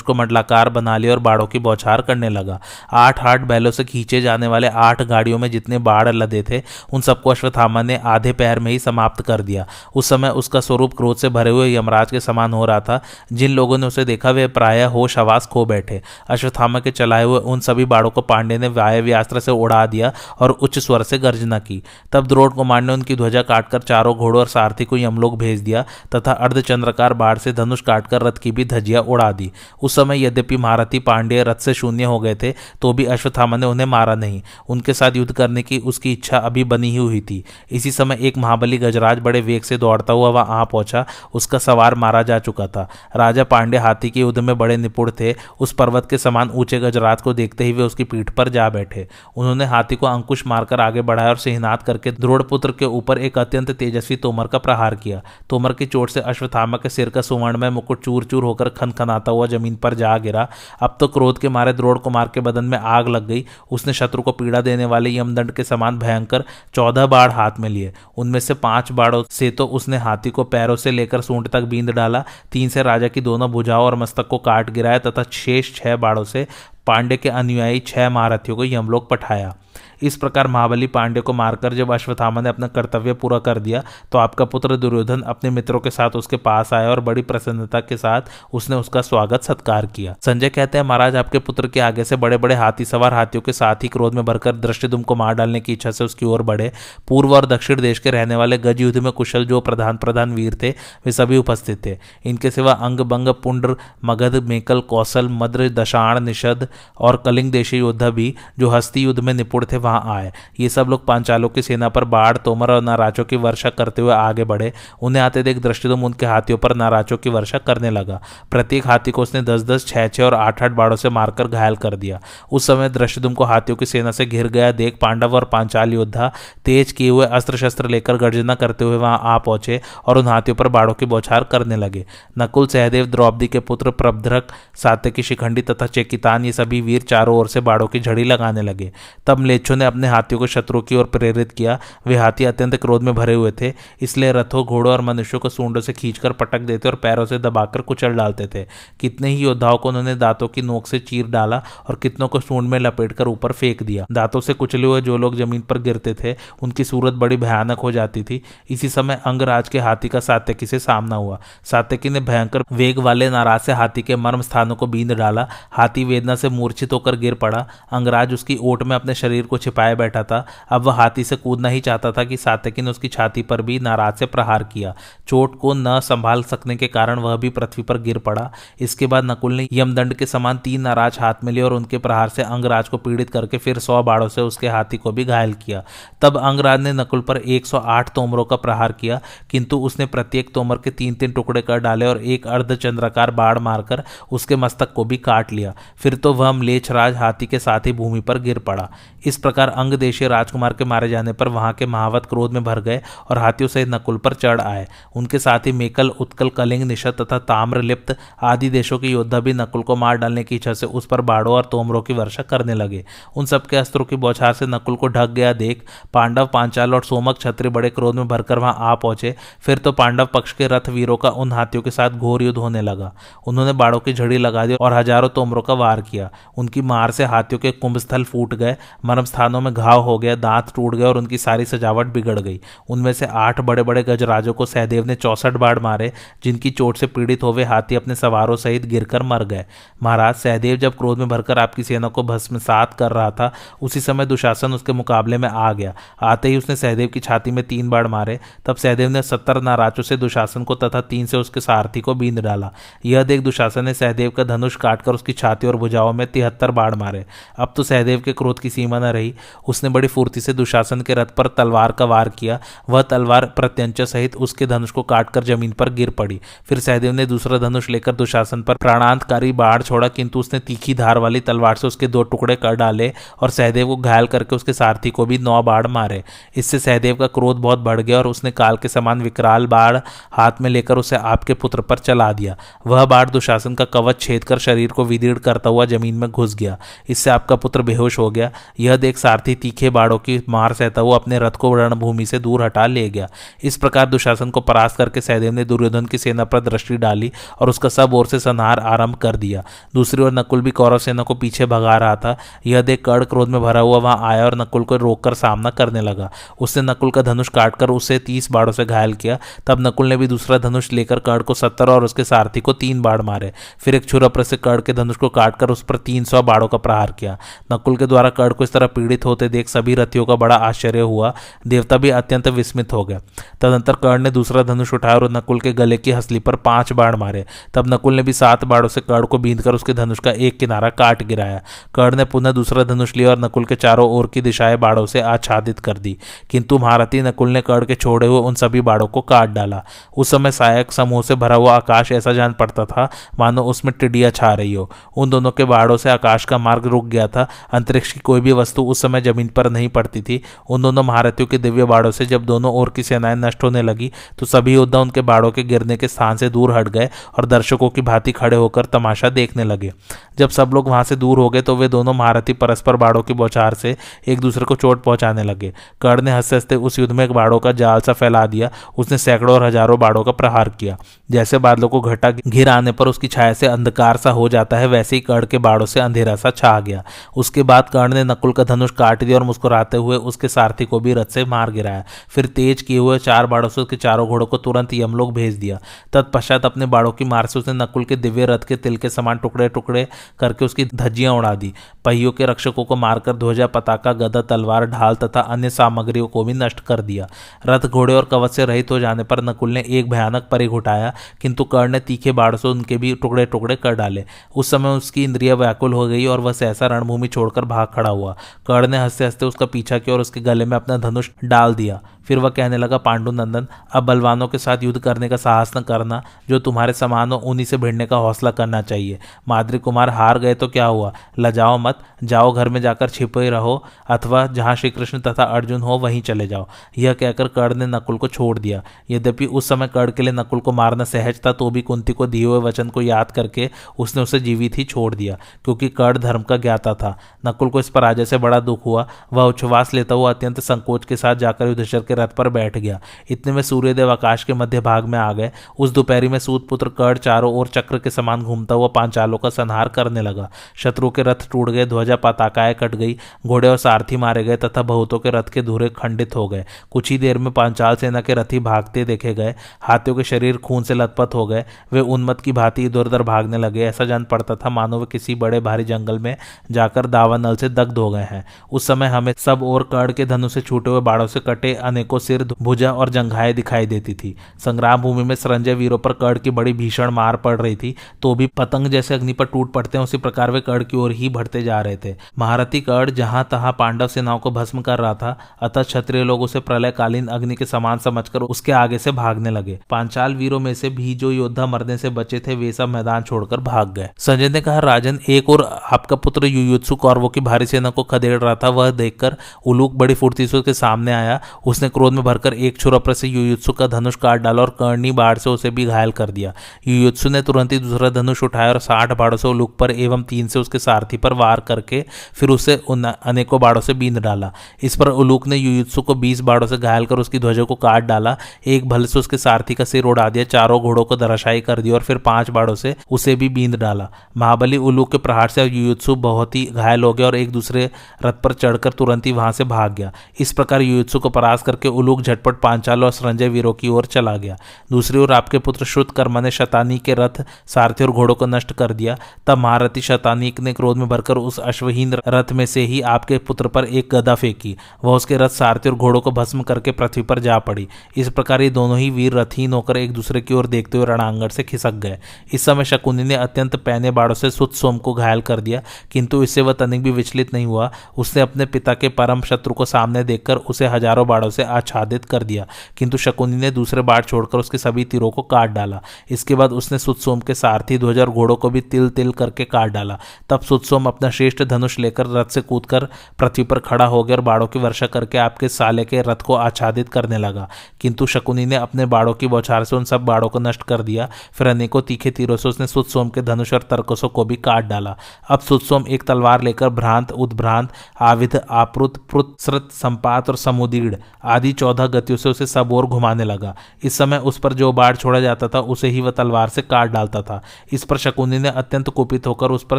को 0.00 0.14
मंडलाकार 0.14 0.68
बना 0.68 0.96
लिया 0.96 1.12
और 1.12 1.18
बाढ़ों 1.18 1.46
की 1.46 1.58
बौछार 1.58 2.02
करने 2.02 2.28
लगा। 2.28 2.60
आठ 2.92 3.20
आठ 3.20 3.40
बैलों 3.40 3.70
से 3.70 3.84
खींचे 3.84 4.20
जाने 4.20 4.46
वाले 4.46 4.68
आठ 4.68 5.02
गाड़ियों 5.02 5.38
में 5.38 5.50
जितने 5.50 5.78
बाढ़ 5.78 6.08
लदे 6.08 6.44
थे, 6.50 6.62
उन 6.92 7.00
सबको 7.00 7.30
अश्वत्थामा 7.30 7.82
ने 7.82 8.00
आधे 8.04 8.32
पैर 8.32 8.58
में 8.58 8.72
ही 8.72 8.78
समाप्त 8.78 9.20
कर 9.20 9.40
दिया। 9.40 9.66
उस 9.94 10.08
समय 10.08 10.28
उसका 10.28 10.60
स्वरूप 10.60 10.96
क्रोध 10.96 11.16
से 11.16 11.28
भरे 11.28 11.50
हुए 11.50 11.76
यमराज 11.76 12.10
के 12.10 12.20
समान 12.20 12.52
हो 12.52 12.64
रहा 12.64 12.80
था। 12.80 13.02
जिन 13.32 13.50
लोगों 13.50 13.78
ने 13.78 13.86
उसे 13.86 14.04
देखा, 14.04 14.30
वे 14.30 14.46
प्राय 14.46 14.82
होश 14.82 15.18
आवास 15.18 15.46
खो 15.46 15.64
बैठे। 15.64 15.91
बैठे 15.92 16.32
अश्वत्थामा 16.32 16.80
के 16.80 16.90
चलाए 16.90 17.24
हुए 17.24 17.38
उन 17.38 17.60
सभी 17.60 17.84
बाड़ों 17.84 18.10
को 18.10 18.20
पांडे 18.22 18.58
ने 18.58 18.68
वायव्यास्त्र 18.68 19.40
से 19.40 19.50
उड़ा 19.52 19.84
दिया 19.86 20.12
और 20.40 20.50
उच्च 20.50 20.78
स्वर 20.78 21.02
से 21.02 21.18
गर्जना 21.18 21.58
की। 21.58 21.82
तब 22.12 22.26
द्रोण 22.26 22.50
कुमार 22.50 22.82
ने 22.82 22.92
उनकी 22.92 23.16
ध्वजा 23.16 23.42
काटकर 23.42 23.82
चारों 23.82 24.14
घोड़ों 24.16 24.40
और 24.40 24.46
सारथी 24.46 24.84
को 24.84 24.96
यमलोक 24.96 25.38
भेज 25.38 25.60
दिया 25.60 25.84
तथा 26.16 26.32
अर्धचंद्रकार 26.32 27.14
बाढ़ 27.14 27.38
से 27.38 27.52
धनुष 27.52 27.80
काटकर 27.80 28.22
रथ 28.22 28.38
की 28.38 28.52
भी 28.52 28.64
धजिया 28.64 29.00
उड़ा 29.02 29.30
दी। 29.32 29.50
उस 29.82 29.94
समय 29.96 30.24
यद्यपि 30.24 30.56
महारथी 30.56 30.98
पांडे 30.98 31.42
रथ 31.42 31.54
से 31.54 31.74
शून्य 31.74 32.04
हो 32.04 32.18
गए 32.20 32.34
थे 32.34 32.52
तो 32.82 32.92
भी 32.92 33.04
अश्वत्थामा 33.06 33.56
ने 33.56 33.66
उन्हें 33.66 33.86
मारा 33.86 34.14
नहीं। 34.14 34.42
उनके 34.68 34.94
साथ 34.94 35.16
युद्ध 35.16 35.32
करने 35.32 35.62
की 35.62 35.78
उसकी 35.78 36.12
इच्छा 36.12 36.38
अभी 36.38 36.64
बनी 36.64 36.90
ही 36.90 36.96
हुई 36.96 37.20
थी। 37.20 37.42
इसी 37.70 37.90
समय 37.90 38.18
एक 38.20 38.38
महाबली 38.38 38.78
गजराज 38.78 39.18
बड़े 39.18 39.40
वेग 39.40 39.62
से 39.62 39.76
दौड़ता 39.78 40.12
हुआ 40.12 40.28
वह 40.28 40.40
आ 40.42 40.62
पहुँचा। 40.64 41.04
उसका 41.34 41.58
सवार 41.58 41.94
मारा 41.94 42.22
जा 42.22 42.38
चुका 42.38 42.66
था। 42.66 42.88
राजा 43.16 43.44
पांडे 43.44 43.78
हाथी 43.78 44.10
के 44.10 44.20
युद्ध 44.20 44.38
में 44.38 44.56
बड़े 44.58 44.76
निपुण 44.76 45.10
थे। 45.20 45.34
उस 45.60 45.72
पर्वत 45.82 46.06
के 46.10 46.18
समान 46.18 46.50
ऊँचे 46.54 46.78
गजरात 46.80 47.20
को 47.20 47.32
देखते 47.34 47.64
ही 47.64 47.72
वे 47.72 47.82
उसकी 47.82 48.04
पीठ 48.04 48.30
पर 48.30 48.48
जा 48.48 48.68
बैठे। 48.70 49.06
उन्होंने 49.36 49.64
हाथी 49.66 49.96
को 49.96 50.06
अंकुश 50.06 50.46
मारकर 50.46 50.80
आगे 50.80 51.02
बढ़ाया 51.02 51.28
और 51.28 51.36
सिहनात 51.38 51.82
करके 51.82 52.10
द्रोड़पुत्र 52.12 52.72
के 52.72 52.84
ऊपर 52.86 53.18
एक 53.20 53.38
अत्यंत 53.38 53.70
तेजस्वी 53.72 54.16
तोमर 54.18 54.46
का 54.46 54.58
प्रहार 54.60 54.94
किया। 54.94 55.20
तोमर 55.50 55.72
की 55.72 55.86
चोट 55.86 56.10
से 56.10 56.20
अश्वत्थामा 56.22 56.76
के 56.76 56.88
सिर 56.88 57.08
का 57.08 57.20
सुवर्ण 57.22 57.58
में 57.58 57.68
मुकुट 57.70 58.04
चूर 58.04 58.24
चूर 58.24 58.44
होकर 58.44 58.68
खनखनाता 58.70 59.32
हुआ 59.32 59.46
ज़मीन 59.46 59.76
पर 59.76 59.94
जा 59.94 60.16
गिरा। 60.18 60.46
अब 60.82 60.96
तो 61.00 61.08
क्रोध 61.08 61.38
के 61.38 61.48
मारे 61.48 61.72
द्रोड़ 61.72 61.96
कुमार 61.98 62.30
के 62.34 62.40
बदन 62.40 62.64
में 62.64 62.78
आग 62.78 63.08
लग 63.08 63.26
गई। 63.26 63.44
उसने 63.70 63.92
शत्रु 63.92 64.22
को 64.22 64.32
पीड़ा 64.32 64.60
देने 64.60 64.84
वाले 64.84 65.10
यमदंड 65.10 65.52
के 65.52 65.64
समान 65.64 65.98
भयंकर 65.98 66.44
चौदह 66.74 67.06
बाढ़ 67.06 67.32
हाथ 67.32 67.60
में 67.60 67.68
लिए। 67.68 67.92
उनमें 68.16 68.40
से 68.40 68.54
पाँच 68.62 68.92
बाढ़ों 68.92 69.22
से 69.30 69.50
तो 69.50 69.66
उसने 69.72 69.98
हाथी 69.98 70.30
को 70.30 70.44
पैरों 70.46 70.76
से 70.76 70.90
लेकर 70.90 71.20
सूंट 71.20 71.48
तक 71.48 71.62
बींद 71.64 71.90
डाला। 71.90 72.24
तीन 72.52 72.68
से 72.68 72.82
राजा 72.82 73.08
की 73.08 73.20
दोनों 73.22 73.50
भुजाओं 73.50 73.84
और 73.84 73.94
मस्तक 73.96 74.28
को 74.28 74.38
काट 74.40 74.70
गिराया 74.70 74.98
तथा 75.00 75.22
शेष 75.32 75.71
छह 75.74 75.96
बाड़ों 75.96 76.24
से 76.24 76.46
पांडे 76.86 77.16
के 77.16 77.28
अनुयायी 77.28 77.80
छह 77.86 78.08
महारथियों 78.10 78.56
को 78.56 78.64
यमलोक 78.64 79.08
पठाया। 79.10 79.54
इस 80.02 80.16
प्रकार 80.16 80.46
महाबली 80.46 80.86
पांडे 80.86 81.20
को 81.20 81.32
मारकर 81.32 81.74
जब 81.74 81.92
अश्वत्थामा 81.92 82.40
ने 82.40 82.48
अपना 82.48 82.66
कर्तव्य 82.68 83.12
पूरा 83.14 83.38
कर 83.38 83.58
दिया 83.58 83.82
तो 84.12 84.18
आपका 84.18 84.44
पुत्र 84.44 84.76
दुर्योधन 84.76 85.20
अपने 85.22 85.50
मित्रों 85.50 85.80
के 85.80 85.90
साथ 85.90 86.16
उसके 86.16 86.36
पास 86.38 86.72
आया 86.72 86.90
और 86.90 87.00
बड़ी 87.00 87.22
प्रसन्नता 87.22 87.80
के 87.80 87.96
साथ 87.96 88.30
उसने 88.52 88.76
उसका 88.76 89.00
स्वागत 89.02 89.42
सत्कार 89.42 89.86
किया। 89.86 90.14
संजय 90.24 90.48
कहते 90.48 90.78
हैं, 90.78 90.84
महाराज, 90.84 91.16
आपके 91.16 91.38
पुत्र 91.38 91.68
के 91.68 91.80
आगे 91.80 92.04
से 92.04 92.16
बड़े 92.16 92.36
बड़े 92.36 92.54
हाथी 92.54 92.84
सवार 92.84 93.14
हाथियों 93.14 93.42
के 93.42 93.52
साथ 93.52 93.82
ही 93.82 93.88
क्रोध 93.88 94.14
में 94.14 94.24
भरकर 94.24 94.56
दृष्टिदुम 94.56 95.02
को 95.02 95.14
मार 95.14 95.34
डालने 95.34 95.60
की 95.60 95.72
इच्छा 95.72 95.90
से 95.90 96.04
उसकी 96.04 96.26
ओर 96.26 96.42
बढ़े। 96.42 96.70
पूर्व 97.08 97.34
और 97.34 97.46
दक्षिण 97.46 97.80
देश 97.80 97.98
के 97.98 98.10
रहने 98.10 98.36
वाले 98.36 98.58
गज 98.58 98.80
युद्ध 98.80 98.98
में 98.98 99.10
कुशल 99.12 99.44
जो 99.44 99.60
प्रधान 99.60 99.96
प्रधान 99.96 100.32
वीर 100.32 100.54
थे, 100.62 100.70
वे 101.06 101.12
सभी 101.12 101.36
उपस्थित 101.36 101.84
थे। 101.86 101.96
इनके 102.24 102.50
सिवा 102.50 102.72
अंग, 102.72 103.00
बंग 103.02 103.28
पुंड्र 103.42 103.76
मगध, 104.04 104.36
मेकल, 104.42 104.80
कौशल, 104.80 105.28
मद्र, 105.32 105.68
दशाण, 105.70 106.20
निषद 106.20 106.66
और 106.98 107.16
कलिंग 107.24 107.50
देशी 107.52 107.78
योद्धा 107.78 108.10
भी, 108.10 108.34
जो 108.58 108.68
हस्ती 108.68 109.02
युद्ध 109.02 109.18
में 109.20 109.32
निपुण 109.34 109.64
थे, 109.72 109.76
वहाँ 109.76 109.91
आए। 109.98 110.32
ये 110.60 110.68
सब 110.68 110.86
लोग 110.88 111.06
पांचालों 111.06 111.48
की 111.48 111.62
सेना 111.62 111.88
पर 111.88 112.04
बाढ़, 112.04 112.36
तोमर 112.36 112.70
और 112.70 112.82
नाराजों 112.82 113.24
की 113.24 113.36
वर्षा 113.36 113.70
करते 113.70 114.02
हुए 114.02 114.12
आगे 114.12 114.44
बढ़े। 114.44 114.72
उन्हें 115.02 115.22
आते 115.22 115.42
देख 115.42 115.58
दृष्टिदुम 115.58 116.04
उनके 116.04 116.26
हाथियों 116.26 116.58
पर 116.58 116.74
नाराजों 116.76 117.16
की 117.16 117.30
वर्षा 117.30 117.58
करने 117.58 117.90
लगा। 117.90 118.20
प्रत्येक 118.50 118.86
हाथी 118.86 119.10
को 119.10 119.22
उसने 119.22 119.42
दस 119.42 119.62
दस 119.62 119.86
छह 119.86 120.08
छह 120.08 120.24
और 120.24 120.34
आठ 120.34 120.62
आठ 120.62 120.72
बाड़ों 120.72 120.96
से 120.96 121.08
मारकर 121.10 121.48
घायल 121.48 121.76
कर 121.76 121.96
दिया। 121.96 122.20
उस 122.52 122.66
समय 122.66 122.88
दृष्टिदुम 122.88 123.34
को 123.34 123.44
हाथियों 123.44 123.76
की 123.76 123.86
सेना 123.86 124.10
से 124.10 124.26
घिर 124.26 124.48
गया। 124.48 124.70
देख 124.72 124.98
पांडव 125.02 125.34
और 125.34 125.44
पांचाल 125.44 125.92
योद्धा 125.92 126.30
तेज 126.64 126.92
किए 126.92 127.10
हुए 127.10 127.26
अस्त्र 127.26 127.56
शस्त्र 127.56 127.88
लेकर 127.88 128.16
गर्जना 128.16 128.54
करते 128.54 128.84
हुए 128.84 128.96
वहाँ 128.96 129.18
आ 129.22 129.36
पहुँचे 129.38 129.80
और 130.06 130.18
उन 130.18 130.26
हाथियों 130.26 130.56
पर 130.56 130.68
बाड़ों 130.68 130.94
की 130.94 131.06
बौछार 131.06 131.44
करने 131.44 131.76
लगे। 131.76 132.04
नकुल, 132.38 132.66
सहदेव, 132.66 133.06
द्रौपदी 133.06 133.46
के 133.46 133.60
पुत्र 133.60 133.90
प्रभद्रक, 133.90 134.48
सात्यकी 134.74 135.22
शिखंडी 135.22 135.62
तथा 135.62 135.86
चेकितान, 135.86 136.44
ये 136.44 136.52
सभी 136.52 136.80
वीर 136.80 137.02
चारों 137.02 137.36
ओर 137.36 137.48
से 137.48 137.60
बाड़ों 137.60 137.86
की 137.86 138.00
झड़ी 138.00 138.24
लगाने 138.24 138.62
लगे। 138.62 138.92
तब 139.26 139.38
म्लेच्छों 139.38 139.76
ने 139.82 139.86
अपने 139.86 140.08
हाथियों 140.08 140.38
को 140.38 140.46
शत्रुओं 140.46 140.82
की 140.82 140.96
ओर 140.96 141.04
प्रेरित 141.04 141.52
किया। 141.52 141.78
वे 142.06 142.16
हाथी 142.16 142.44
अत्यंत 142.44 142.76
क्रोध 142.76 143.02
में 143.02 143.14
भरे 143.14 143.34
हुए 143.34 143.52
थे, 143.60 143.72
इसलिए 144.00 144.32
रथों, 144.32 144.64
घोड़ों 144.64 144.92
और 144.92 145.00
मनुष्यों 145.00 145.40
को 145.40 145.48
सूंडों 145.48 145.80
से 145.80 145.92
खींचकर 145.92 146.32
पटक 146.32 146.60
देते 146.60 146.88
और 146.88 146.94
पैरों 146.94 147.24
से 147.26 147.38
दबाकर 147.38 147.80
कुचल 147.80 148.14
डालते 148.14 148.46
थे। 148.46 148.66
कितने 149.00 149.28
ही 149.28 149.42
योद्धाओं 149.42 149.78
को 149.78 149.88
उन्होंने 149.88 150.14
दांतों 150.14 150.48
की 150.48 150.62
नोक 150.62 150.86
से 150.86 150.98
चीर 150.98 151.26
डाला 151.26 151.62
और 151.88 151.94
कितनों 151.94 152.28
को 152.28 152.40
सूंड 152.40 152.68
में 152.68 152.78
लपेटकर 152.78 153.28
ऊपर 153.28 153.52
फेंक 153.52 153.82
दिया। 153.82 154.06
दांतों 154.12 154.40
से 154.40 154.54
कुचले 154.54 154.86
हुए 154.86 155.00
जो 155.00 155.16
लोग 155.16 155.36
ज़मीन 155.36 155.60
पर 155.60 155.78
गिरते 155.78 156.14
थे, 156.14 156.34
उनकी 156.62 156.84
सूरत 156.84 157.14
बड़ी 157.14 157.36
भयानक 157.36 157.78
हो 157.78 157.92
जाती 157.92 158.22
थी। 158.22 158.42
इसी 158.70 158.88
समय 158.88 159.20
अंगराज 159.26 159.68
के 159.68 159.78
हाथी 159.78 160.08
का 160.08 160.20
सात्यकी 160.20 160.66
से 160.66 160.78
सामना 160.78 161.16
हुआ। 161.16 161.38
सात्यकी 161.64 162.10
ने 162.10 162.20
भयंकर 162.20 162.64
वेग 162.72 162.98
वाले 162.98 163.30
नाराज़ 163.30 163.62
से 163.62 163.72
हाथी 163.72 164.02
के 164.02 164.16
मर्म 164.16 164.40
स्थानों 164.40 164.76
को 164.76 164.86
बींद 164.86 165.12
डाला। 165.12 165.46
हाथी 165.72 166.04
वेदना 166.04 166.34
से 166.34 166.48
मूर्छित 166.48 166.92
होकर 166.92 167.16
गिर 167.16 167.34
पड़ा। 167.34 167.66
अंगराज 167.92 168.32
उसकी 168.34 168.58
ओट 168.62 168.82
में 168.82 168.96
अपने 168.96 169.14
शरीर 169.14 169.46
को 169.46 169.56
छिपाए 169.72 169.94
बैठा 169.94 170.22
था। 170.22 170.44
अब 170.70 170.82
वह 170.82 170.92
हाथी 170.92 171.24
से 171.24 171.36
कूदना 171.36 171.68
ही 171.68 171.80
चाहता 171.80 172.12
था 172.12 172.24
कि 172.24 172.36
सातकी 172.36 172.82
ने 172.82 172.90
उसकी 172.90 173.08
छाती 173.08 173.42
पर 173.42 173.62
भी 173.62 173.78
नाराज़ 173.80 174.14
से 174.14 174.26
प्रहार 174.26 174.62
किया। 174.64 174.94
चोट 175.28 175.58
को 175.58 175.74
न 175.74 175.98
संभाल 176.00 176.42
सकने 176.42 176.76
के 176.76 176.86
कारण 176.86 177.18
वह 177.18 177.36
भी 177.36 177.50
पृथ्वी 177.50 177.82
पर 177.82 177.98
गिर 177.98 178.18
पड़ा। 178.18 178.50
इसके 178.80 179.06
बाद 179.06 179.24
नकुल 179.24 179.54
ने 179.54 179.68
यमदंड 179.72 180.14
के 180.14 180.26
समान 180.26 180.58
तीन 180.58 180.80
नाराज़ 180.80 181.20
हाथ 181.20 181.44
में 181.44 181.52
लिए 181.52 181.62
और 181.62 181.72
उनके 181.72 181.98
प्रहार 181.98 182.28
से 182.28 182.42
अंगराज 182.42 182.88
को 182.88 182.96
पीड़ित 182.98 183.30
करके 183.30 183.58
फिर 183.58 183.78
सौ 183.78 184.02
बाड़ों 184.02 184.28
से 184.28 184.40
उसके 184.40 184.68
हाथी 184.68 184.96
को 184.96 185.12
भी 185.12 185.24
घायल 185.24 185.52
किया। 185.54 185.82
तब 186.22 186.36
अंगराज 186.36 186.80
ने 186.80 186.92
नकुल 186.92 187.20
पर 187.20 187.36
108 187.36 188.14
तोमरों 188.14 188.44
का 188.44 188.56
प्रहार 188.56 188.92
किया, 188.92 189.20
किंतु 189.50 189.78
उसने 189.78 190.06
प्रत्येक 190.06 190.54
तोमर 190.54 190.76
के 190.76 190.90
तीन 190.90 191.14
तीन 191.14 191.32
टुकड़े 191.32 191.62
कर 191.62 191.78
डाले 191.78 192.06
और 192.06 192.22
एक 192.22 192.46
अर्धचंद्राकार 192.46 193.30
बाढ़ 193.30 193.58
मारकर 193.58 194.02
उसके 194.32 194.56
मस्तक 194.56 194.92
को 194.92 195.04
भी 195.04 195.16
काट 195.16 195.52
लिया। 195.52 195.74
फिर 195.96 196.14
तो 196.14 196.32
वह 196.34 196.52
मलेच्छराज 196.52 197.16
हाथी 197.16 197.46
के 197.46 197.58
साथ 197.58 197.86
ही 197.86 197.92
भूमि 197.92 198.20
पर 198.20 198.38
गिर 198.38 198.58
पड़ा। 198.58 198.88
इस 199.26 199.36
प्रकार 199.36 199.51
प्रकार 199.52 199.68
अंग 199.70 199.94
देशीय 199.94 200.28
राजकुमार 200.28 200.72
के 200.72 200.84
मारे 200.84 201.08
जाने 201.08 201.32
पर 201.34 201.48
वहाँ 201.50 201.72
के 201.72 201.86
महावत 201.86 202.26
क्रोध 202.26 202.52
में 202.52 202.62
भर 202.64 202.80
गए 202.80 203.00
और 203.30 203.38
हाथियों 203.38 203.68
सहित 203.68 203.88
नकुल 203.88 204.16
पर 204.18 204.34
चढ़ 204.34 204.60
आए। 204.60 204.86
उनके 205.16 205.38
साथ 205.38 205.66
ही 205.66 205.72
मेकल, 205.74 206.08
उत्कल, 206.10 206.48
कलिंग 206.50 206.82
निशत 206.82 207.16
तथा 207.20 207.38
ताम्र, 207.40 207.82
लिप्त 207.82 208.16
आदि 208.42 208.70
देशों 208.70 208.98
के 208.98 209.08
योद्धा 209.08 209.40
भी 209.40 209.52
नकुल 209.52 209.82
को 209.82 209.96
मार 209.96 210.16
डालने 210.18 210.44
की 210.44 210.56
इच्छा 210.56 210.72
से 210.72 210.86
उस 210.88 211.06
पर 211.06 211.20
बाड़ों 211.22 211.54
और 211.54 211.68
तोमरों 211.72 212.02
की 212.02 212.14
वर्षा 212.14 212.42
करने 212.44 212.74
लगे। 212.74 213.04
उन 213.36 213.46
सबके 213.46 213.76
अस्त्रों 213.76 214.04
की 214.04 214.16
बौछार 214.16 214.52
से 214.52 214.66
नकुल 214.66 214.96
को 214.96 215.08
ढक 215.08 215.30
गया 215.30 215.52
देख 215.54 215.84
पांडव, 216.14 216.46
पांचाल 216.46 216.94
और 216.94 217.04
सोमक 217.04 217.40
छत्री 217.40 217.68
बड़े 217.70 217.90
क्रोध 217.90 218.14
में 218.14 218.28
भरकर 218.28 218.58
वहाँ 218.58 218.74
आ 218.80 218.94
पहुँचे। 218.96 219.34
फिर 219.60 219.78
तो 219.78 219.92
पांडव 219.92 220.28
पक्ष 220.34 220.52
के 220.52 220.66
रथ 220.68 220.88
वीरों 220.90 221.16
का 221.16 221.30
उन 221.36 221.52
हाथियों 221.52 221.82
के 221.82 221.90
साथ 221.90 222.10
घोर 222.12 222.42
युद्ध 222.42 222.58
होने 222.58 222.82
लगा। 222.82 223.12
उन्होंने 223.46 223.72
बाड़ों 223.74 224.00
की 224.00 224.12
झड़ी 224.12 224.38
लगा 224.38 224.66
दी 224.66 224.74
और 224.74 224.92
हज़ारों 224.92 225.28
तोमरों 225.30 225.62
का 225.62 225.74
वार 225.74 226.00
किया। 226.02 226.30
उनकी 226.58 226.80
मार 226.84 227.10
से 227.10 227.24
हाथियों 227.26 227.58
के 227.58 227.70
कुंभ 227.72 227.98
स्थल 227.98 228.24
फूट 228.24 228.54
गए। 228.54 228.76
मरम 229.04 229.24
स्थानों 229.42 229.60
में 229.60 229.72
घाव 229.74 230.00
हो 230.00 230.18
गया, 230.18 230.34
दांत 230.34 230.72
टूट 230.74 230.94
गए 230.94 231.04
और 231.04 231.16
उनकी 231.18 231.38
सारी 231.38 231.64
सजावट 231.64 232.06
बिगड़ 232.06 232.38
गई। 232.40 232.60
उनमें 232.90 233.12
से 233.12 233.26
आठ 233.26 233.60
बड़े 233.60 233.82
बड़े 233.82 234.02
गजराजों 234.02 234.52
को 234.52 234.66
सहदेव 234.66 235.04
ने 235.04 235.14
चौसठ 235.14 235.52
बाढ़ 235.52 235.78
मारे, 235.78 236.12
जिनकी 236.44 236.70
चोट 236.70 236.96
से 236.96 237.06
पीड़ित 237.06 237.42
हुए 237.42 237.64
हाथी 237.64 237.94
अपने 237.94 238.14
सवारों 238.14 238.56
सहित 238.56 238.86
गिरकर 238.86 239.22
मर 239.22 239.44
गए। 239.44 239.64
महाराज, 240.02 240.34
सहदेव 240.34 240.76
जब 240.76 240.96
क्रोध 240.96 241.18
में 241.18 241.28
भरकर 241.28 241.58
आपकी 241.58 241.82
सेना 241.82 242.08
को 242.08 242.22
भस्मसात 242.22 242.94
कर 242.94 243.12
रहा 243.12 243.30
था, 243.30 243.52
उसी 243.82 244.00
समय 244.00 244.26
दुशासन 244.26 244.72
उसके 244.72 244.92
मुकाबले 244.92 245.38
में 245.38 245.48
आ 245.48 245.72
गया। 245.72 245.94
आते 246.22 246.48
ही 246.48 246.56
उसने 246.56 246.76
सहदेव 246.76 247.08
की 247.08 247.20
छाती 247.20 247.50
में 247.50 247.64
तीन 247.64 247.88
बाढ़ 247.88 248.06
मारे। 248.06 248.38
तब 248.66 248.76
सहदेव 248.76 249.08
ने 249.08 249.22
सत्तर 249.22 249.60
नाराजों 249.62 250.02
से 250.02 250.16
दुशासन 250.16 250.64
को 250.64 250.74
तथा 250.74 251.00
तीन 251.00 251.26
से 251.26 251.36
उसके 251.36 251.60
सारथी 251.60 252.00
को 252.00 252.14
बींद 252.14 252.40
डाला। 252.40 252.70
यह 253.04 253.22
देख 253.22 253.40
दुशासन 253.40 253.84
ने 253.84 253.94
सहदेव 253.94 254.30
का 254.30 254.44
धनुष 254.44 254.76
काटकर 254.76 255.12
उसकी 255.12 255.32
छाती 255.32 255.66
और 255.66 255.76
भुजाओं 255.76 256.12
में 256.12 256.26
तिहत्तर 256.26 256.70
बाढ़ 256.70 256.94
मारे। 256.94 257.24
अब 257.58 257.72
तो 257.76 257.82
सहदेव 257.82 258.20
के 258.20 258.32
क्रोध 258.32 258.58
की 258.58 258.70
सीमा 258.70 258.98
न 258.98 259.04
रही 259.04 259.31
उसने 259.68 259.90
बड़ी 259.90 260.08
फुर्ती 260.08 260.40
से 260.40 260.52
दुशासन 260.52 261.00
के 261.00 261.14
रथ 261.14 261.34
पर 261.36 261.46
तलवार 261.48 261.92
का 261.92 262.04
वार 262.04 262.28
किया। 262.28 262.58
वह 262.90 263.02
तलवार 263.02 263.46
प्रत्यंच 263.56 264.00
सहित 264.02 264.36
उसके 264.36 264.66
धनुष 264.66 264.90
को 264.90 265.02
काटकर 265.04 265.44
ज़मीन 265.44 265.72
पर 265.72 265.90
गिर 265.90 266.10
पड़ी। 266.10 266.40
फिर 266.68 266.80
सहदेव 266.80 267.12
ने 267.12 267.26
दूसरा 267.26 267.58
धनुष 267.58 267.88
लेकर 267.90 268.12
दुशासन 268.12 268.62
पर 268.62 268.76
प्राणांतकारी 268.76 269.52
बाढ़ 269.54 269.82
छोड़ा, 269.82 270.08
किंतु 270.08 270.38
उसने 270.38 270.60
तीखी 270.60 270.94
धार 270.94 271.18
वाली 271.18 271.40
तलवार 271.40 271.76
से 271.76 271.86
उसके 271.86 272.06
दो 272.08 272.22
टुकड़े 272.22 272.56
कर 272.56 272.74
डाले 272.76 273.12
और 273.40 273.50
सहदेव 273.50 273.86
को 273.86 273.96
घायल 273.96 274.26
करके 274.26 274.56
उसके 274.56 274.72
सारथी 274.72 275.10
को 275.10 275.26
भी 275.26 275.38
नौ 275.38 275.62
बाढ़ 275.62 275.86
मारे। 275.88 276.22
इससे 276.56 276.78
सहदेव 276.78 277.16
का 277.16 277.26
क्रोध 277.28 277.56
बहुत 277.58 277.78
बढ़ 277.80 278.00
गया 278.00 278.18
और 278.18 278.26
उसने 278.26 278.50
काल 278.52 278.76
के 278.76 278.88
समान 278.88 279.22
विकराल 279.22 279.66
बाढ़ 279.66 279.96
हाथ 280.32 280.60
में 280.60 280.70
लेकर 280.70 280.98
उसे 280.98 281.16
आपके 281.16 281.54
पुत्र 281.54 281.80
पर 281.80 281.98
चला 281.98 282.32
दिया। 282.32 282.56
वह 282.86 283.04
बाढ़ 283.04 283.30
दुशासन 283.30 283.74
का 283.74 283.84
कवच 283.86 284.20
छेद 284.20 284.44
कर 284.44 284.58
शरीर 284.58 284.92
को 284.92 285.04
विदीर्ण 285.04 285.38
करता 285.38 285.70
हुआ 285.70 285.84
ज़मीन 285.86 286.14
में 286.14 286.30
घुस 286.30 286.54
गया। 286.54 286.76
इससे 287.08 287.30
आपका 287.30 287.56
पुत्र 287.56 287.82
बेहोश 287.82 288.18
हो 288.18 288.30
गया। 288.30 288.50
यह 288.80 288.96
देख 288.96 289.18
सारथी 289.22 289.54
तीखे 289.54 289.90
बाड़ों 289.90 290.18
की 290.18 290.40
मार 290.48 290.72
सहता 290.72 291.00
हुआ 291.00 291.16
अपने 291.16 291.38
रथ 291.38 291.56
को 291.56 291.74
रणभूमि 291.74 292.26
से 292.26 292.38
दूर 292.38 292.62
हटा 292.62 292.86
ले 292.86 293.08
गया। 293.10 293.28
इस 293.62 293.76
प्रकार 293.76 294.06
दुशासन 294.06 294.50
को 294.50 294.60
परास्त 294.60 294.96
करके 294.96 295.20
सहदेव 295.20 295.52
ने 295.52 295.64
दुर्योधन 295.64 296.06
की 296.06 296.18
सेना 296.18 296.44
पर 296.44 296.60
दृष्टि 296.60 296.96
डाली 296.96 297.30
और 297.60 297.68
उसका 297.68 297.88
सब 297.88 298.14
ओर 298.14 298.26
से 298.26 298.38
संहार 298.38 298.80
आरंभ 298.80 299.14
कर 299.14 299.36
दिया। 299.36 299.62
दूसरी 299.94 300.22
ओर 300.22 300.32
नकुल 300.32 300.60
भी 300.60 300.70
कौरव 300.70 300.98
सेना 300.98 301.22
को 301.22 301.34
पीछे 301.34 301.66
भगा 301.66 301.96
रहा 301.96 302.16
था। 302.16 302.36
यह 302.66 302.82
देख 302.82 303.02
कड़ 303.04 303.22
क्रोध 303.24 303.48
में 303.48 303.60
भरा 303.62 303.80
हुआ 303.80 303.98
वहाँ 303.98 304.30
आया 304.30 304.44
और 304.44 304.54
नकुल 304.54 304.84
को 304.84 304.96
रोककर 304.96 305.34
सामना 305.34 305.70
करने 305.70 306.00
लगा। 306.00 306.30
उसने 306.60 306.82
नकुल 306.82 307.10
का 307.10 307.22
धनुष 307.22 307.48
काटकर 307.48 307.90
उसे 307.90 308.18
तीस 308.18 308.50
बाड़ों 308.52 308.72
से 308.72 308.84
घायल 308.84 309.14
किया। 309.14 309.38
तब 309.66 309.86
नकुल 309.86 310.08
ने 310.08 310.16
भी 310.16 310.26
दूसरा 310.26 310.58
धनुष 310.58 310.92
लेकर 310.92 311.18
कड़ 311.18 311.42
को 311.42 311.54
सत्तर 311.54 311.90
और 311.90 312.04
उसके 312.04 312.24
सारथी 312.24 312.60
को 312.60 312.72
तीन 312.72 313.02
बाढ़ 313.02 313.22
मारे। 313.22 313.52
फिर 313.78 313.94
एक 313.94 314.08
छुरप्र 314.08 314.42
से 314.42 314.56
कड़ 314.56 314.80
के 314.80 314.92
धनुष 314.92 315.16
को 315.16 315.28
काटकर 315.28 315.70
उस 315.70 315.82
पर 315.82 315.96
तीन 315.96 316.24
सौ 316.24 316.42
बाड़ों 316.42 316.68
का 316.68 316.78
प्रहार 316.78 317.12
किया। 317.12 317.36
नकुल 317.72 317.96
के 317.96 318.06
द्वारा 318.06 318.30
कड़ 318.30 318.52
को 318.52 318.64
इस 318.64 318.72
तरह 318.72 318.86
पीड़ित 318.86 319.11
होते 319.24 319.48
देख 319.48 319.68
सभी 319.68 319.94
रथियों 319.94 320.24
का 320.24 320.36
बड़ा 320.36 320.56
आश्चर्य 320.56 321.00
हुआ। 321.00 321.32
देवता 321.66 321.96
भी 321.96 322.10
अत्यंत 322.10 322.48
विस्मित 322.48 322.92
हो 322.92 323.04
गया 323.04 323.18
तदंतर 323.60 323.94
कर्ण 323.94 324.22
ने 324.22 324.30
दूसरा 324.30 324.62
धनुष 324.62 324.94
उठाया 324.94 325.14
और 325.14 325.30
नकुल 325.32 325.60
के 325.60 325.72
गले 325.72 325.96
की 325.96 326.10
हसली 326.10 326.38
पर 326.38 326.56
पाँच 326.56 326.92
बाढ़ 326.92 327.16
मारे। 327.16 327.44
तब 327.74 327.92
नकुल 327.94 328.14
ने 328.14 328.22
भी 328.22 328.32
सात 328.32 328.64
बाढ़ों 328.64 328.88
से 328.88 329.00
कर्ण 329.00 329.26
को 329.26 329.38
बींदकर 329.38 329.74
उसके 329.74 329.94
धनुष 329.94 330.18
का 330.18 330.30
एक 330.30 330.58
किनारा 330.58 330.90
काट 330.90 331.22
गिराया। 331.22 331.60
कर्ण 331.94 332.16
ने 332.16 332.24
पुनः 332.24 332.52
दूसरा 332.52 332.84
धनुष 332.84 333.16
लिया 333.16 333.30
और 333.30 333.38
नकुल 333.38 333.64
के 333.64 333.74
चारों 333.74 334.08
ओर 334.10 334.30
की 334.34 334.40
दिशाएँ 334.40 334.76
बाढ़ों 334.76 335.06
से 335.06 335.20
आच्छादित 335.20 335.78
कर 335.78 335.98
दी। 335.98 336.16
किंतु 336.50 336.78
महारथी 336.78 337.22
नकुल 337.22 337.50
ने 337.50 337.60
कर्ण 337.60 337.84
के 337.84 337.94
छोड़े 337.94 338.26
हुए 338.26 338.40
उन 338.40 338.54
सभी 338.54 338.80
बाढ़ों 338.80 339.06
को 339.06 339.20
काट 339.20 339.48
डाला। 339.48 339.82
उस 340.16 340.30
समय 340.30 340.50
सहायक 340.50 340.92
समूह 340.92 341.22
से 341.22 341.34
भरा 341.34 341.56
हुआ 341.56 341.76
आकाश 341.76 342.12
ऐसा 342.12 342.32
जान 342.32 342.52
पड़ता 342.52 342.84
था, 342.84 343.08
मानो 343.38 343.62
उसमें 343.62 343.94
टिडिया 344.00 344.30
छा 344.30 344.52
रही 344.54 344.74
हो। 344.74 344.90
उन 345.16 345.30
दोनों 345.30 345.50
के 345.50 345.64
बाढ़ों 345.64 345.96
से 345.96 346.10
आकाश 346.10 346.44
का 346.44 346.58
मार्ग 346.58 346.86
रुक 346.86 347.06
गया 347.06 347.26
था। 347.28 347.48
अंतरिक्ष 347.72 348.12
की 348.12 348.20
कोई 348.20 348.40
भी 348.40 348.52
वस्तु 348.52 348.82
उस 348.82 349.01
समय 349.02 349.20
ज़मीन 349.22 349.48
पर 349.48 349.70
नहीं 349.70 349.88
पड़ती 349.90 350.22
थी। 350.22 350.40
उन 350.68 350.82
दोनों 350.82 351.02
महारथियों 351.02 351.46
के 351.46 351.58
दिव्य 351.58 351.84
बाड़ों 351.86 352.10
से 352.10 352.26
जब 352.26 352.44
दोनों 352.44 352.72
ओर 352.72 352.92
की 352.96 353.02
सेनाएँ 353.02 353.36
नष्ट 353.36 353.64
होने 353.64 353.82
लगी 353.82 354.10
तो 354.38 354.46
सभी 354.46 354.74
योद्धा 354.74 354.98
उनके 354.98 355.20
बाड़ों 355.22 355.50
के 355.50 355.62
गिरने 355.64 355.96
के 355.96 356.08
स्थान 356.08 356.36
से 356.36 356.48
दूर 356.50 356.72
हट 356.72 356.88
गए 356.88 357.08
और 357.38 357.46
दर्शकों 357.46 357.88
की 357.90 358.02
भांति 358.02 358.32
खड़े 358.32 358.56
होकर 358.56 358.84
तमाशा 358.88 359.30
देखने 359.30 359.64
लगे। 359.64 359.92
जब 360.38 360.50
सब 360.50 360.70
लोग 360.74 360.88
वहाँ 360.88 361.02
से 361.04 361.16
दूर 361.16 361.38
हो 361.38 361.48
गए 361.50 361.62
तो 361.62 361.76
वे 361.76 361.88
दोनों 361.88 362.14
महारथी 362.14 362.52
परस्पर 362.54 362.96
बाड़ों 362.96 363.22
की 363.22 363.34
बौछार 363.34 363.74
से 363.74 363.96
एक 364.26 364.40
दूसरे 364.40 364.64
को 364.64 364.74
चोट 364.76 365.02
पहुँचाने 365.02 365.42
लगे। 365.42 365.72
कर्ण 366.00 366.22
ने 366.22 366.32
हँसते 366.32 366.56
हँसते 366.56 366.74
उस 366.76 366.98
युद्ध 366.98 367.12
में 367.12 367.24
एक 367.24 367.32
बाड़ों 367.32 367.58
का 367.58 367.72
जाल 367.74 368.00
सा 368.00 368.12
फैला 368.12 368.46
दिया। 368.46 368.70
उसने 368.98 369.18
सैकड़ों 369.18 369.54
और 369.54 369.64
हज़ारों 369.64 369.98
बाड़ों 369.98 370.22
का 370.24 370.32
प्रहार 370.32 370.68
किया। 370.70 370.96
जैसे 371.30 371.58
बादलों 371.58 371.88
को 371.88 372.00
घटा 372.00 372.30
घिर 372.30 372.68
आने 372.68 372.92
पर 372.92 373.08
उसकी 373.08 373.28
छाया 373.28 373.52
से 373.52 373.66
अंधकार 373.66 374.16
सा 374.16 374.30
हो 374.30 374.48
जाता 374.48 374.76
है, 374.76 374.86
वैसे 374.86 375.16
ही 375.16 375.20
कर्ण 375.22 375.46
के 375.46 375.58
बाड़ों 375.58 375.86
से 375.86 376.00
अंधेरा 376.00 376.36
सा 376.36 376.50
छा 376.52 376.78
गया। 376.80 377.02
उसके 377.36 377.62
बाद 377.62 377.88
कर्ण 377.88 378.14
ने 378.14 378.24
नकुल 378.24 378.52
का 378.52 378.64
धनुष 378.64 378.90
काट 378.92 379.24
दिया 379.24 379.38
और 379.38 379.44
मुस्कुराते 379.44 379.96
हुए 379.96 380.16
उसके 380.16 380.48
सारथी 380.48 380.84
को 380.84 381.00
भी 381.00 381.14
रथ 381.14 381.24
से 381.24 381.44
मार 381.44 381.70
गिराया। 381.70 382.04
फिर 382.28 382.46
तेज 382.46 382.82
किए 382.82 382.98
हुए 382.98 383.18
चार 383.18 383.46
बाड़ों 383.46 383.68
से 383.68 383.80
उसके 383.80 383.96
चारों 383.96 384.26
घोड़ों 384.28 384.46
को 384.46 384.56
तुरंत 384.56 384.94
यमलोक 384.94 385.32
भेज 385.32 385.56
दिया। 385.56 385.78
तत्पश्चात 386.12 386.64
अपने 386.64 386.86
बाड़ों 386.86 387.12
की 387.12 387.24
मार 387.24 387.46
से 387.46 387.58
उसने 387.58 387.74
नकुल 387.74 388.04
के 388.04 388.16
दिव्य 388.16 388.46
रथ 388.46 388.64
के 388.68 388.76
तिल 388.76 388.96
के 388.96 389.08
समान 389.08 389.38
टुकड़े 389.38 389.68
टुकड़े 389.68 390.06
करके 390.38 390.64
उसकी 390.64 390.84
धज्जियाँ 390.84 391.34
उड़ा 391.34 391.54
दी। 391.54 391.72
पहियों 392.04 392.32
के 392.32 392.46
रक्षकों 392.46 392.84
को 392.84 392.96
मारकर 392.96 393.36
ध्वजा, 393.36 393.66
पताका, 393.66 394.12
गदा, 394.12 394.42
तलवार, 394.42 394.86
ढाल 394.86 395.14
तथा 395.14 395.40
अन्य 395.40 395.70
सामग्रियों 395.70 396.26
को 396.28 396.44
भी 396.44 396.52
नष्ट 396.52 396.80
कर 396.80 397.00
दिया। 397.00 397.26
रथ 397.66 397.86
घोड़े 397.86 398.14
और 398.14 398.24
कवच 398.24 398.50
से 398.50 398.64
रहित 398.64 398.90
हो 398.90 398.98
जाने 398.98 399.24
पर 399.24 399.42
नकुल 399.44 399.70
ने 399.70 399.84
एक 399.88 400.10
भयानक 400.10 400.48
परिघ 400.50 400.70
उठाया 400.72 401.12
किंतु 401.40 401.64
कर्ण 401.64 401.92
ने 401.92 402.00
तीखे 402.00 402.32
बाढ़ 402.32 402.56
से 402.56 402.68
उनके 402.68 402.96
भी 402.96 403.14
टुकड़े 403.14 403.46
टुकड़े 403.46 403.76
कर 403.76 403.94
डाले। 403.94 404.24
उस 404.56 404.70
समय 404.70 404.88
उसकी 404.88 405.24
इंद्रिया 405.24 405.54
व्याकुल 405.54 405.92
हो 405.92 406.06
गई 406.06 406.26
और 406.26 406.40
वह 406.40 406.52
सहसा 406.52 406.86
रणभूमि 406.86 407.28
छोड़कर 407.28 407.64
भाग 407.64 407.88
खड़ा 407.94 408.10
हुआ। 408.10 408.36
कर्ण 408.66 408.81
ने 408.86 408.98
हँसते 408.98 409.24
हँसते 409.24 409.46
उसका 409.46 409.66
पीछा 409.66 409.98
किया 409.98 410.14
और 410.14 410.20
उसके 410.20 410.40
गले 410.40 410.64
में 410.64 410.76
अपना 410.76 410.96
धनुष 410.98 411.30
डाल 411.44 411.74
दिया। 411.74 412.00
फिर 412.28 412.38
वह 412.38 412.48
कहने 412.50 412.76
लगा 412.76 412.98
पांडु 412.98 413.30
नंदन 413.30 413.66
अब 413.92 414.04
बलवानों 414.04 414.48
के 414.48 414.58
साथ 414.58 414.82
युद्ध 414.82 414.98
करने 415.00 415.28
का 415.28 415.36
साहस 415.36 415.72
न 415.76 415.80
करना, 415.82 416.22
जो 416.48 416.58
तुम्हारे 416.58 416.92
समान 416.92 417.32
हो, 417.32 417.38
उन्हीं 417.38 417.66
से 417.66 417.76
भिड़ने 417.76 418.06
का 418.06 418.16
हौसला 418.16 418.50
करना 418.50 418.82
चाहिए। 418.82 419.18
माद्री 419.48 419.78
कुमार 419.78 420.10
हार 420.10 420.38
गए 420.38 420.54
तो 420.54 420.68
क्या 420.68 420.86
हुआ? 420.86 421.12
लजाओ 421.38 421.78
मत, 421.78 421.98
जाओ 422.24 422.52
घर 422.52 422.68
में 422.68 422.80
जाकर 422.80 423.08
छिपे 423.08 423.48
रहो, 423.50 423.82
अथवा 424.08 424.46
जहाँ 424.48 424.74
श्री 424.76 424.90
कृष्ण 424.90 425.20
तथा 425.20 425.44
अर्जुन 425.44 425.82
हो, 425.82 425.98
वहीं 425.98 426.20
चले 426.22 426.46
जाओ। 426.46 426.66
यह 426.98 427.12
कहकर 427.12 427.48
कर्ण 427.48 427.74
ने 427.74 427.86
नकुल 427.86 428.16
को 428.16 428.28
छोड़ 428.28 428.58
दिया। 428.58 428.82
यद्यपि 429.10 429.46
उस 429.46 429.68
समय 429.68 429.88
कर्ण 429.88 430.10
के 430.10 430.22
लिए 430.22 430.32
नकुल 430.32 430.60
को 430.60 430.72
मारना 430.72 431.04
सहज 431.04 431.40
था 431.46 431.52
तो 431.52 431.70
भी 431.70 431.82
कुंती 431.82 432.12
को 432.12 432.26
दिए 432.26 432.44
हुए 432.44 432.60
वचन 432.60 432.88
को 432.88 433.02
याद 433.02 433.30
करके 433.30 433.70
उसने 433.98 434.22
उसे 434.22 434.40
जीवित 434.40 434.78
ही 434.78 434.84
छोड़ 434.84 435.14
दिया, 435.14 435.36
क्योंकि 435.64 435.88
कर्ण 435.90 436.18
धर्म 436.18 436.42
का 436.42 436.56
ज्ञाता 436.56 436.94
था। 436.94 437.16
नकुल 437.46 437.68
को 437.68 437.80
इस 437.80 437.88
पराजय 437.88 438.24
से 438.24 438.38
बड़ा 438.38 438.60
दुख 438.60 438.86
हुआ। 438.86 439.06
वह 439.32 439.44
उच्छ्वास 439.44 439.94
लेता 439.94 440.14
हुआ 440.14 440.32
अत्यंत 440.32 440.60
संकोच 440.60 441.04
के 441.04 441.16
साथ 441.16 441.36
जाकर 441.36 441.66
युद्धेश्वर 441.66 442.00
के 442.12 442.20
रथ 442.22 442.28
पर 442.28 442.48
बैठ 442.48 442.78
गया। 442.78 443.00
इतने 443.30 443.52
में 443.52 443.62
सूर्यदेव 443.62 444.10
आकाश 444.10 444.44
के 444.44 444.54
मध्य 444.54 444.80
भाग 444.80 445.04
में 445.04 445.18
आ 445.18 445.32
गए। 445.32 445.50
उस 445.78 445.90
दोपहरी 445.90 446.28
में 446.28 446.38
सूत 446.38 446.68
पुत्र 446.68 446.88
कर्ण 446.88 447.18
चारों 447.18 447.52
ओर 447.54 447.66
चक्र 447.66 447.98
के 447.98 448.10
समान 448.10 448.42
घूमता 448.42 448.74
हुआ 448.74 448.88
पांचालों 448.88 449.38
का 449.38 449.50
संहार 449.50 449.88
करने 449.88 450.22
लगा। 450.22 450.50
शत्रु 450.76 451.10
के 451.10 451.22
रथ 451.22 451.50
टूट 451.52 451.70
गए, 451.70 451.86
ध्वजा 451.86 452.16
पताकाएँ 452.16 452.74
कट 452.74 452.94
गई, 452.94 453.18
घोड़े 453.46 453.68
और 453.68 453.76
सारथी 453.76 454.16
मारे 454.16 454.44
गए 454.44 454.56
तथा 454.56 454.82
बहुतों 454.82 455.18
के 455.18 455.30
रथ 455.30 455.42
के 455.42 455.62
धुरे 455.62 455.88
खंडित 455.88 456.36
हो 456.36 456.48
गए। 456.48 456.64
कुछ 456.90 457.10
ही 457.10 457.18
देर 457.18 457.38
में 457.38 457.52
पांचाल 457.52 457.96
सेना 457.96 458.20
के 458.20 458.34
रथी 458.34 458.58
भागते 458.58 459.04
देखे 459.04 459.34
गए। 459.34 459.54
हाथियों 459.80 460.16
के 460.16 460.24
शरीर 460.24 460.56
खून 460.56 460.82
से 460.82 460.94
लथपथ 460.94 461.34
हो 461.34 461.46
गए। 461.46 461.64
वे 461.92 462.00
उन्मत 462.00 462.40
की 462.40 462.52
भांति 462.52 462.84
इधर 462.84 463.06
उधर 463.06 463.22
भागने 463.22 463.58
लगे। 463.58 463.84
ऐसा 463.84 464.04
जान 464.04 464.24
पड़ता 464.24 464.56
था, 464.56 464.68
मानो 464.68 464.98
वे 464.98 465.06
किसी 465.12 465.34
बड़े 465.34 465.60
भारी 465.60 465.84
जंगल 465.84 466.18
में 466.18 466.36
जाकर 466.70 467.06
दावा 467.06 467.36
नल 467.36 467.56
से 467.56 467.68
दग्ध 467.68 467.98
हो 467.98 468.10
गए 468.10 468.26
हैं। 468.30 468.44
उस 468.72 468.86
समय 468.86 469.06
हमें 469.06 469.34
सब 469.38 469.62
और 469.62 469.82
कड़ 469.82 470.12
के 470.12 470.26
धनु 470.26 470.48
से 470.48 470.60
छूटे 470.60 470.90
हुए 470.90 471.00
बाड़ों 471.00 471.26
से 471.26 471.40
कटे 471.40 471.74
अनेक 471.74 472.01
अनेकों 472.02 472.18
सिर 472.18 472.44
भुजा 472.62 472.92
और 472.92 473.08
जंघाएँ 473.08 473.52
दिखाई 473.54 473.86
देती 473.86 474.14
थी। 474.14 474.34
संग्राम 474.58 475.02
भूमि 475.02 475.22
में 475.24 475.34
संजय 475.34 475.74
वीरों 475.74 475.98
पर 475.98 476.12
कड़ 476.12 476.36
की 476.38 476.50
बड़ी 476.50 476.72
भीषण 476.72 477.10
मार 477.10 477.36
पड़ 477.36 477.60
रही 477.60 477.76
थी 477.76 477.94
तो 478.22 478.34
भी 478.34 478.46
पतंग 478.56 478.86
जैसे 478.86 479.14
अग्नि 479.14 479.32
पर 479.32 479.44
टूट 479.44 479.72
पड़ते 479.72 479.98
हैं, 479.98 480.02
उसी 480.04 480.18
प्रकार 480.18 480.50
वे 480.50 480.60
कड़ 480.60 480.82
की 480.82 480.96
ओर 480.96 481.12
ही 481.12 481.28
बढ़ते 481.28 481.62
जा 481.62 481.80
रहे 481.80 481.96
थे। 481.96 482.14
महारथी 482.38 482.80
कड़ 482.80 483.10
जहाँ 483.10 483.46
तहां 483.50 483.72
पांडव 483.72 484.08
सेनाओं 484.08 484.38
को 484.38 484.50
भस्म 484.50 484.80
कर 484.80 484.98
रहा 484.98 485.14
था, 485.14 485.36
अतः 485.62 485.82
क्षत्रिय 485.82 486.24
लोग 486.24 486.42
उसे 486.42 486.60
प्रलयकालीन 486.60 487.26
अग्नि 487.28 487.54
के 487.54 487.64
समान 487.64 487.98
समझकर 487.98 488.42
उसके 488.42 488.72
आगे 488.72 488.98
से 488.98 489.12
भागने 489.12 489.50
लगे। 489.50 489.78
पांचाल 489.90 490.34
वीरों 490.34 490.60
में 490.60 490.72
से 490.74 490.90
भी 490.90 491.14
जो 491.14 491.30
योद्धा 491.32 491.66
मरने 491.66 491.98
से 491.98 492.10
बचे 492.10 492.40
थे, 492.40 492.54
वे 492.54 492.72
सब 492.72 492.88
मैदान 492.88 493.22
छोड़कर 493.22 493.60
भाग 493.60 493.92
गए। 493.94 494.08
संजय 494.18 494.48
ने 494.48 494.60
कहा, 494.60 494.78
राजन, 494.80 495.18
एक 495.28 495.48
और 495.50 495.62
आपका 495.92 496.16
पुत्र 496.16 496.46
युयुत्सु 496.46 496.96
कौरवों 496.96 497.28
की 497.28 497.40
भारी 497.40 497.66
सेना 497.66 497.90
को 497.90 498.02
खदेड़ 498.04 498.38
रहा 498.40 498.54
था। 498.54 498.68
वह 498.70 498.90
देखकर 498.92 499.36
उलूक 499.66 499.94
बड़ी 499.94 500.14
फुर्ती 500.14 500.46
से 500.46 500.56
उसके 500.56 500.74
सामने 500.74 501.12
आया। 501.12 501.40
उसने 501.66 501.88
क्रोध 501.94 502.12
में 502.12 502.22
भरकर 502.24 502.54
एक 502.54 502.78
छुरप्र 502.78 503.14
से 503.14 503.28
युयुत्सु 503.28 503.72
का 503.72 503.86
धनुष 503.86 504.16
काट 504.16 504.40
डाला 504.40 504.62
और 504.62 504.70
कर्णी 504.78 505.10
बाढ़ 505.12 505.38
से 505.38 505.50
उसे 505.50 505.70
भी 505.70 505.84
घायल 505.86 506.12
कर 506.12 506.30
दिया। 506.30 506.52
युयुत्सु 506.88 507.28
ने 507.28 507.42
तुरंत 507.42 507.72
ही 507.72 507.78
दूसरा 507.78 508.10
धनुष 508.10 508.42
उठाया 508.42 508.72
और 508.72 508.78
साठ 508.80 509.12
बाढ़ों 509.12 509.36
से 509.36 509.48
उलूक 509.48 509.76
पर 509.78 509.90
एवं 509.90 510.22
तीन 510.22 510.46
से 510.48 510.58
उसके 510.58 510.78
सारथी 510.78 511.16
पर 511.16 511.32
वार 511.32 511.60
करके 511.60 512.04
फिर 512.34 512.48
उसे 512.48 512.80
अनेकों 512.90 513.60
बाढ़ों 513.60 513.80
से 513.80 513.94
बींद 513.94 514.18
डाला। 514.18 514.52
इस 514.82 514.96
पर 514.96 515.08
उलूक 515.08 515.46
ने 515.48 515.56
युयुत्सु 515.56 516.02
को 516.02 516.14
बीस 516.14 516.40
बाढ़ों 516.42 516.66
से 516.66 516.78
घायल 516.78 517.06
कर 517.06 517.18
उसकी 517.18 517.38
ध्वजों 517.38 517.66
को 517.66 517.74
काट 517.76 518.04
डाला। 518.04 518.36
एक 518.66 518.88
भल 518.88 519.06
से 519.06 519.18
उसके 519.18 519.38
सारथी 519.38 519.74
का 519.74 519.84
सिर 519.84 520.04
उड़ा 520.04 520.28
दिया, 520.28 520.44
चारों 520.44 520.80
घोड़ों 520.80 521.04
को 521.04 521.16
दराशाई 521.16 521.60
कर 521.60 521.80
दिया 521.80 521.94
और 521.94 522.02
फिर 522.02 522.18
पाँच 522.22 522.50
बाढ़ों 522.50 522.74
से 522.74 522.94
उसे 523.10 523.34
भी 523.36 523.48
बींद 523.50 523.76
डाला। 523.76 524.08
महाबली 524.36 524.76
उलूक 524.78 525.10
के 525.12 525.18
प्रहार 525.18 525.48
से 525.48 525.64
युयुत्सु 525.64 526.14
बहुत 526.22 526.54
ही 526.54 526.64
घायल 526.66 527.04
हो 527.04 527.12
गया 527.14 527.26
और 527.26 527.36
एक 527.36 527.50
दूसरे 527.52 527.88
रथ 528.24 528.40
पर 528.44 528.52
चढ़कर 528.54 528.92
तुरंत 528.92 529.26
ही 529.26 529.32
वहाँ 529.32 529.52
से 529.52 529.64
भाग 529.66 529.94
गया। 529.94 530.12
इस 530.40 530.52
प्रकार 530.52 530.82
युयुत्सु 530.82 531.18
को 531.20 531.28
परास 531.30 531.62
करके 531.82 531.88
उलूक 531.90 532.20
झटपट 532.22 532.60
पांचाल 532.60 533.04
और 533.04 533.10
संजय 533.12 533.48
वीरों 533.48 533.72
की 533.72 533.88
ओर 533.88 534.06
चला 534.06 534.36
गया। 534.36 534.56
दूसरी 534.90 535.18
ओर 535.18 535.32
आपके 535.32 535.58
पुत्र 535.60 535.84
श्रुत 535.84 536.10
कर्मा 536.10 536.40
ने 536.40 536.50
शतानी 536.50 536.98
के 536.98 537.14
रथ, 537.14 537.42
सारथी 537.66 538.04
और 538.04 538.10
घोड़ों 538.12 538.34
को 538.34 538.46
नष्ट 538.46 538.72
कर 538.72 538.92
दिया। 538.92 539.16
तब 539.46 539.58
महारथी 539.58 540.00
शतानीक 540.02 540.60
ने 540.60 540.72
क्रोध 540.72 540.96
में 540.96 541.08
भरकर 541.08 541.36
उस 541.38 541.58
अश्वहीन 541.62 542.14
रथ 542.28 542.52
में 542.52 542.64
से 542.66 542.80
ही 542.82 543.00
आपके 543.12 543.38
पुत्र 543.40 543.68
पर 543.68 543.84
एक 543.84 544.08
गदा 544.12 544.34
फेंकी। 544.34 544.76
वह 545.04 545.14
उसके 545.14 545.36
रथ, 545.36 545.48
सारथी 545.50 545.88
और 545.88 545.94
घोड़ों 545.96 546.20
को 546.20 546.30
भस्म 546.32 546.62
करके 546.62 546.92
पृथ्वी 546.92 547.22
पर 547.22 547.38
जा 547.40 547.58
पड़ी। 547.60 547.86
इस 548.16 548.28
प्रकार 548.30 548.62
ये 548.62 548.70
दोनों 548.72 548.98
ही 548.98 549.10
वीर 549.10 549.34
रथहीन 549.34 549.72
होकर 549.72 549.96
एक 549.96 550.12
दूसरे 550.12 550.40
की 550.40 550.54
ओर 550.54 550.66
देखते 550.66 550.98
हुए 550.98 551.06
रणांगण 551.06 551.48
से 551.48 551.62
खिसक 551.62 551.94
गए। 551.96 552.18
इस 552.52 552.64
समय 552.64 552.84
शकुनी 552.84 553.24
ने 553.24 553.34
अत्यंत 553.36 553.76
पैने 553.76 554.10
बाड़ों 554.12 554.34
से 554.34 554.50
सुत 554.50 554.74
सोम 554.74 554.98
को 554.98 555.14
घायल 555.14 555.40
कर 555.42 555.60
दिया, 555.60 555.82
किंतु 556.12 556.42
इससे 556.42 556.60
वह 556.60 556.72
तनिक 556.74 557.02
भी 557.02 557.10
विचलित 557.12 557.52
नहीं 557.54 557.66
हुआ। 557.66 557.90
उसने 558.16 558.42
अपने 558.42 558.66
पिता 558.66 558.94
के 558.94 559.08
परम 559.10 559.40
शत्रु 559.42 559.74
को 559.74 559.84
सामने 559.84 560.24
देखकर 560.24 560.56
उसे 560.56 560.86
हज़ारों 560.86 561.26
बाड़ों 561.26 561.50
से 561.50 561.62
आच्छादित 561.72 562.24
कर 562.24 562.42
दिया। 562.42 562.66
किंतु 562.96 563.18
शकुनी 563.18 563.56
ने 563.56 563.70
दूसरे 563.70 564.02
बाढ़ 564.02 564.24
छोड़कर 564.24 564.58
उसके 564.58 564.78
सभी 564.78 565.04
तीरों 565.04 565.30
को 565.30 565.42
काट 565.42 565.70
डाला। 565.70 566.00
इसके 566.30 566.54
बाद 566.54 566.72
उसने 566.72 566.98
सुतसोम 566.98 567.40
के 567.40 567.54
सारथी 567.54 567.98
ध्वज 567.98 568.18
और 568.18 568.30
घोड़ों 568.30 568.56
को 568.56 568.70
भी 568.70 568.80
तिल 568.80 569.08
तिल 569.08 569.32
करके 569.32 569.64
काट 569.64 569.90
डाला। 569.90 570.18
तब 570.48 570.60
सुतसोम 570.60 571.06
अपना 571.06 571.30
श्रेष्ठ 571.30 571.62
धनुष 571.62 571.98
लेकर 571.98 572.26
रथ 572.26 572.44
से 572.44 572.60
कूदकर 572.60 573.04
पृथ्वी 573.38 573.64
पर 573.64 573.78
खड़ा 573.78 574.04
हो 574.04 574.24
गया 574.24 574.36
और 574.36 574.42
बाड़ों 574.42 574.66
की 574.66 574.78
वर्षा 574.78 575.06
करके 575.06 575.38
आपके 575.38 575.68
साले 575.68 576.04
के 576.04 576.22
रथ 576.22 576.42
को 576.42 576.54
आच्छादित 576.54 577.08
करने 577.08 577.38
लगा। 577.38 577.68
किंतु 578.00 578.26
शकुनी 578.26 578.66
ने 578.66 578.76
अपने 578.76 579.06
बाड़ों 579.06 579.34
की 579.34 579.46
बौछार 579.46 579.84
से 579.84 579.96
उन 579.96 580.04
सब 580.04 580.24
बाड़ों 580.24 580.48
को 580.48 580.58
नष्ट 580.58 580.82
कर 580.82 581.02
दिया। 581.02 581.28
फिर 581.52 581.66
अनेकों 581.66 582.02
तीखे 582.02 582.30
तीरों 582.30 582.56
से 582.56 582.68
उसने 582.68 582.86
सुतसोम 582.86 583.28
के 583.28 583.42
धनुष 583.42 583.72
और 583.72 583.82
तर्कसों 583.82 584.28
को 584.28 584.44
भी 584.44 584.56
काट 584.56 584.84
डाला। 584.84 585.16
अब 585.50 585.60
सुतसोम 585.60 586.04
एक 586.08 586.22
तलवार 586.22 586.62
लेकर 586.62 586.88
भ्रांत, 586.88 587.32
उद्भ्रांत, 587.32 587.92
आविध, 588.20 588.60
आप्रुत, 588.70 589.16
प्रुत 589.30 589.56
संपात 589.60 590.48
और 590.48 590.56
समुदीड़ 590.56 591.14
आदि 591.44 591.61
चौदह 591.72 592.06
गतियों 592.06 592.36
से 592.36 592.48
उसे 592.48 592.66
सब 592.66 592.92
और 592.92 593.06
घुमाने 593.06 593.44
लगा। 593.44 593.74
इस 594.02 594.16
समय 594.18 594.38
उस 594.38 594.58
पर 594.58 594.72
जो 594.72 594.90
बाढ़ 594.92 595.16
छोड़ा 595.16 595.40
जाता 595.40 595.68
था, 595.68 595.80
उसे 595.80 596.08
ही 596.08 596.20
वह 596.20 596.30
तलवार 596.30 596.68
से 596.68 596.82
काट 596.82 597.10
डालता 597.10 597.42
था। 597.42 597.60
इस 597.92 598.04
पर 598.04 598.16
शकुनी 598.16 598.58
ने 598.58 598.68
अत्यंत 598.68 599.08
कुपित 599.08 599.46
होकर 599.46 599.70
उस 599.70 599.84
पर 599.84 599.98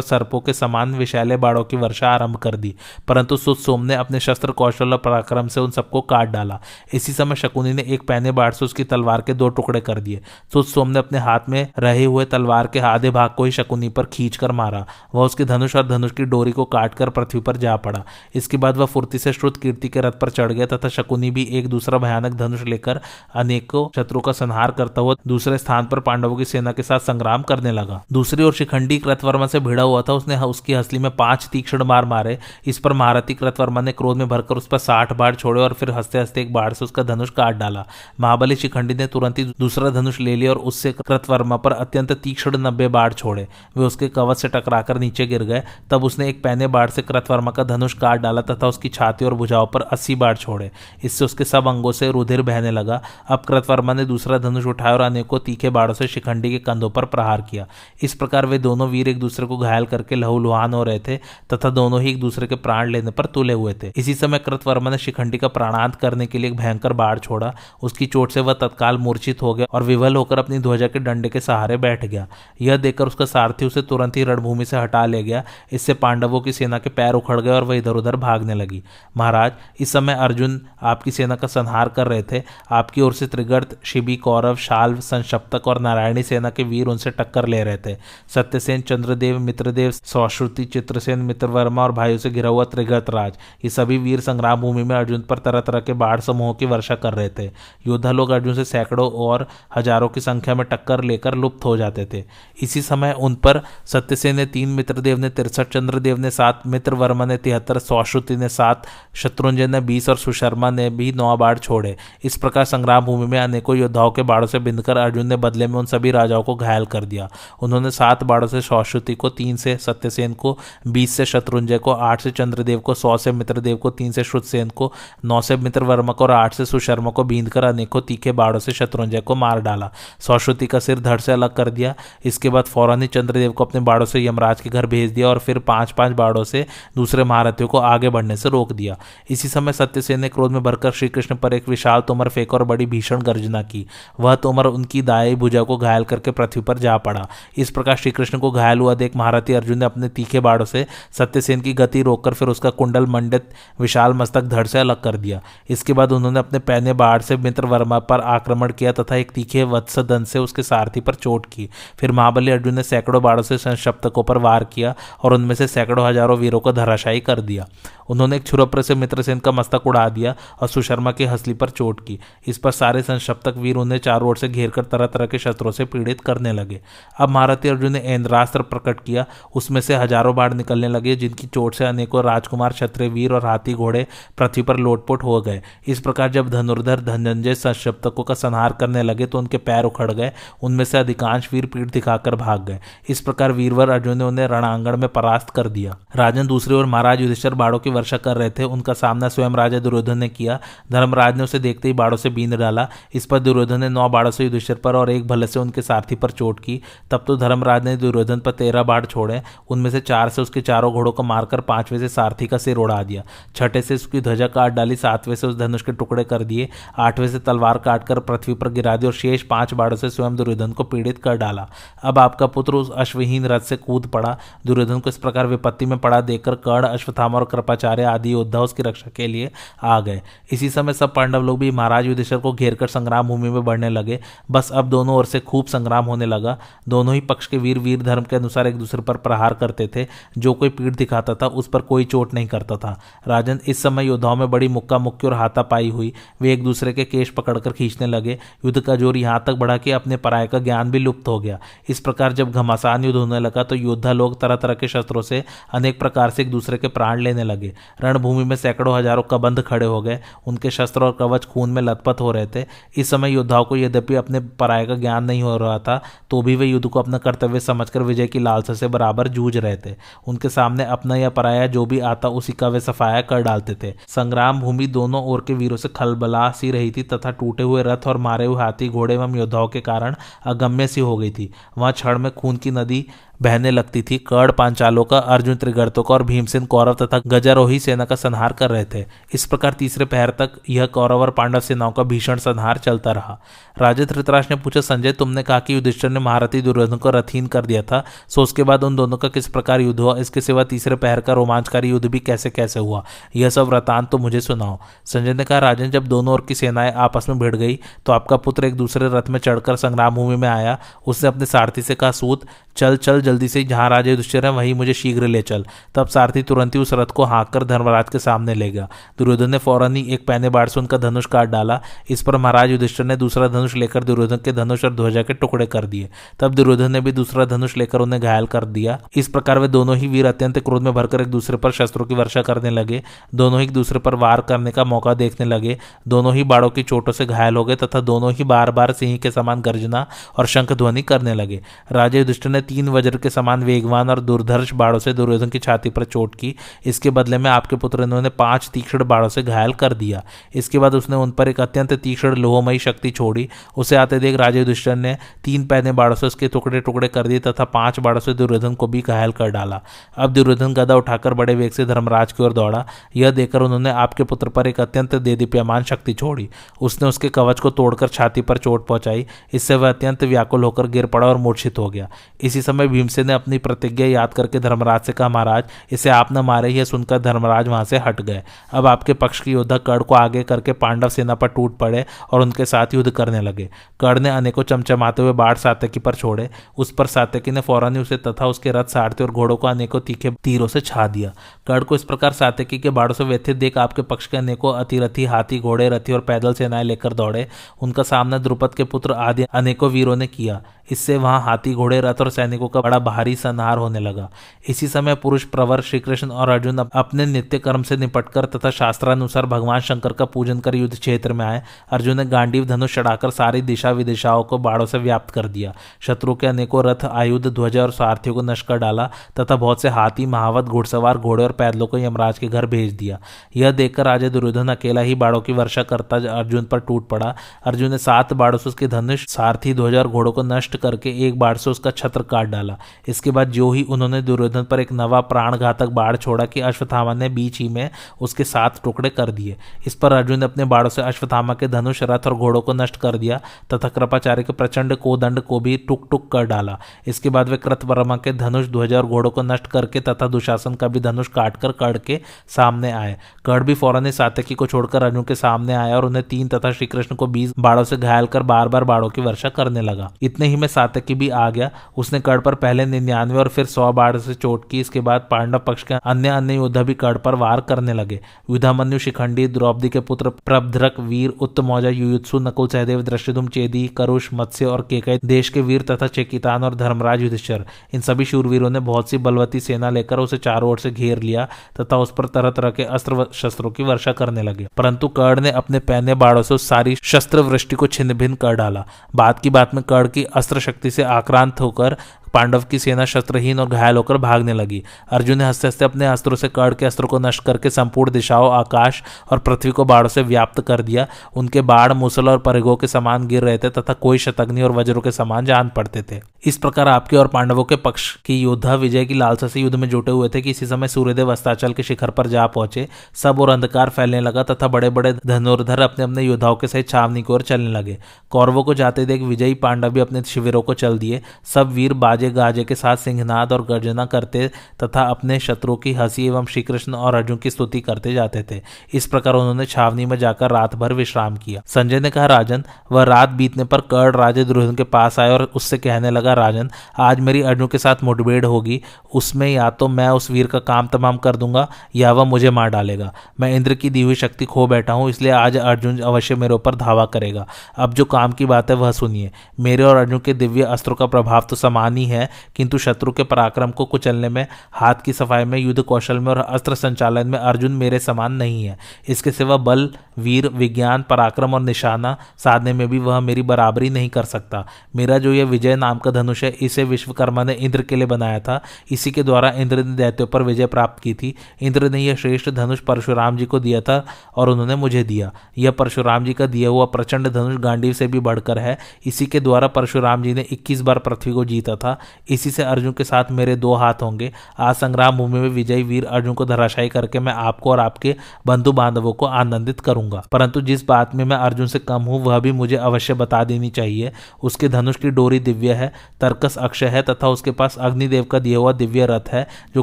सर्पों 0.00 0.40
के 0.40 0.52
समान 0.52 0.94
विशैले 0.94 1.36
बाड़ों 1.36 1.64
की 1.64 1.76
वर्षा 1.76 2.08
आरंभ 2.08 2.36
कर 2.36 2.56
दी, 2.56 2.74
परंतु 3.08 3.36
सुतसोम 3.36 3.84
ने 3.84 3.94
अपने 3.94 4.20
शस्त्र 4.20 4.50
कौशल 4.52 4.92
और 4.92 4.98
पराक्रम 4.98 5.48
से 5.48 5.60
उन 5.60 5.70
सबको 5.70 6.00
काट 6.00 6.28
डाला। 6.28 6.60
इसी 6.94 7.12
समय 7.12 7.34
शकुनी 7.34 7.72
ने 7.72 7.82
एक 7.84 8.06
पैने 8.08 8.32
बाढ़ 8.32 8.52
से 8.52 8.64
उसकी 8.64 8.84
तलवार 8.84 9.20
के 9.20 9.34
दो 9.34 9.48
टुकड़े 9.48 9.80
कर 9.80 10.00
दिए। 10.00 10.20
सुतसोम 10.52 10.90
ने 10.90 10.98
अपने 10.98 11.18
हाथ 11.18 11.48
में 11.48 11.66
रहे 11.78 12.04
हुए 12.04 12.24
तलवार 12.24 12.66
के 12.66 12.80
आधे 12.80 13.10
भाग 13.10 13.30
को 13.36 13.44
ही 13.44 13.50
शकुनी 13.50 13.88
पर 13.88 14.04
खींच 14.04 14.36
कर 14.36 14.52
मारा। 14.52 14.84
वह 15.14 15.24
उसके 15.24 15.44
धनुष 15.44 15.76
और 15.76 15.86
धनुष 15.88 16.10
की 16.10 16.24
डोरी 16.24 16.52
को 16.52 16.64
काटकर 16.66 17.10
पृथ्वी 17.10 17.40
पर 17.40 17.56
जा 17.56 17.76
पड़ा। 17.76 18.02
इसके 18.34 18.56
बाद 18.56 18.76
वह 18.76 18.86
फुर्ती 18.86 19.18
से 19.18 19.32
श्रुत 19.32 19.56
कीर्ति 19.56 19.88
के 19.88 20.00
रथ 20.00 20.12
पर 20.12 20.30
चढ़ 20.30 20.52
गया 20.52 20.66
तथा 20.66 20.88
शकुनी 20.88 21.30
भी 21.30 21.42
एक 21.54 21.68
दूसरा 21.68 21.98
भयानक 21.98 22.32
धनुष 22.32 22.62
लेकर 22.62 23.00
अनेकों 23.34 23.86
शत्रु 23.96 24.20
का 24.20 24.32
संहार 24.32 24.70
करता 24.70 25.00
हुआ 25.00 25.14
दूसरे 25.26 25.58
स्थान 25.58 25.86
पर 25.86 26.00
पांडवों 26.00 26.36
की 26.36 26.44
सेना 26.44 26.72
के 26.72 26.82
साथ 26.82 26.98
संग्राम 27.00 27.42
करने 27.42 27.72
लगा। 27.72 28.02
दूसरी 28.12 28.44
ओर 28.44 28.52
शिखंडी 28.52 28.98
कृतवर्मा 28.98 29.46
से 29.46 29.60
भिड़ा 29.60 29.82
हुआ 29.82 30.02
था, 30.02 30.12
उसने 30.12 30.36
उसकी 30.36 30.72
हसली 30.72 30.98
में 30.98 31.10
पाँच 31.16 31.48
तीक्ष्ण 31.52 31.84
मार 31.84 32.04
मारे। 32.04 32.38
इस 32.66 32.78
पर 32.78 32.92
महारथी 32.92 33.34
कृतवर्मा 33.34 33.80
ने 33.80 33.92
क्रोध 33.92 34.16
में 34.16 34.28
भरकर 34.28 34.56
उस 34.56 34.66
पर 34.66 34.78
साठ 34.78 35.12
बाढ़ 35.12 35.34
छोड़े 35.34 35.62
और 35.62 35.72
फिर 35.72 35.90
हँसते 35.90 36.18
हँसते 36.18 36.42
एक 36.42 36.52
बाढ़ 36.52 36.72
से 36.72 36.84
उसका 36.84 37.02
धनुष 37.02 37.30
काट 37.30 37.56
डाला। 37.56 37.84
महाबली 38.20 38.56
शिखंडी 38.56 38.94
ने 38.94 39.06
तुरंत 39.06 39.38
ही 39.38 39.44
दूसरा 39.60 39.90
धनुष 39.90 40.20
ले 40.20 40.36
लिया 40.36 40.50
और 40.50 40.58
उससे 40.58 40.92
कृतवर्मा 40.92 41.56
पर 41.56 41.72
अत्यंत 41.72 42.12
तीक्ष्ण 42.12 42.58
नब्बे 42.58 42.88
बाढ़ 42.88 43.12
छोड़े। 43.12 43.46
वे 43.76 43.84
उसके 43.84 44.08
कवच 44.08 44.36
से 44.36 44.48
टकराकर 44.48 44.98
नीचे 44.98 45.26
गिर 45.26 45.42
गए। 45.42 45.62
तब 45.90 46.04
उसने 46.04 46.28
एक 46.28 46.42
पैने 46.42 46.66
बाढ़ 46.66 46.90
से 46.90 47.02
कृतवर्मा 47.02 47.50
का 47.50 47.64
धनुष 47.64 47.92
काट 47.92 48.20
डाला 48.20 48.40
तथा 48.40 48.68
उसकी 48.68 48.88
छाती 48.88 49.24
और 49.24 49.34
भुजाओं 49.34 49.66
पर 49.66 49.82
अस्सी 49.82 50.14
बाढ़ 50.14 50.36
छोड़े। 50.36 50.70
इससे 51.04 51.24
उसके 51.34 51.44
सब 51.44 51.68
अंगों 51.68 51.92
से 51.92 52.10
रुधिर 52.10 52.42
बहने 52.42 52.70
लगा। 52.70 53.00
अब 53.28 53.42
कृतवर्मा 53.48 53.92
ने 53.92 54.04
दूसरा 54.04 54.38
धनुष 54.38 54.66
उठाया 54.66 54.94
और 54.94 55.00
अनेकों 55.00 55.38
तीखे 55.38 55.70
बाढ़ों 55.70 55.94
से 55.94 56.06
शिखंडी 56.06 56.50
के 56.50 56.58
कंधों 56.60 56.90
पर 56.90 57.04
प्रहार 57.04 57.40
किया। 57.42 57.66
इस 58.02 58.14
प्रकार 58.14 58.46
वे 58.46 58.58
दोनों 58.58 58.88
वीर 58.88 59.08
एक 59.08 59.18
दूसरे 59.18 59.46
को 59.46 59.56
घायल 59.58 59.86
करके 59.86 60.14
लहूलुहान 60.14 60.74
हो 60.74 60.82
रहे 60.84 60.98
थे 60.98 61.16
तथा 61.52 61.70
दोनों 61.70 62.00
ही 62.02 62.10
एक 62.10 62.20
दूसरे 62.20 62.46
के 62.46 62.54
प्राण 62.56 62.90
लेने 62.90 63.10
पर 63.10 63.26
तुले 63.26 63.52
हुए 63.52 63.74
थे। 63.82 63.92
इसी 63.96 64.14
समय 64.14 64.38
कृतवर्मा 64.38 64.90
ने 64.90 64.98
शिखंडी 64.98 65.38
का 65.38 65.48
प्राणांत 65.48 65.94
करने 65.94 66.26
के 66.26 66.38
लिए 66.38 66.50
एक 66.50 66.56
भयंकर 66.56 66.92
बाढ़ 66.92 67.18
छोड़ा। 67.18 67.52
उसकी 67.82 68.06
चोट 68.06 68.32
से 68.32 68.40
वह 68.40 68.52
तत्काल 68.52 68.98
मूर्छित 68.98 69.42
हो 69.42 69.54
गया 69.54 69.66
और 69.70 69.82
विवल 69.82 70.16
होकर 70.16 70.38
अपनी 70.38 70.58
ध्वजा 70.58 70.86
के 70.86 70.98
डंडे 70.98 71.28
के 71.28 71.40
सहारे 71.40 71.76
बैठ 71.76 72.04
गया। 72.04 72.26
यह 72.60 72.76
देखकर 72.76 73.06
उसका 73.06 73.24
सारथी 73.24 73.66
उसे 73.66 73.82
तुरंत 73.82 74.16
ही 74.16 74.24
रणभूमि 74.24 74.64
से 74.64 74.76
हटा 74.76 75.04
ले 75.06 75.22
गया। 75.22 75.42
इससे 75.72 75.94
पांडवों 75.96 76.40
की 76.40 76.52
सेना 76.52 76.78
के 76.78 76.90
पैर 76.90 77.14
उखड़ 77.14 77.40
गए 77.40 77.50
और 77.50 77.64
वह 77.64 77.76
इधर 77.76 77.96
उधर 77.96 78.16
भागने 78.16 78.54
लगी। 78.54 78.82
महाराज, 79.16 79.52
इस 79.80 79.92
समय 79.92 80.14
अर्जुन 80.14 80.60
आपकी 80.82 81.10
सेना 81.10 81.23
का 81.28 81.46
संहार 81.46 81.88
कर 81.88 82.06
रहे 82.06 82.22
थे। 82.22 82.42
आपकी 82.70 83.00
ओर 83.00 83.12
से 83.12 83.26
त्रिगर्त, 83.26 83.76
शिबी, 83.84 84.16
कौरव, 84.16 84.56
शाल्व, 84.56 85.00
संशप्तक 85.00 85.68
और 85.68 85.80
नारायणी 85.80 86.22
सेना 86.22 86.50
के 86.50 86.62
वीर 86.62 86.86
उनसे 86.86 87.10
टक्कर 87.10 87.46
ले 87.46 87.62
रहे 87.64 87.76
थे। 87.76 87.96
सत्यसेन, 88.34 88.80
चंद्रदेव, 88.80 89.38
मित्रदेव, 89.38 89.90
सौश्रुति, 89.90 90.64
चित्रसेन, 90.64 91.18
मित्रवर्मा 91.18 91.82
और 91.82 91.92
भाइयों 91.92 92.18
से 92.18 92.30
घिरा 92.30 92.48
हुआ 92.48 92.64
त्रिगर्त 92.64 93.10
राज। 93.10 93.38
ये 93.64 93.70
सभी 93.70 93.98
वीर 93.98 94.20
संग्राम 94.20 94.60
भूमि 94.60 94.82
में 94.82 94.96
अर्जुन 94.96 95.20
पर 95.20 95.38
तरह 95.38 95.60
तरह 95.60 95.80
के 95.80 95.92
बाढ़ 95.92 96.20
समूहों 96.20 96.54
की 96.54 96.66
वर्षा 96.66 96.94
कर 96.94 97.14
रहे 97.14 97.28
थे। 97.28 97.50
योद्धा 97.86 98.12
लोग 98.12 98.30
अर्जुन 98.30 98.54
से 98.54 98.64
सैकड़ों 98.64 99.10
और 99.10 99.46
हज़ारों 99.76 100.08
की 100.08 100.20
संख्या 100.20 100.54
में 100.54 100.66
टक्कर 100.66 101.02
लेकर 101.04 101.34
लुप्त 101.34 101.64
हो 101.64 101.76
जाते 101.76 102.08
थे। 102.14 102.24
इसी 102.62 102.82
समय 102.82 103.12
उन 103.12 103.34
पर 103.34 103.62
सत्यसेन 103.86 104.36
ने 104.36 104.46
तीन, 104.46 104.68
मित्रदेव 104.68 105.18
ने 105.18 105.28
तिरसठ, 105.28 105.68
चंद्रदेव 105.68 106.18
ने 106.18 106.30
सात 106.30 106.62
मित्र 106.66 106.94
वर्मा 106.94 107.24
ने 107.24 107.36
तिहत्तर, 107.36 107.78
सौश्रुति 107.78 108.36
ने 108.36 108.48
सात, 108.48 108.86
शत्रुंजय 109.14 109.66
ने 109.66 109.80
बीस 109.80 110.08
और 110.08 110.16
सुशर्मा 110.16 110.70
ने 110.70 110.88
भी 110.90 111.10
नौ 111.14 111.36
बाढ़ 111.36 111.58
छोड़े। 111.58 111.96
इस 112.24 112.36
प्रकार 112.36 112.64
संग्राम 112.64 113.04
भूमि 113.04 113.26
में 113.26 113.38
अनेकों 113.40 113.76
योद्धाओं 113.76 114.10
के 114.10 114.22
बाढ़ों 114.22 114.46
से 114.46 114.58
बिंदकर 114.58 114.96
अर्जुन 114.96 115.26
ने 115.26 115.36
बदले 115.36 115.66
में 115.66 115.74
उन 115.74 115.86
सभी 115.86 116.10
राजाओं 116.10 116.42
को 116.42 116.54
घायल 116.54 116.86
कर 116.86 117.04
दिया। 117.04 117.28
उन्होंने 117.62 117.90
सात 117.90 118.24
बाढ़ों 118.24 118.48
से 118.48 118.60
सौश्रुति 118.60 119.14
को, 119.14 119.28
तीन 119.28 119.56
से 119.56 119.76
सत्यसेन 119.76 120.32
को, 120.32 120.58
बीस 120.86 121.10
से 121.10 121.24
शत्रुंजय 121.24 121.78
को, 121.78 121.92
आठ 121.92 122.20
से 122.20 122.30
चंद्रदेव 122.30 122.78
को, 122.78 122.94
सौ 122.94 123.16
से 123.16 123.32
मित्रदेव 123.32 123.76
को, 123.76 123.90
तीन 123.90 124.12
से 124.12 124.24
श्रुतसेन 124.24 124.68
को, 124.68 124.92
नौ 125.24 125.40
से 125.40 125.56
मित्रवर्मा 125.56 126.12
को 126.12 126.24
और 126.24 126.30
आठ 126.30 126.54
से 126.54 126.64
सुशर्मा 126.64 127.10
को 127.10 127.24
बींद 127.24 127.48
कर 127.48 127.64
अनेकों 127.64 128.00
तीखे 128.00 128.32
बाढ़ों 128.32 128.58
से 128.58 128.72
शत्रुंजय 128.72 129.20
को 129.20 129.34
मार 129.34 129.60
डाला। 129.60 129.90
सौश्रुति 130.20 130.66
का 130.66 130.78
सिर 130.78 131.00
धड़ 131.00 131.18
से 131.20 131.32
अलग 131.32 131.54
कर 131.54 131.70
दिया। 131.70 131.94
इसके 132.24 132.48
बाद 132.48 132.64
फ़ौरन 132.64 133.02
ही 133.02 133.08
चंद्रदेव 133.08 133.52
को 133.52 133.64
अपने 133.64 133.80
बाड़ों 133.80 134.06
से 134.06 134.24
यमराज 134.26 134.60
के 134.60 134.70
घर 134.70 134.86
भेज 134.86 135.10
दिया 135.10 135.28
और 135.28 135.38
फिर 135.38 135.58
पाँच 135.58 135.90
पाँच 135.90 136.12
बाड़ों 136.12 136.44
से 136.44 136.66
दूसरे 136.96 137.24
महारथियों 137.24 137.68
को 137.68 137.78
आगे 137.78 138.08
बढ़ने 138.08 138.36
से 138.36 138.48
रोक 138.48 138.72
दिया। 138.72 138.96
इसी 139.30 139.48
समय 139.48 139.72
सत्यसेन 139.72 140.20
ने 140.20 140.28
क्रोध 140.28 140.52
में 140.52 140.62
भरकर 140.62 140.90
श्रीकृष्ण 141.04 141.34
पर 141.36 141.54
एक 141.54 141.68
विशाल 141.68 142.00
तोमर 142.00 142.28
फेंक 142.28 142.52
और 142.54 142.62
बड़ी 142.64 142.84
भीषण 142.86 143.22
गर्जना 143.22 143.60
की। 143.62 143.84
वह 144.20 144.34
तोमर 144.36 144.66
उनकी 144.66 145.00
दाई 145.04 145.34
भुजा 145.36 145.62
को 145.62 145.76
घायल 145.76 146.04
करके 146.04 146.30
पृथ्वी 146.30 146.62
पर 146.62 146.78
जा 146.78 146.96
पड़ा। 146.98 147.26
इस 147.56 147.70
प्रकार 147.70 147.96
श्रीकृष्ण 147.96 148.38
को 148.38 148.50
घायल 148.50 148.78
हुआ 148.78 148.94
देख 148.94 149.16
महारथी 149.16 149.52
अर्जुन 149.54 149.78
ने 149.78 149.84
अपने 149.84 150.08
तीखे 150.10 150.40
बाड़ों 150.40 150.64
से 150.64 150.86
सत्यसेन 151.12 151.60
की 151.60 151.72
गति 151.74 152.02
रोककर 152.02 152.34
फिर 152.34 152.48
उसका 152.48 152.70
कुंडल 152.72 153.06
मंडित 153.06 153.50
विशाल 153.80 154.12
मस्तक 154.14 154.44
धड़ 154.44 154.66
से 154.66 154.78
अलग 154.78 155.02
कर 155.02 155.16
दिया। 155.16 155.40
इसके 155.70 155.92
बाद 155.92 156.12
उन्होंने 156.12 156.38
अपने 156.38 156.58
पहने 156.60 156.92
बाढ़ 156.94 157.22
से 157.22 157.36
मित्र 157.38 157.66
वर्मा 157.66 157.98
पर 158.04 158.20
आक्रमण 158.20 158.72
किया 158.72 158.92
तथा 158.92 159.16
एक 159.16 159.30
तीखे 159.30 159.64
वत्स 159.66 159.98
दन 160.00 160.24
से 160.24 160.38
उसके 160.38 160.62
सारथी 160.62 161.00
पर 161.00 161.14
चोट 161.16 161.46
की। 161.46 161.68
फिर 162.00 162.12
महाबली 162.12 162.50
अर्जुन 162.50 162.74
ने 162.74 162.82
सैकड़ों 162.84 163.22
बाढ़ों 163.22 163.42
से 163.42 163.58
संशप्तकों 163.58 164.22
पर 164.22 164.38
वार 164.38 164.64
किया 164.64 164.94
और 165.22 165.34
उनमें 165.34 165.54
से 165.54 165.66
सैकड़ों 165.68 166.08
हज़ारों 166.08 166.38
वीरों 166.38 166.60
को 166.60 166.72
धराशायी 166.72 167.20
कर 167.20 167.40
दिया। 167.42 167.66
उन्होंने 168.08 168.36
एक 168.36 168.46
छुरप्र 168.46 168.82
से 168.82 168.94
मित्रसेन 168.94 169.38
का 169.38 169.52
मस्तक 169.52 169.86
उड़ा 169.86 170.08
दिया 170.08 170.34
और 170.60 170.68
सुशर्मा 170.68 171.12
की 171.12 171.24
हंसली 171.24 171.54
पर 171.54 171.70
चोट 171.70 172.00
की। 172.00 172.18
इस 172.46 172.58
पर 172.58 172.70
सारे 172.72 173.02
संशप्तक 173.02 173.56
वीर 173.56 173.76
उन्हें 173.76 173.98
चारों 173.98 174.28
ओर 174.28 174.36
से 174.36 174.48
घेर 174.48 174.70
कर 174.70 174.84
तरह 174.84 175.06
तरह 175.06 175.26
के 175.26 175.38
शस्त्रों 175.38 175.70
से 175.70 175.84
पीड़ित 175.84 176.20
करने 176.20 176.52
लगे। 176.52 176.80
अब 177.18 177.28
महारथी 177.28 177.68
अर्जुन 177.68 177.92
ने 177.92 178.00
इंद्रास्त्र 178.14 178.62
प्रकट 178.64 179.00
किया। 179.00 179.24
उसमें 179.54 179.80
से 179.80 179.96
हज़ारों 179.96 180.34
बाढ़ 180.36 180.54
निकलने 180.54 180.88
लगे, 180.88 181.16
जिनकी 181.16 181.46
चोट 181.46 181.74
से 181.74 181.84
अनेकों 181.84 182.22
राजकुमार, 182.24 182.72
क्षत्रिय 182.72 183.08
वीर 183.08 183.32
और 183.32 183.46
हाथी 183.46 183.74
घोड़े 183.74 184.06
पृथ्वी 184.38 184.62
पर 184.62 184.76
लोटपोट 184.78 185.22
हो 185.24 185.40
गए। 185.42 185.60
इस 185.86 186.00
प्रकार 186.00 186.30
जब 186.30 186.50
धनुर्धर 186.50 187.00
धनंजय 187.02 187.54
संशप्तकों 187.54 188.24
का 188.24 188.34
संहार 188.34 188.72
करने 188.72 189.02
लगे 189.02 189.26
तो 189.26 189.38
उनके 189.38 189.58
पैर 189.58 189.84
उखड़ 189.84 190.10
गए। 190.12 190.30
उनमें 190.62 190.84
से 190.84 190.98
अधिकांश 190.98 191.48
वीर 191.52 191.66
पीठ 191.66 191.90
दिखाकर 191.90 192.34
भाग 192.36 192.64
गए। 192.66 192.78
इस 193.08 193.20
प्रकार 193.20 193.52
वीरवर 193.52 193.90
अर्जुन 193.90 194.18
ने 194.18 194.24
उन्हें 194.24 194.46
रणांगण 194.48 194.96
में 194.96 195.08
परास्त 195.10 195.50
कर 195.50 195.68
दिया। 195.68 195.96
राजन 196.16 196.46
दूसरी 196.46 196.74
ओर 196.74 196.86
महाराज 196.86 197.20
युधिष्ठर 197.20 197.54
बाड़ों 197.54 197.78
की 197.78 197.90
वर्षा 197.94 198.16
कर 198.16 198.36
रहे 198.36 198.50
थे, 198.50 198.64
उनका 198.64 198.92
सामना 198.92 199.28
स्वयं 199.28 199.50
राजा 199.50 199.78
दुर्योधन 199.78 200.18
ने 200.18 200.28
किया। 200.28 200.58
धर्मराज 200.92 201.36
ने 201.36 201.44
उसे 201.44 201.58
देखते 201.58 201.88
ही 201.88 201.94
बाड़ों 201.94 202.16
से 202.16 202.30
बींद 202.30 202.54
डाला। 202.54 202.88
इस 203.14 203.26
पर 203.26 203.38
दुर्योधन 203.38 203.80
ने 203.80 203.88
नौ 203.88 204.08
बाड़ों 204.08 204.30
से 204.30 204.44
युधिष्ठर 204.44 204.74
पर 204.74 204.96
और 204.96 205.10
एक 205.10 205.26
भले 205.28 205.46
से 205.46 205.60
उनके 205.60 205.82
सारथी 205.82 206.14
पर 206.14 206.30
चोट 206.30 206.60
की। 206.60 206.80
तब 207.10 207.24
तो 207.26 207.36
धर्मराज 207.36 207.84
ने 207.84 207.96
दुर्योधन 207.96 208.40
पर 208.40 208.50
तेरह 208.50 208.82
बाढ़ 208.82 209.06
छोड़े। 209.06 209.42
उनमें 209.70 209.90
से 209.90 210.00
चार 210.00 210.28
से 210.28 210.42
उसके 210.42 210.60
चारों 210.60 210.92
घोड़ों 210.92 211.12
को 211.12 211.22
मारकर 211.22 211.60
पाँचवें 211.60 211.98
से 211.98 212.08
सारथी 212.08 212.46
का 212.46 212.58
सिर 212.58 212.76
उड़ा 212.76 213.02
दिया। 213.02 213.22
छठे 213.56 213.82
से 213.82 213.94
उसकी 213.94 214.20
ध्वजा 214.20 214.46
काट 214.46 214.72
डाली, 214.72 214.96
सातवें 214.96 215.34
से 215.34 215.46
उस 215.46 215.56
धनुष 215.56 215.82
के 215.82 215.92
टुकड़े 215.92 216.24
कर 216.24 216.42
दिए। 216.42 216.68
आठवें 216.98 217.28
से 217.28 217.38
तलवार 217.38 217.78
काटकर 217.78 218.18
पृथ्वी 218.18 218.54
पर 218.54 218.68
गिरा 218.68 218.96
दी 218.96 219.06
और 219.06 219.12
शेष 219.12 219.42
पाँच 219.42 219.74
बाड़ों 219.74 219.96
से 219.96 220.10
स्वयं 220.10 220.36
दुर्योधन 220.36 220.72
को 220.72 220.84
पीड़ित 220.84 221.18
कर 221.18 221.36
डाला। 221.36 221.68
अब 222.02 222.18
आपका 222.18 222.46
पुत्र 222.46 222.74
उस 222.74 222.90
अश्वहीन 222.90 223.46
रथ 223.46 223.60
से 223.60 223.76
कूद 223.76 224.06
पड़ा। 224.06 224.36
दुर्योधन 224.66 225.00
को 225.00 225.08
इस 225.08 225.16
प्रकार 225.16 225.46
विपत्ति 225.46 225.86
में 225.86 225.98
पड़ा 225.98 226.20
देखकर 226.20 226.54
कर्ण 226.54 226.86
अश्वथामा 226.86 227.38
और 227.38 227.44
कृपाचार्य 227.44 227.83
आदि 227.84 228.32
योद्धा 228.32 228.60
उसकी 228.60 228.82
रक्षा 228.82 229.10
के 229.16 229.26
लिए 229.26 229.50
आ 229.82 229.98
गए। 230.00 230.20
इसी 230.52 230.70
समय 230.70 230.92
सब 230.92 231.14
पांडव 231.14 231.42
लोग 231.42 231.58
भी 231.58 231.70
महाराज 231.70 232.06
युधिष्ठर 232.06 232.38
को 232.38 232.52
घेर 232.52 232.74
कर 232.74 232.88
संग्राम 232.88 233.28
भूमि 233.28 233.48
में 233.48 233.64
बढ़ने 233.64 233.88
लगे। 233.88 234.18
बस 234.50 234.70
अब 234.72 234.88
दोनों 234.90 235.16
ओर 235.16 235.24
से 235.24 235.40
खूब 235.40 235.66
संग्राम 235.66 236.04
होने 236.04 236.26
लगा। 236.26 236.56
दोनों 236.88 237.14
ही 237.14 237.20
पक्ष 237.22 237.46
के 237.46 237.58
वीर 237.58 237.78
वीर 237.78 238.02
धर्म 238.02 238.22
के 238.22 238.36
अनुसार 238.36 238.66
एक 238.66 238.76
दूसरे 238.78 239.02
पर 239.02 239.16
प्रहार 239.16 239.54
करते 239.54 239.88
थे। 239.96 240.06
जो 240.38 240.52
कोई 240.54 240.68
पीठ 240.68 240.92
दिखाता 240.94 241.34
था, 241.34 241.46
उस 241.46 241.68
पर 241.68 241.80
कोई 241.82 242.04
चोट 242.04 242.34
नहीं 242.34 242.46
करता 242.46 242.76
था। 242.76 242.98
राजन 243.28 243.60
इस 243.66 243.82
समय 243.82 244.06
योद्धाओं 244.06 244.36
में 244.36 244.50
बड़ी 244.50 244.68
मुक्का 244.68 244.98
मुक्की 244.98 245.26
और 245.26 245.34
हाथापाई 245.34 245.90
हुई। 245.90 246.12
वे 246.42 246.52
एक 246.52 246.62
दूसरे 246.64 246.92
के 246.92 247.04
केश 247.04 247.30
पकड़कर 247.30 247.72
खींचने 247.72 248.06
लगे। 248.06 248.38
युद्ध 248.64 248.80
का 248.80 248.96
ज़ोर 248.96 249.16
यहाँ 249.16 249.42
तक 249.46 249.54
बढ़ा 249.54 249.76
कि 249.76 249.90
अपने 249.90 250.16
पराय 250.16 250.46
का 250.46 250.58
ज्ञान 250.58 250.90
भी 250.90 250.98
लुप्त 250.98 251.28
हो 251.28 251.38
गया। 251.40 251.58
इस 251.88 252.00
प्रकार 252.00 252.32
जब 252.32 252.52
घमासान 252.52 253.04
युद्ध 253.04 253.16
होने 253.16 253.40
लगा 253.40 253.62
तो 253.62 253.74
योद्धा 253.74 254.12
लोग 254.12 254.40
तरह 254.40 254.56
तरह 254.56 254.74
के 254.74 254.88
शस्त्रों 254.88 255.22
से 255.22 255.42
अनेक 255.74 255.98
प्रकार 255.98 256.30
से 256.30 256.42
एक 256.42 256.50
दूसरे 256.50 256.78
के 256.78 256.88
प्राण 256.88 257.20
लेने 257.20 257.44
लगे। 257.44 257.72
रणभूमि 258.00 258.44
में 258.44 258.56
सैकड़ों 258.56 258.96
हज़ारों 258.96 259.22
कबंध 259.22 259.62
खड़े 259.62 259.86
हो 259.86 260.00
गए। 260.02 260.18
उनके 260.46 260.70
शस्त्र 260.70 261.04
और 261.04 261.16
कवच 261.18 261.44
खून 261.44 261.70
में 261.70 261.82
लथपथ 261.82 262.20
हो 262.20 262.30
रहे 262.32 262.46
थे। 262.46 262.64
इस 262.96 263.10
समय 263.10 263.30
योद्धाओं 263.30 263.64
को 263.64 263.76
यद्यपि 263.76 264.14
अपने 264.14 264.40
पराय 264.60 264.86
का 264.86 264.94
ज्ञान 264.96 265.24
नहीं 265.24 265.42
हो 265.42 265.56
रहा 265.56 265.78
था 265.78 266.00
तो 266.30 266.42
भी 266.42 266.56
वे 266.56 266.66
युद्ध 266.66 266.86
को 266.86 267.00
अपना 267.00 267.18
कर्तव्य 267.18 267.60
समझकर 267.60 268.02
विजय 268.02 268.26
की 268.26 268.38
लालसा 268.38 268.74
से 268.74 268.88
बराबर 268.88 269.28
जूझ 269.30 269.56
रहे 269.56 269.76
थे। 269.76 269.94
उनके 270.26 270.48
सामने 270.50 270.84
अपना 270.86 271.16
या 271.16 271.30
पराया 271.30 271.66
जो 271.68 271.84
भी 271.86 272.00
आता, 272.00 272.28
उसी 272.30 272.52
का 272.52 272.68
वे 272.68 272.80
सफाया 272.80 273.20
कर 273.22 273.42
डालते 273.42 273.74
थे। 273.82 273.92
संग्राम 274.08 274.60
भूमि 274.60 274.86
दोनों 274.88 275.22
ओर 275.24 275.44
के 275.46 275.54
वीरों 275.54 275.76
से 275.76 275.88
खलबला 275.88 276.48
सी 276.52 276.70
रही 276.70 276.90
थी 276.90 277.02
तथा 277.04 277.30
टूटे 277.32 277.62
हुए 277.62 277.82
रथ 277.82 278.06
और 278.06 278.16
मारे 278.18 278.46
हुए 278.46 278.56
हाथी 278.56 278.88
घोड़े 278.88 279.14
एवं 279.14 279.36
योद्धाओं 279.36 279.68
के 279.68 279.80
कारण 279.82 280.14
अगम्य 280.46 280.86
सी 280.86 281.00
हो 281.00 281.16
गई 281.16 281.30
थी। 281.30 281.50
वहाँ 281.78 281.92
क्षण 281.92 282.18
में 282.18 282.30
खून 282.32 282.56
की 282.56 282.70
नदी 282.72 283.06
बहने 283.42 283.70
लगती 283.70 284.02
थी। 284.02 284.18
कर्ण 284.18 284.52
पांचालों 284.52 285.04
का, 285.04 285.18
अर्जुन 285.18 285.56
त्रिगर्तों 285.56 286.04
और 286.04 286.22
भीमसेन 286.22 286.64
कौरव 286.64 286.94
तथा 286.94 287.20
गजारोही 287.26 287.78
सेना 287.78 288.04
का 288.04 288.16
संहार 288.16 288.52
कर 288.52 288.70
रहे 288.70 288.84
थे। 288.84 289.04
इस 289.34 289.44
प्रकार 289.46 289.72
तीसरे 289.72 290.04
पहर 290.04 290.30
तक 290.30 290.50
यह 290.70 290.86
कौरव 290.86 291.20
और 291.20 291.30
पांडव 291.30 291.60
सेनाओं 291.60 291.92
का 291.92 292.02
भीषण 292.02 292.36
संहार 292.36 292.78
चलता 292.78 293.12
रहा। 293.12 293.38
राजा 293.78 294.04
धृतराज 294.04 294.46
ने 294.50 294.56
पूछा, 294.56 294.80
संजय, 294.80 295.12
तुमने 295.12 295.42
कहा 295.42 295.58
कि 295.58 295.74
युधिष्ठर 295.74 296.10
ने 296.10 296.20
महारथी 296.20 296.62
दुर्योधन 296.62 296.96
को 296.96 297.10
रथहीन 297.10 297.46
कर 297.46 297.66
दिया 297.66 297.82
था, 297.82 298.04
सो 298.28 298.42
उसके 298.42 298.62
बाद 298.62 298.84
उन 298.84 298.96
दोनों 298.96 299.16
का 299.16 299.28
किस 299.28 299.46
प्रकार 299.48 299.80
युद्ध 299.80 300.00
हुआ? 300.00 300.16
इसके 300.16 300.40
सिवा 300.40 300.64
तीसरे 300.64 300.96
पहर 300.96 301.20
का 301.20 301.32
रोमांचकारी 301.32 301.88
युद्ध 301.88 302.08
भी 302.08 302.18
कैसे 302.18 302.50
कैसे 302.50 302.80
हुआ? 302.80 303.04
यह 303.36 303.50
सब 303.50 303.68
वृतांत 303.68 304.10
तो 304.10 304.18
मुझे 304.18 304.40
सुनाओ। 304.40 304.78
संजय 305.04 305.34
ने 305.34 305.44
कहा, 305.44 305.58
राजन, 305.58 305.90
जब 305.90 306.06
दोनों 306.06 306.34
ओर 306.34 306.44
की 306.48 306.54
सेनाएँ 306.54 306.92
आपस 306.92 307.28
में 307.28 307.38
भिड़ 307.38 307.54
गई 307.56 307.78
तो 308.06 308.12
आपका 308.12 308.36
पुत्र 308.36 308.64
एक 308.64 308.76
दूसरे 308.76 309.08
रथ 309.08 309.28
में 309.30 309.38
चढ़कर 309.38 309.76
संग्राम 309.76 310.14
भूमि 310.14 310.36
में 310.36 310.48
आया। 310.48 310.78
उसने 311.06 311.28
अपने 311.28 311.46
सारथी 311.46 311.82
से 311.82 311.94
कहा, 311.94 312.10
सूत, 312.10 312.40
चल 312.76 312.96
चल 312.96 313.20
जल्दी 313.24 313.48
से 313.48 313.62
जहाँ 313.64 313.88
राजा 313.90 314.10
युधिष्ठिर 314.10 314.46
है, 314.46 314.52
वहीं 314.52 314.74
मुझे 314.74 314.94
शीघ्र 314.94 315.26
ले 315.26 315.42
चल। 315.42 315.64
तब 315.94 316.06
सारथी 316.06 316.42
तुरंत 316.42 316.74
ही 316.74 316.80
उस 316.80 316.92
रथ 316.92 317.06
को 317.06 317.24
हाँक 317.24 317.48
कर 317.48 317.64
धर्मराज 317.64 318.08
के 318.08 318.18
सामने 318.18 318.54
ले 318.54 318.70
गया। 318.70 318.88
दुर्योधन 319.18 319.50
ने 319.50 319.58
फ़ौरन 319.58 319.96
ही 319.96 320.02
एक 320.14 320.26
पहने 320.26 320.48
बाढ़ 320.48 320.68
से 320.68 320.80
उनका 320.80 320.96
धनुष 320.96 321.26
काट 321.26 321.48
डाला। 321.48 321.80
इस 322.10 322.22
पर 322.22 322.36
महाराज 322.36 322.70
युधिष्ठिर 322.70 323.06
ने 323.06 323.16
दूसरा 323.16 323.48
धनुष 323.48 323.74
लेकर 323.74 324.04
दुर्योधन 324.04 324.36
के 324.36 324.52
धनुष 324.52 324.84
और 324.84 324.94
ध्वजा 324.94 325.22
के 325.22 325.34
टुकड़े 325.34 325.66
कर 325.66 325.86
दिए। 325.86 326.08
तब 326.40 326.54
दुर्योधन 326.54 326.92
ने 326.92 327.00
भी 327.00 327.12
दूसरा 327.12 327.44
धनुष 327.44 327.76
लेकर 327.76 328.00
उन्हें 328.00 328.22
घायल 328.22 328.46
कर 328.46 328.64
दिया। 328.64 328.98
इस 329.16 329.28
प्रकार 329.28 329.58
वे 329.58 329.68
दोनों 329.68 329.96
ही 329.96 330.08
वीर 330.08 330.26
अत्यंत 330.26 330.58
क्रोध 330.58 330.82
में 330.82 330.92
भरकर 330.94 331.20
एक 331.20 331.28
दूसरे 331.28 331.56
पर 331.56 331.70
शस्त्रों 331.70 332.06
की 332.06 332.14
वर्षा 332.14 332.42
करने 332.42 332.70
लगे। 332.70 333.02
दोनों 333.34 333.60
ही 333.60 333.66
एक 333.66 333.72
दूसरे 333.72 333.98
पर 333.98 334.14
वार 334.14 334.40
करने 334.40 334.70
का 334.70 334.84
मौका 334.84 335.14
देखने 335.14 335.46
लगे। 335.46 335.78
दोनों 336.08 336.34
ही 336.34 336.44
बाड़ों 336.44 336.70
की 336.70 336.82
चोटों 336.82 337.12
से 337.12 337.26
घायल 337.26 337.56
हो 337.56 337.64
गए 337.64 337.76
तथा 337.76 338.00
दोनों 338.00 338.32
ही 338.32 338.44
बार 338.44 338.70
बार 338.70 338.92
सिंह 338.92 339.16
के 339.16 339.30
समान 339.30 339.60
गर्जना 339.60 340.06
और 340.38 340.46
शंख 340.46 340.72
ध्वनि 340.72 341.02
करने 341.02 341.34
लगे। 341.34 341.60
राजा 341.92 342.18
युधिष्ठिर 342.18 342.52
ने 342.52 342.60
तीन 342.60 342.88
वज्र 342.88 343.13
के 343.16 343.30
समान 343.30 343.62
वेगवान 343.64 344.10
और 344.10 344.20
दुर्धर्ष 344.20 344.72
बाड़ों 344.74 344.98
से 344.98 345.12
दुर्योधन 345.12 345.48
की 345.48 345.58
छाती 345.58 345.90
पर 345.90 346.04
चोट 346.04 346.34
की। 346.34 346.54
इसके 346.86 347.10
बदले 347.10 347.38
में 347.38 347.50
आपके 347.50 347.76
पुत्र 347.76 348.06
ने 348.06 348.16
उन्हें 348.16 348.34
पाँच 348.36 348.68
तीक्ष्ण 348.74 349.04
बाड़ों 349.04 349.28
से 349.28 349.42
घायल 349.42 349.72
कर 349.72 349.94
दिया। 349.94 350.22
इसके 350.54 350.78
बाद 350.78 350.94
उसने 350.94 351.16
उन 351.16 351.30
पर 351.30 351.48
एक 351.48 351.60
अत्यंत 351.60 351.92
तीक्ष्ण 351.92 352.34
लोहमयी 352.34 352.78
शक्ति 352.78 353.10
छोड़ी। 353.10 353.48
उसे 353.76 353.96
आते 353.96 354.18
देख 354.18 354.36
राजा 354.36 354.58
युधिष्ठिर 354.58 354.96
ने 354.96 355.16
तीन 355.44 355.66
पहने 355.66 355.92
बाड़ों 355.92 356.16
से 356.16 356.26
उसके 356.26 356.48
टुकड़े 356.48 356.80
टुकड़े 356.80 357.08
कर 357.08 357.26
दिए 357.26 357.38
तथा 357.38 357.64
पाँच 357.64 358.00
बाड़ों 358.00 358.20
से 358.20 358.34
दुर्योधन 358.34 358.74
को 358.74 358.86
भी 358.86 359.00
घायल 359.00 359.32
कर 359.32 359.50
डाला। 359.50 359.80
अब 360.16 360.32
दुर्योधन 360.32 360.74
गदा 360.74 360.96
उठाकर 360.96 361.34
बड़े 361.34 361.54
वेग 361.54 361.72
से 361.72 361.84
धर्मराज 361.84 362.32
की 362.32 362.42
ओर 362.42 362.52
दौड़ा। 362.52 362.84
यह 363.16 363.30
देखकर 363.30 363.62
उन्होंने 363.62 363.90
आपके 363.90 364.24
पुत्र 364.24 364.48
पर 364.48 364.66
एक 364.66 364.80
अत्यंत 364.80 365.14
देदीप्यमान 365.14 365.82
शक्ति 365.82 366.12
छोड़ी। 366.14 366.48
उसने 366.80 367.08
उसके 367.08 367.28
कवच 367.28 367.60
को 367.60 367.70
तोड़कर 367.70 368.08
छाती 368.08 368.42
पर 368.42 368.58
चोट 368.58 368.86
पहुंचाई। 368.86 369.26
इससे 369.52 369.74
वह 369.74 369.88
अत्यंत 369.88 370.24
व्याकुल 370.24 370.64
होकर 370.64 370.86
गिर 370.86 371.06
पड़ा 371.06 371.26
और 371.26 371.36
मूर्छित 371.36 371.78
हो 371.78 371.88
गया। 371.90 372.08
इसी 372.40 372.62
समय 372.62 372.86
भीमसेन 373.04 373.26
ने 373.26 373.32
अपनी 373.32 373.58
प्रतिज्ञा 373.58 374.06
याद 374.06 374.34
करके 374.34 374.60
धर्मराज 374.60 375.00
से 375.00 375.12
कहा, 375.12 375.28
महाराज, 375.28 375.64
इसे 375.90 376.10
आप 376.10 376.28
न 376.32 376.38
मारे 376.38 376.68
यह 376.68 376.84
सुनकर 376.84 377.18
धर्मराज 377.18 377.68
वहाँ 377.68 377.84
से 377.84 377.98
हट 377.98 378.20
गए। 378.20 378.42
अब 378.72 378.86
आपके 378.86 379.12
पक्ष 379.14 379.40
की 379.40 379.52
योद्धा 379.52 379.78
कर्ण 379.78 380.02
को 380.02 380.14
आगे 380.14 380.42
करके 380.42 380.72
पांडव 380.72 381.08
सेना 381.08 381.34
पर 381.34 381.48
टूट 381.48 381.76
पड़े 381.78 382.04
और 382.32 382.40
उनके 382.40 382.64
साथ 382.64 382.94
युद्ध 382.94 383.10
करने 383.10 383.40
लगे। 383.40 383.68
कर्ण 384.00 384.20
ने 384.20 384.28
अनेकों 384.28 384.62
चमचमाते 384.62 385.22
हुए 385.22 385.32
बाढ़ 385.32 385.56
सातकी 385.56 386.00
पर 386.00 386.14
छोड़े। 386.14 386.48
उस 386.78 386.90
पर 386.90 387.06
सातकी 387.06 387.50
ने 387.50 387.60
फ़ौरन 387.60 387.96
ही 387.96 388.02
उसे 388.02 388.16
तथा 388.16 388.46
उसके 388.46 388.72
रथ 388.72 388.84
सारथे 388.84 389.24
और 389.24 389.30
घोड़ों 389.30 389.56
को 389.56 389.66
अनेकों 389.66 390.00
तीखे 390.00 390.30
तीरों 390.44 390.66
से 390.66 390.80
छा 390.80 391.06
दिया। 391.06 391.32
कर्ण 391.66 391.84
को 391.84 391.94
इस 391.94 392.04
प्रकार 392.04 392.32
सातकी 392.32 392.78
के 392.78 392.90
बाढ़ों 392.90 393.14
से 393.14 393.24
व्यथित 393.24 393.56
देख 393.56 393.78
आपके 393.78 394.02
पक्ष 394.02 394.26
के 394.26 394.36
अनेकों 394.36 394.74
अतिरथी, 394.74 395.24
हाथी, 395.24 395.60
घोड़े, 395.60 395.88
रथी 395.88 396.12
और 396.12 396.20
पैदल 396.20 396.54
सेनाएँ 396.54 396.84
लेकर 396.84 397.12
दौड़े। 397.12 397.46
उनका 397.82 398.02
सामना 398.02 398.38
द्रुपद 398.38 398.74
के 398.74 398.84
पुत्र 398.84 399.12
आदि 399.12 399.42
अनेकों 399.42 399.90
वीरों 399.90 400.16
ने 400.16 400.26
किया। 400.26 400.62
इससे 400.90 401.16
वहाँ 401.16 401.40
हाथी, 401.40 401.74
घोड़े, 401.74 402.00
रथ 402.00 402.20
और 402.20 402.30
सैनिकों 402.30 402.68
का 402.68 402.80
भारी 402.98 403.34
संहार 403.36 403.78
होने 403.78 404.00
लगा। 404.00 404.28
इसी 404.68 404.88
समय 404.88 405.14
पुरुष 405.14 405.44
प्रवर 405.44 405.80
श्री 405.80 406.00
कृष्ण 406.00 406.30
और 406.30 406.48
अर्जुन 406.48 406.78
अपने 406.78 407.26
नित्य 407.26 407.58
कर्म 407.58 407.82
से 407.82 407.96
निपटकर 407.96 408.44
तथा 408.44 408.70
शास्त्रानुसार 408.70 409.46
भगवान 409.46 409.80
शंकर 409.80 410.12
का 410.12 410.24
पूजन 410.24 410.60
कर 410.60 410.74
युद्ध 410.74 410.94
क्षेत्र 410.94 411.32
में 411.32 411.44
आए। 411.46 411.62
अर्जुन 411.90 412.16
ने 412.16 412.24
गांडीव 412.24 412.64
धनुष 412.64 412.94
चढ़ाकर 412.94 413.30
सारी 413.30 413.62
दिशा 413.62 413.90
विदिशाओं 413.90 414.44
को 414.44 414.58
बाढ़ों 414.58 414.86
से 414.86 414.98
व्याप्त 414.98 415.30
कर 415.30 415.48
दिया। 415.48 415.74
शत्रु 416.00 416.34
के 416.34 416.46
अनेकों 416.46 416.84
रथ, 416.84 417.04
आयुध, 417.04 417.46
ध्वज 417.46 417.76
और 417.76 417.90
सारथियों 417.90 418.34
को 418.34 418.42
नष्ट 418.42 418.66
कर 418.66 418.78
डाला 418.78 419.10
तथा 419.40 419.56
बहुत 419.56 419.82
से 419.82 419.88
हाथी, 419.88 420.26
महावत, 420.26 420.64
घुड़सवार, 420.64 421.18
घोड़े 421.18 421.44
और 421.44 421.52
पैदलों 421.52 421.86
को 421.86 421.98
यमराज 421.98 422.38
के 422.38 422.48
घर 422.48 422.66
भेज 422.66 422.92
दिया। 422.92 423.18
यह 423.56 423.70
देखकर 423.70 424.04
राजा 424.04 424.28
दुर्योधन 424.28 424.68
अकेला 424.68 425.00
ही 425.00 425.14
बाड़ों 425.14 425.40
की 425.40 425.52
वर्षा 425.52 425.82
करता 425.82 426.16
अर्जुन 426.38 426.64
पर 426.64 426.78
टूट 426.78 427.08
पड़ा। 427.08 427.34
अर्जुन 427.64 427.90
ने 427.90 427.98
सात 427.98 428.32
बाड़ों 428.32 428.58
से 428.58 428.68
उसके 428.68 428.88
धनुष, 428.88 429.26
सारथी, 429.26 429.74
ध्वजा 429.74 429.98
और 429.98 430.08
घोड़ों 430.08 430.32
को 430.32 430.42
नष्ट 430.42 430.76
करके 430.76 431.10
एक 431.26 431.38
बाढ़ 431.38 431.56
से 431.56 431.70
उसका 431.70 431.90
छत्र 431.90 432.22
काट 432.22 432.46
डाला। 432.46 432.76
इसके 433.08 433.30
बाद 433.30 433.50
जो 433.50 433.70
ही 433.72 433.82
उन्होंने 433.82 434.22
दुर्योधन 434.22 434.62
पर 434.62 434.80
एक 434.80 434.92
नवा 434.92 435.20
प्राणघातक 435.20 435.88
बाढ़ 435.88 436.16
छोड़ा 436.16 436.44
कि 436.44 436.60
अश्वत्थामा 436.60 437.14
ने 437.14 437.28
बीच 437.28 437.58
ही 437.58 437.68
में 437.68 437.90
उसके 438.20 438.44
सात 438.44 438.80
टुकड़े 438.84 439.08
कर 439.08 439.30
दिए। 439.30 439.56
इस 439.86 439.94
पर 439.94 440.12
अर्जुन 440.12 440.38
ने 440.38 440.44
अपने 440.44 440.64
बाढ़ों 440.64 440.90
से 440.90 441.02
अश्वत्थामा 441.02 441.54
के 441.54 441.68
धनुष, 441.68 442.02
रथ 442.02 442.26
और 442.26 442.34
घोड़ों 442.34 442.60
को 442.60 442.72
नष्ट 442.72 442.96
कर 442.96 443.18
दिया। 443.18 443.40
तथा 443.74 443.88
कृपाचार्य 443.88 444.42
के 444.42 444.52
प्रचंड 444.52 444.96
कोदंड 444.96 445.40
को 445.40 445.60
भी 445.60 445.76
टुक 445.76 446.08
टुक 446.10 446.30
कर 446.32 446.44
डाला। 446.44 446.78
इसके 447.06 447.30
बाद 447.30 447.48
वे 447.48 447.56
कृतवर्मा 447.56 448.16
के 448.16 448.32
धनुष, 448.32 448.66
ध्वजा 448.66 448.96
और 448.96 449.06
घोड़ों 449.06 449.30
को 449.30 449.42
नष्ट 449.42 449.66
करके 449.66 450.00
तथा 450.00 450.28
दुशासन 450.28 450.74
का 450.74 450.88
भी 450.88 451.00
धनुष 451.00 451.28
काटकर 451.28 451.72
कड़ 451.72 451.98
के 451.98 452.20
सामने 452.48 452.92
आए। 452.92 453.16
कड़ 453.44 453.62
भी 453.62 453.74
फ़ौरन 453.74 454.10
सातकी 454.10 454.54
को 454.54 454.66
छोड़कर 454.66 455.02
अर्जुन 455.02 455.22
के 455.22 455.34
सामने 455.34 455.74
आया 455.74 455.96
और 455.96 456.04
उन्हें 456.04 456.24
तीन 456.28 456.48
तथा 456.48 456.70
श्रीकृष्ण 456.72 457.16
को 457.16 457.26
बीस 457.26 457.52
बाड़ों 457.58 457.84
से 457.84 457.96
घायल 457.96 458.26
कर 458.26 458.42
बार 458.42 458.68
बार 458.68 458.84
बाड़ों 458.84 459.08
की 459.08 459.20
वर्षा 459.20 459.48
करने 459.48 459.80
लगा। 459.80 460.10
इतने 460.22 460.46
ही 460.46 460.56
में 460.56 460.68
सातकी 460.68 461.14
भी 461.14 461.28
आ 461.28 461.50
गया। 461.50 461.70
उसने 461.96 462.20
कड़ 462.20 462.40
पर 462.40 462.54
पहले 462.54 462.73
निन्यानवे 462.82 463.38
और 463.38 463.48
फिर 463.48 463.64
सौ 463.64 463.92
बाढ़ 463.92 464.16
से 464.16 464.34
चोट 464.34 464.68
की। 464.70 464.80
इसके 464.80 465.00
बाद 465.00 465.26
पांडव 465.30 465.58
पक्ष 465.58 465.82
के 465.82 465.94
अन्य 465.94 466.28
अन्य 466.28 466.54
योद्धा 466.54 466.82
भी 466.82 466.94
कड़ 466.94 467.16
पर 467.18 467.34
वार 467.34 467.60
करने 467.60 467.92
लगे। 467.92 468.20
युद्धामन्यु 468.50 468.98
शिखंडी, 468.98 469.46
द्रौपदी 469.46 469.88
के 469.88 470.00
पुत्र 470.00 470.28
प्रभद्रक, 470.28 471.00
वीर 471.00 471.30
उत्तमौजा 471.30 471.88
युयुत्सु, 471.88 472.38
नकुल 472.38 472.68
सहदेव 472.68 473.02
दृष्टिधुम 473.02 473.48
चेदी, 473.48 473.86
करुष, 473.88 474.28
मत्स्य 474.34 474.64
और 474.64 474.80
केकई, 474.80 475.18
देश 475.24 475.48
के 475.48 475.60
वीर 475.60 475.82
तथा 475.82 476.06
चेकितान 476.06 476.64
और 476.64 476.74
धर्मराज 476.74 477.22
युधिष्ठर। 477.22 477.64
इन 477.94 478.00
सभी 478.00 478.24
शूरवीरों 478.24 478.70
ने 478.70 478.80
बहुत 478.80 479.10
सी 479.10 479.18
बलवती 479.18 479.60
सेना 479.60 479.90
लेकर 479.90 480.18
उसे 480.18 480.36
चारों 480.36 480.70
ओर 480.70 480.78
से 480.78 480.90
घेर 480.90 481.22
लिया 481.22 481.48
तथा 481.80 481.96
उस 481.96 482.10
पर 482.10 482.26
तरह 482.26 482.50
तरह 482.50 482.70
के 482.70 482.84
अस्त्र 482.84 483.26
शस्त्रों 483.32 483.70
की 483.70 483.82
वर्षा 483.82 484.12
करने 484.12 484.42
लगे। 484.42 484.66
परंतु 484.76 485.08
कर्ण 485.08 485.40
ने 485.40 485.50
अपने 485.50 485.78
पहने 485.78 486.14
बाड़ों 486.14 486.42
से 486.42 486.58
सारी 486.58 486.96
शस्त्र 487.02 487.40
वृष्टि 487.40 487.76
को 487.76 487.86
छिन्न 487.86 488.14
भिन्न 488.14 488.34
कर 488.34 488.54
डाला। 488.54 488.86
बाद 489.14 489.38
की 489.38 489.50
बात 489.50 489.74
में 489.74 489.82
कर्ण 489.84 490.08
की 490.08 490.24
अस्त्र 490.24 490.60
शक्ति 490.60 490.90
से 490.90 491.02
आक्रांत 491.02 491.60
होकर 491.60 491.96
पांडव 492.34 492.64
की 492.70 492.78
सेना 492.78 493.04
शस्त्रहीन 493.04 493.60
और 493.60 493.68
घायल 493.68 493.96
होकर 493.96 494.16
भागने 494.16 494.52
लगी। 494.52 494.82
अर्जुन 495.08 495.38
ने 495.38 495.44
हँसते 495.44 495.68
हँसते 495.68 495.84
अपने 495.84 496.06
अस्त्रों 496.06 496.36
से 496.36 496.48
कर्ण 496.48 496.74
के 496.74 496.86
अस्त्र 496.86 497.06
को 497.06 497.18
नष्ट 497.18 497.44
करके 497.44 497.70
संपूर्ण 497.70 498.10
दिशाओं, 498.10 498.52
आकाश 498.52 499.02
और 499.32 499.38
पृथ्वी 499.38 499.70
को 499.70 499.84
बाढ़ 499.84 500.06
से 500.06 500.22
व्याप्त 500.22 500.60
कर 500.60 500.82
दिया। 500.82 501.06
उनके 501.36 501.60
बाढ़, 501.60 501.92
मुसल 501.92 502.28
और 502.28 502.38
परिगो 502.38 502.76
के 502.76 502.86
समान 502.86 503.26
गिर 503.26 503.42
रहे 503.42 503.58
थे 503.58 503.70
तथा 503.70 503.92
कोई 503.92 504.18
शतग्नि 504.18 504.62
और 504.62 504.72
वज्रों 504.72 505.00
के 505.00 505.10
समान 505.10 505.44
जान 505.44 505.70
पड़ते 505.76 506.02
थे। 506.02 506.20
इस 506.46 506.56
प्रकार 506.56 506.88
आपके 506.88 507.16
और 507.16 507.26
पांडवों 507.26 507.64
के 507.64 507.76
पक्ष 507.76 508.16
की 508.16 508.40
योद्धा 508.40 508.74
विजय 508.74 509.04
की 509.04 509.14
लालसा 509.14 509.48
से 509.48 509.60
युद्ध 509.60 509.76
में 509.76 509.88
जुटे 509.88 510.10
हुए 510.10 510.28
थे 510.28 510.40
कि 510.42 510.50
इसी 510.50 510.66
समय 510.66 510.88
सूर्यदेव 510.88 511.32
अस्ताचल 511.32 511.72
के 511.72 511.82
शिखर 511.82 512.10
पर 512.10 512.26
जा 512.26 512.46
पहुँचे। 512.46 512.88
सब 513.14 513.40
और 513.40 513.50
अंधकार 513.50 513.88
फैलने 513.88 514.20
लगा 514.20 514.42
तथा 514.42 514.68
बड़े 514.68 514.90
बड़े 514.90 515.12
धनुर्धर 515.26 515.80
अपने 515.80 516.04
अपने 516.04 516.22
योद्धाओं 516.22 516.56
के 516.56 516.68
सहित 516.68 516.88
छावनी 516.88 517.22
की 517.22 517.32
ओर 517.32 517.42
चलने 517.42 517.70
लगे। 517.70 517.98
कौरवों 518.30 518.64
को 518.64 518.74
जाते 518.74 519.06
देख 519.06 519.22
विजयी 519.22 519.54
पांडव 519.54 519.90
भी 519.90 520.00
अपने 520.00 520.22
शिविरों 520.22 520.62
को 520.62 520.74
चल 520.74 520.98
दिए। 520.98 521.22
सब 521.44 521.72
वीर 521.72 521.92
बाजे 521.92 522.23
गाजे 522.30 522.64
के 522.64 522.74
साथ 522.74 522.96
सिंहनाद 522.96 523.52
और 523.52 523.62
गर्जना 523.62 524.04
करते 524.06 524.48
तथा 524.82 525.02
अपने 525.02 525.38
शत्रुओं 525.38 525.76
की 525.76 525.92
हँसी 525.92 526.26
एवं 526.26 526.46
श्री 526.46 526.62
कृष्ण 526.62 526.94
और 526.94 527.14
अर्जुन 527.14 527.36
की 527.36 527.50
स्तुति 527.50 527.80
करते 527.80 528.14
जाते 528.14 528.42
थे। 528.50 528.60
इस 528.94 529.06
प्रकार 529.06 529.34
उन्होंने 529.34 529.66
छावनी 529.66 530.06
में 530.06 530.16
जाकर 530.18 530.50
रात 530.50 530.74
भर 530.74 530.92
विश्राम 530.92 531.36
किया। 531.36 531.62
संजय 531.66 532.00
ने 532.00 532.10
कहा, 532.10 532.26
राजन, 532.26 532.64
वह 532.92 533.02
रात 533.02 533.28
बीतने 533.28 533.64
पर 533.64 533.80
कर्ण 533.80 534.12
राजे 534.12 534.44
दुर्योधन 534.44 534.74
के 534.74 534.84
पास 534.84 535.18
आए 535.18 535.30
और 535.30 535.42
उससे 535.54 535.78
कहने 535.78 536.10
लगा, 536.10 536.32
राजन, 536.32 536.70
आज 536.98 537.20
मेरी 537.20 537.42
अर्जुन 537.42 537.66
के 537.66 537.78
साथ 537.78 538.04
मुठभेड़ 538.04 538.44
होगी। 538.44 538.80
उसमें 539.14 539.48
या 539.48 539.68
तो 539.70 539.88
मैं 539.88 540.08
उस 540.08 540.30
वीर 540.30 540.46
का 540.46 540.58
काम 540.58 540.86
तमाम 540.86 541.16
कर 541.16 541.36
दूँगा 541.36 541.68
या 541.96 542.12
वह 542.12 542.24
मुझे 542.24 542.50
मार 542.50 542.70
डालेगा। 542.70 543.12
मैं 543.40 543.54
इंद्र 543.56 543.74
की 543.74 543.90
दी 543.90 544.02
हुई 544.02 544.14
शक्ति 544.14 544.44
खो 544.44 544.66
बैठा 544.66 544.92
हूँ, 544.92 545.08
इसलिए 545.10 545.32
आज 545.32 545.56
अर्जुन 545.56 545.98
अवश्य 545.98 546.34
मेरे 546.34 546.54
ऊपर 546.54 546.74
धावा 546.74 547.04
करेगा। 547.04 547.46
अब 547.78 547.94
जो 547.94 548.04
काम 548.04 548.32
की 548.32 548.46
बात 548.46 548.70
है 548.70 548.76
वह 548.76 548.92
सुनिए। 548.92 549.30
मेरे 549.60 549.82
और 549.82 549.96
अर्जुन 549.96 550.18
के 550.18 550.34
दिव्य 550.34 550.62
अस्त्रों 550.64 550.94
का 550.94 551.06
प्रभाव 551.06 551.46
तो 551.50 551.56
समान 551.56 551.96
ही 551.96 552.04
है। 552.04 552.13
किंतु 552.56 552.78
शत्रु 552.78 553.12
के 553.12 553.22
पराक्रम 553.22 553.70
को 553.70 553.84
कुचलने 553.84 554.28
में, 554.28 554.46
हाथ 554.72 554.94
की 554.94 555.12
सफ़ाई 555.12 555.44
में, 555.44 555.58
युद्ध 555.58 555.82
कौशल 555.82 556.18
में 556.18 556.28
और 556.28 556.38
अस्त्र 556.38 556.74
संचालन 556.74 557.26
में 557.26 557.38
अर्जुन 557.38 557.72
मेरे 557.72 557.98
समान 557.98 558.32
नहीं 558.32 558.64
है। 558.64 558.78
इसके 559.08 559.30
सिवा 559.30 559.56
बल, 559.56 559.90
वीर, 560.18 560.48
विज्ञान, 560.48 561.04
पराक्रम 561.10 561.54
और 561.54 561.60
निशाना 561.60 562.16
साधने 562.38 562.72
में 562.72 562.88
भी 562.88 562.98
वह 562.98 563.20
मेरी 563.20 563.42
बराबरी 563.42 563.90
नहीं 563.90 564.08
कर 564.08 564.22
सकता। 564.22 564.66
मेरा 564.96 565.18
जो 565.18 565.32
यह 565.32 565.44
विजय 565.44 565.76
नाम 565.76 565.98
का 565.98 566.10
धनुष 566.10 566.44
है, 566.44 566.50
इसे 566.50 566.84
विश्वकर्मा 566.84 567.44
ने 567.44 567.52
इंद्र 567.52 567.82
के 567.82 567.96
लिए 567.96 568.06
बनाया 568.06 568.40
था। 568.40 568.60
इसी 568.90 569.10
के 569.10 569.22
द्वारा 569.22 569.50
इंद्र 569.50 569.76
ने 569.76 569.96
दैत्यों 569.96 570.26
पर 570.26 570.42
विजय 570.42 570.66
प्राप्त 570.66 571.02
की 571.02 571.14
थी। 571.14 571.34
इंद्र 571.62 571.88
ने 571.88 572.00
यह 572.00 572.14
श्रेष्ठ 572.14 572.50
धनुष 572.50 572.80
परशुराम 572.80 573.36
जी 573.36 573.46
को 573.46 573.60
दिया 573.60 573.80
था 573.80 574.06
और 574.36 574.48
उन्होंने 574.48 574.76
मुझे 574.76 575.04
दिया। 575.04 575.32
यह 575.58 575.70
परशुराम 575.70 576.24
जी 576.24 576.32
का 576.32 576.46
दिया 576.46 576.68
हुआ 576.68 576.84
प्रचंड 576.84 577.28
धनुष 577.28 577.56
गांडीव 577.56 577.92
से 577.92 578.06
भी 578.06 578.20
बढ़कर 578.20 578.58
है। 578.58 578.78
इसी 579.06 579.26
के 579.26 579.40
द्वारा 579.40 579.68
परशुराम 579.68 580.22
जी 580.22 580.34
ने 580.34 580.46
21 580.52 580.80
बार 580.80 580.98
पृथ्वी 580.98 581.32
को 581.32 581.44
जीता 581.44 581.76
था। 581.76 581.98
इसी 582.28 582.50
से 582.50 582.62
अर्जुन 582.62 582.92
के 582.92 583.04
साथ 583.04 583.24
मेरे 583.30 583.56
दो 583.56 583.74
हाथ 583.74 584.02
होंगे। 584.02 584.32
आज 584.58 584.74
संग्राम 584.74 585.16
भूमि 585.16 585.38
में 585.38 585.48
विजयी 585.48 585.82
वीर 585.82 586.04
अर्जुन 586.04 586.34
को 586.34 586.44
धराशायी 586.44 586.88
करके 586.88 587.18
मैं 587.18 587.32
आपको 587.32 587.70
और 587.70 587.80
आपके 587.80 588.16
बंधु 588.46 588.72
बांधवों 588.72 589.12
को 589.12 589.26
आनंदित 589.26 589.80
करूँगा। 589.80 590.22
परंतु 590.32 590.60
जिस 590.60 590.86
बात 590.86 591.14
में 591.14 591.24
मैं 591.24 591.36
अर्जुन 591.36 591.66
से 591.66 591.78
कम 591.78 592.02
हूँ, 592.02 592.22
वह 592.24 592.38
भी 592.38 592.52
मुझे 592.52 592.76
अवश्य 592.76 593.14
बता 593.14 593.44
देनी 593.44 593.70
चाहिए। 593.70 594.12
उसके 594.42 594.68
धनुष 594.68 594.96
की 594.96 595.10
डोरी 595.10 595.38
दिव्य 595.40 595.72
है, 595.72 595.92
तर्कस 596.20 596.58
अक्षय 596.58 596.86
है 596.86 597.02
तथा 597.02 597.28
उसके 597.28 597.50
पास 597.50 597.76
अग्निदेव 597.78 598.24
का 598.24 598.38
दिया 598.38 598.58
हुआ 598.58 598.72
दिव्य 598.72 599.06
रथ 599.06 599.28
है, 599.32 599.46
जो 599.74 599.82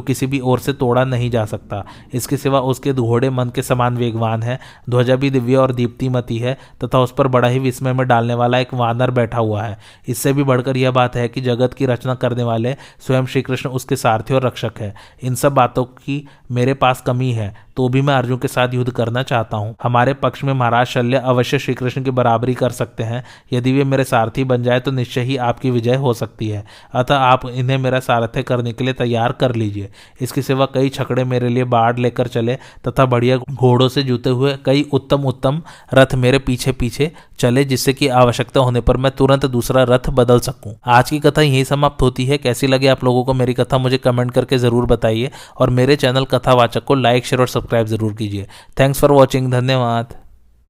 किसी 0.00 0.26
भी 0.26 0.40
ओर 0.40 0.58
से 0.58 0.72
तोड़ा 0.72 1.04
नहीं 1.04 1.30
जा 1.30 1.44
सकता। 1.44 1.84
इसके 2.14 2.36
सिवा 2.36 2.60
उसके 2.60 2.92
घोड़े 2.92 3.30
मन 3.30 3.48
के 3.48 3.62
समान 3.62 3.96
वेगवान 3.96 4.42
है। 4.42 4.58
ध्वजा 4.90 5.16
भी 5.16 5.30
दिव्य 5.30 5.56
और 5.56 5.72
दीप्तिमती 5.72 6.38
है 6.38 6.58
तथा 6.84 6.98
उस 6.98 7.12
पर 7.12 7.28
बड़ा 7.28 7.48
ही 7.48 7.58
विस्मय 7.58 7.92
में 7.92 8.06
डालने 8.08 8.34
वाला 8.34 8.58
एक 8.58 8.74
वानर 8.74 9.10
बैठा 9.10 9.38
हुआ 9.38 9.62
है। 9.62 9.78
इससे 10.08 10.32
भी 10.32 10.42
बढ़कर 10.42 10.76
यह 10.76 10.90
बात 10.90 11.16
है 11.16 11.28
कि 11.28 11.40
जगत 11.40 11.74
की 11.74 11.86
रचना 11.86 12.11
करने 12.14 12.42
वाले 12.42 12.76
स्वयं 13.00 13.26
श्री 13.26 13.42
कृष्ण 13.42 13.68
उसके 13.68 13.96
सारथी 13.96 14.34
और 14.34 14.46
रक्षक 14.46 14.72
है। 14.78 14.94
इन 15.22 15.34
सब 15.34 15.54
बातों 15.54 15.84
की 15.84 16.28
मेरे 16.50 16.74
पास 16.74 17.00
कमी 17.00 17.32
है। 17.32 17.71
तो 17.76 17.88
भी 17.88 18.00
मैं 18.02 18.14
अर्जुन 18.14 18.38
के 18.38 18.48
साथ 18.48 18.74
युद्ध 18.74 18.90
करना 18.92 19.22
चाहता 19.22 19.56
हूँ। 19.56 19.74
हमारे 19.82 20.14
पक्ष 20.14 20.44
में 20.44 20.52
महाराज 20.52 20.86
शल्य 20.86 21.16
अवश्य 21.24 21.58
श्री 21.58 21.74
कृष्ण 21.74 22.02
की 22.02 22.10
बराबरी 22.12 22.54
कर 22.54 22.70
सकते 22.70 23.02
हैं। 23.02 23.22
यदि 23.52 23.72
वे 23.72 23.84
मेरे 23.84 24.04
सारथी 24.04 24.44
बन 24.44 24.62
जाए 24.62 24.80
तो 24.80 24.90
निश्चय 24.90 25.20
ही 25.20 25.36
आपकी 25.38 25.70
विजय 25.70 25.94
हो 25.96 26.12
सकती 26.14 26.48
है। 26.48 26.64
अतः 26.94 27.16
आप 27.16 27.46
इन्हें 27.46 27.78
मेरा 27.78 28.00
सारथ्य 28.00 28.42
करने 28.42 28.72
के 28.72 28.84
लिए 28.84 28.94
तैयार 28.94 29.32
कर 29.32 29.54
लीजिए। 29.54 29.90
इसके 30.20 30.42
सिवा 30.42 30.66
कई 30.74 30.88
छकड़े 30.88 31.24
मेरे 31.24 31.48
लिए 31.48 31.64
बाढ़ 31.66 31.98
लेकर 31.98 32.26
चले 32.28 32.56
तथा 32.88 33.06
बढ़िया 33.06 33.36
घोड़ों 33.38 33.88
से 33.88 34.02
जुते 34.02 34.30
हुए 34.30 34.56
कई 34.64 34.86
उत्तम 34.92 35.24
उत्तम 35.24 35.62
रथ 35.94 36.14
मेरे 36.14 36.38
पीछे 36.40 36.72
पीछे 36.72 37.10
चले, 37.38 37.64
जिससे 37.64 37.92
कि 37.92 38.08
आवश्यकता 38.08 38.60
होने 38.60 38.80
पर 38.80 38.96
मैं 38.96 39.10
तुरंत 39.12 39.46
दूसरा 39.46 39.82
रथ 39.84 40.08
बदल 40.10 40.40
सकूँ। 40.40 40.74
आज 40.86 41.10
की 41.10 41.18
कथा 41.20 41.42
यही 41.42 41.64
समाप्त 41.64 42.02
होती 42.02 42.26
है। 42.26 42.38
कैसी 42.38 42.66
लगी 42.66 42.86
आप 42.86 43.04
लोगों 43.04 43.24
को 43.24 43.34
मेरी 43.34 43.54
कथा, 43.54 43.78
मुझे 43.78 43.98
कमेंट 43.98 44.30
करके 44.30 44.58
ज़रूर 44.58 44.86
बताइए। 44.86 45.30
और 45.58 45.70
मेरे 45.70 45.96
चैनल 45.96 46.24
कथावाचक 46.24 46.84
को 46.84 46.94
लाइक, 46.94 47.26
शेयर 47.26 47.40
और 47.40 47.48
सब्सक्राइब 47.62 47.86
ज़रूर 47.86 48.12
कीजिए। 48.14 48.46
थैंक्स 48.80 49.00
फॉर 49.00 49.12
वॉचिंग 49.12 49.50
धन्यवाद। 49.52 50.14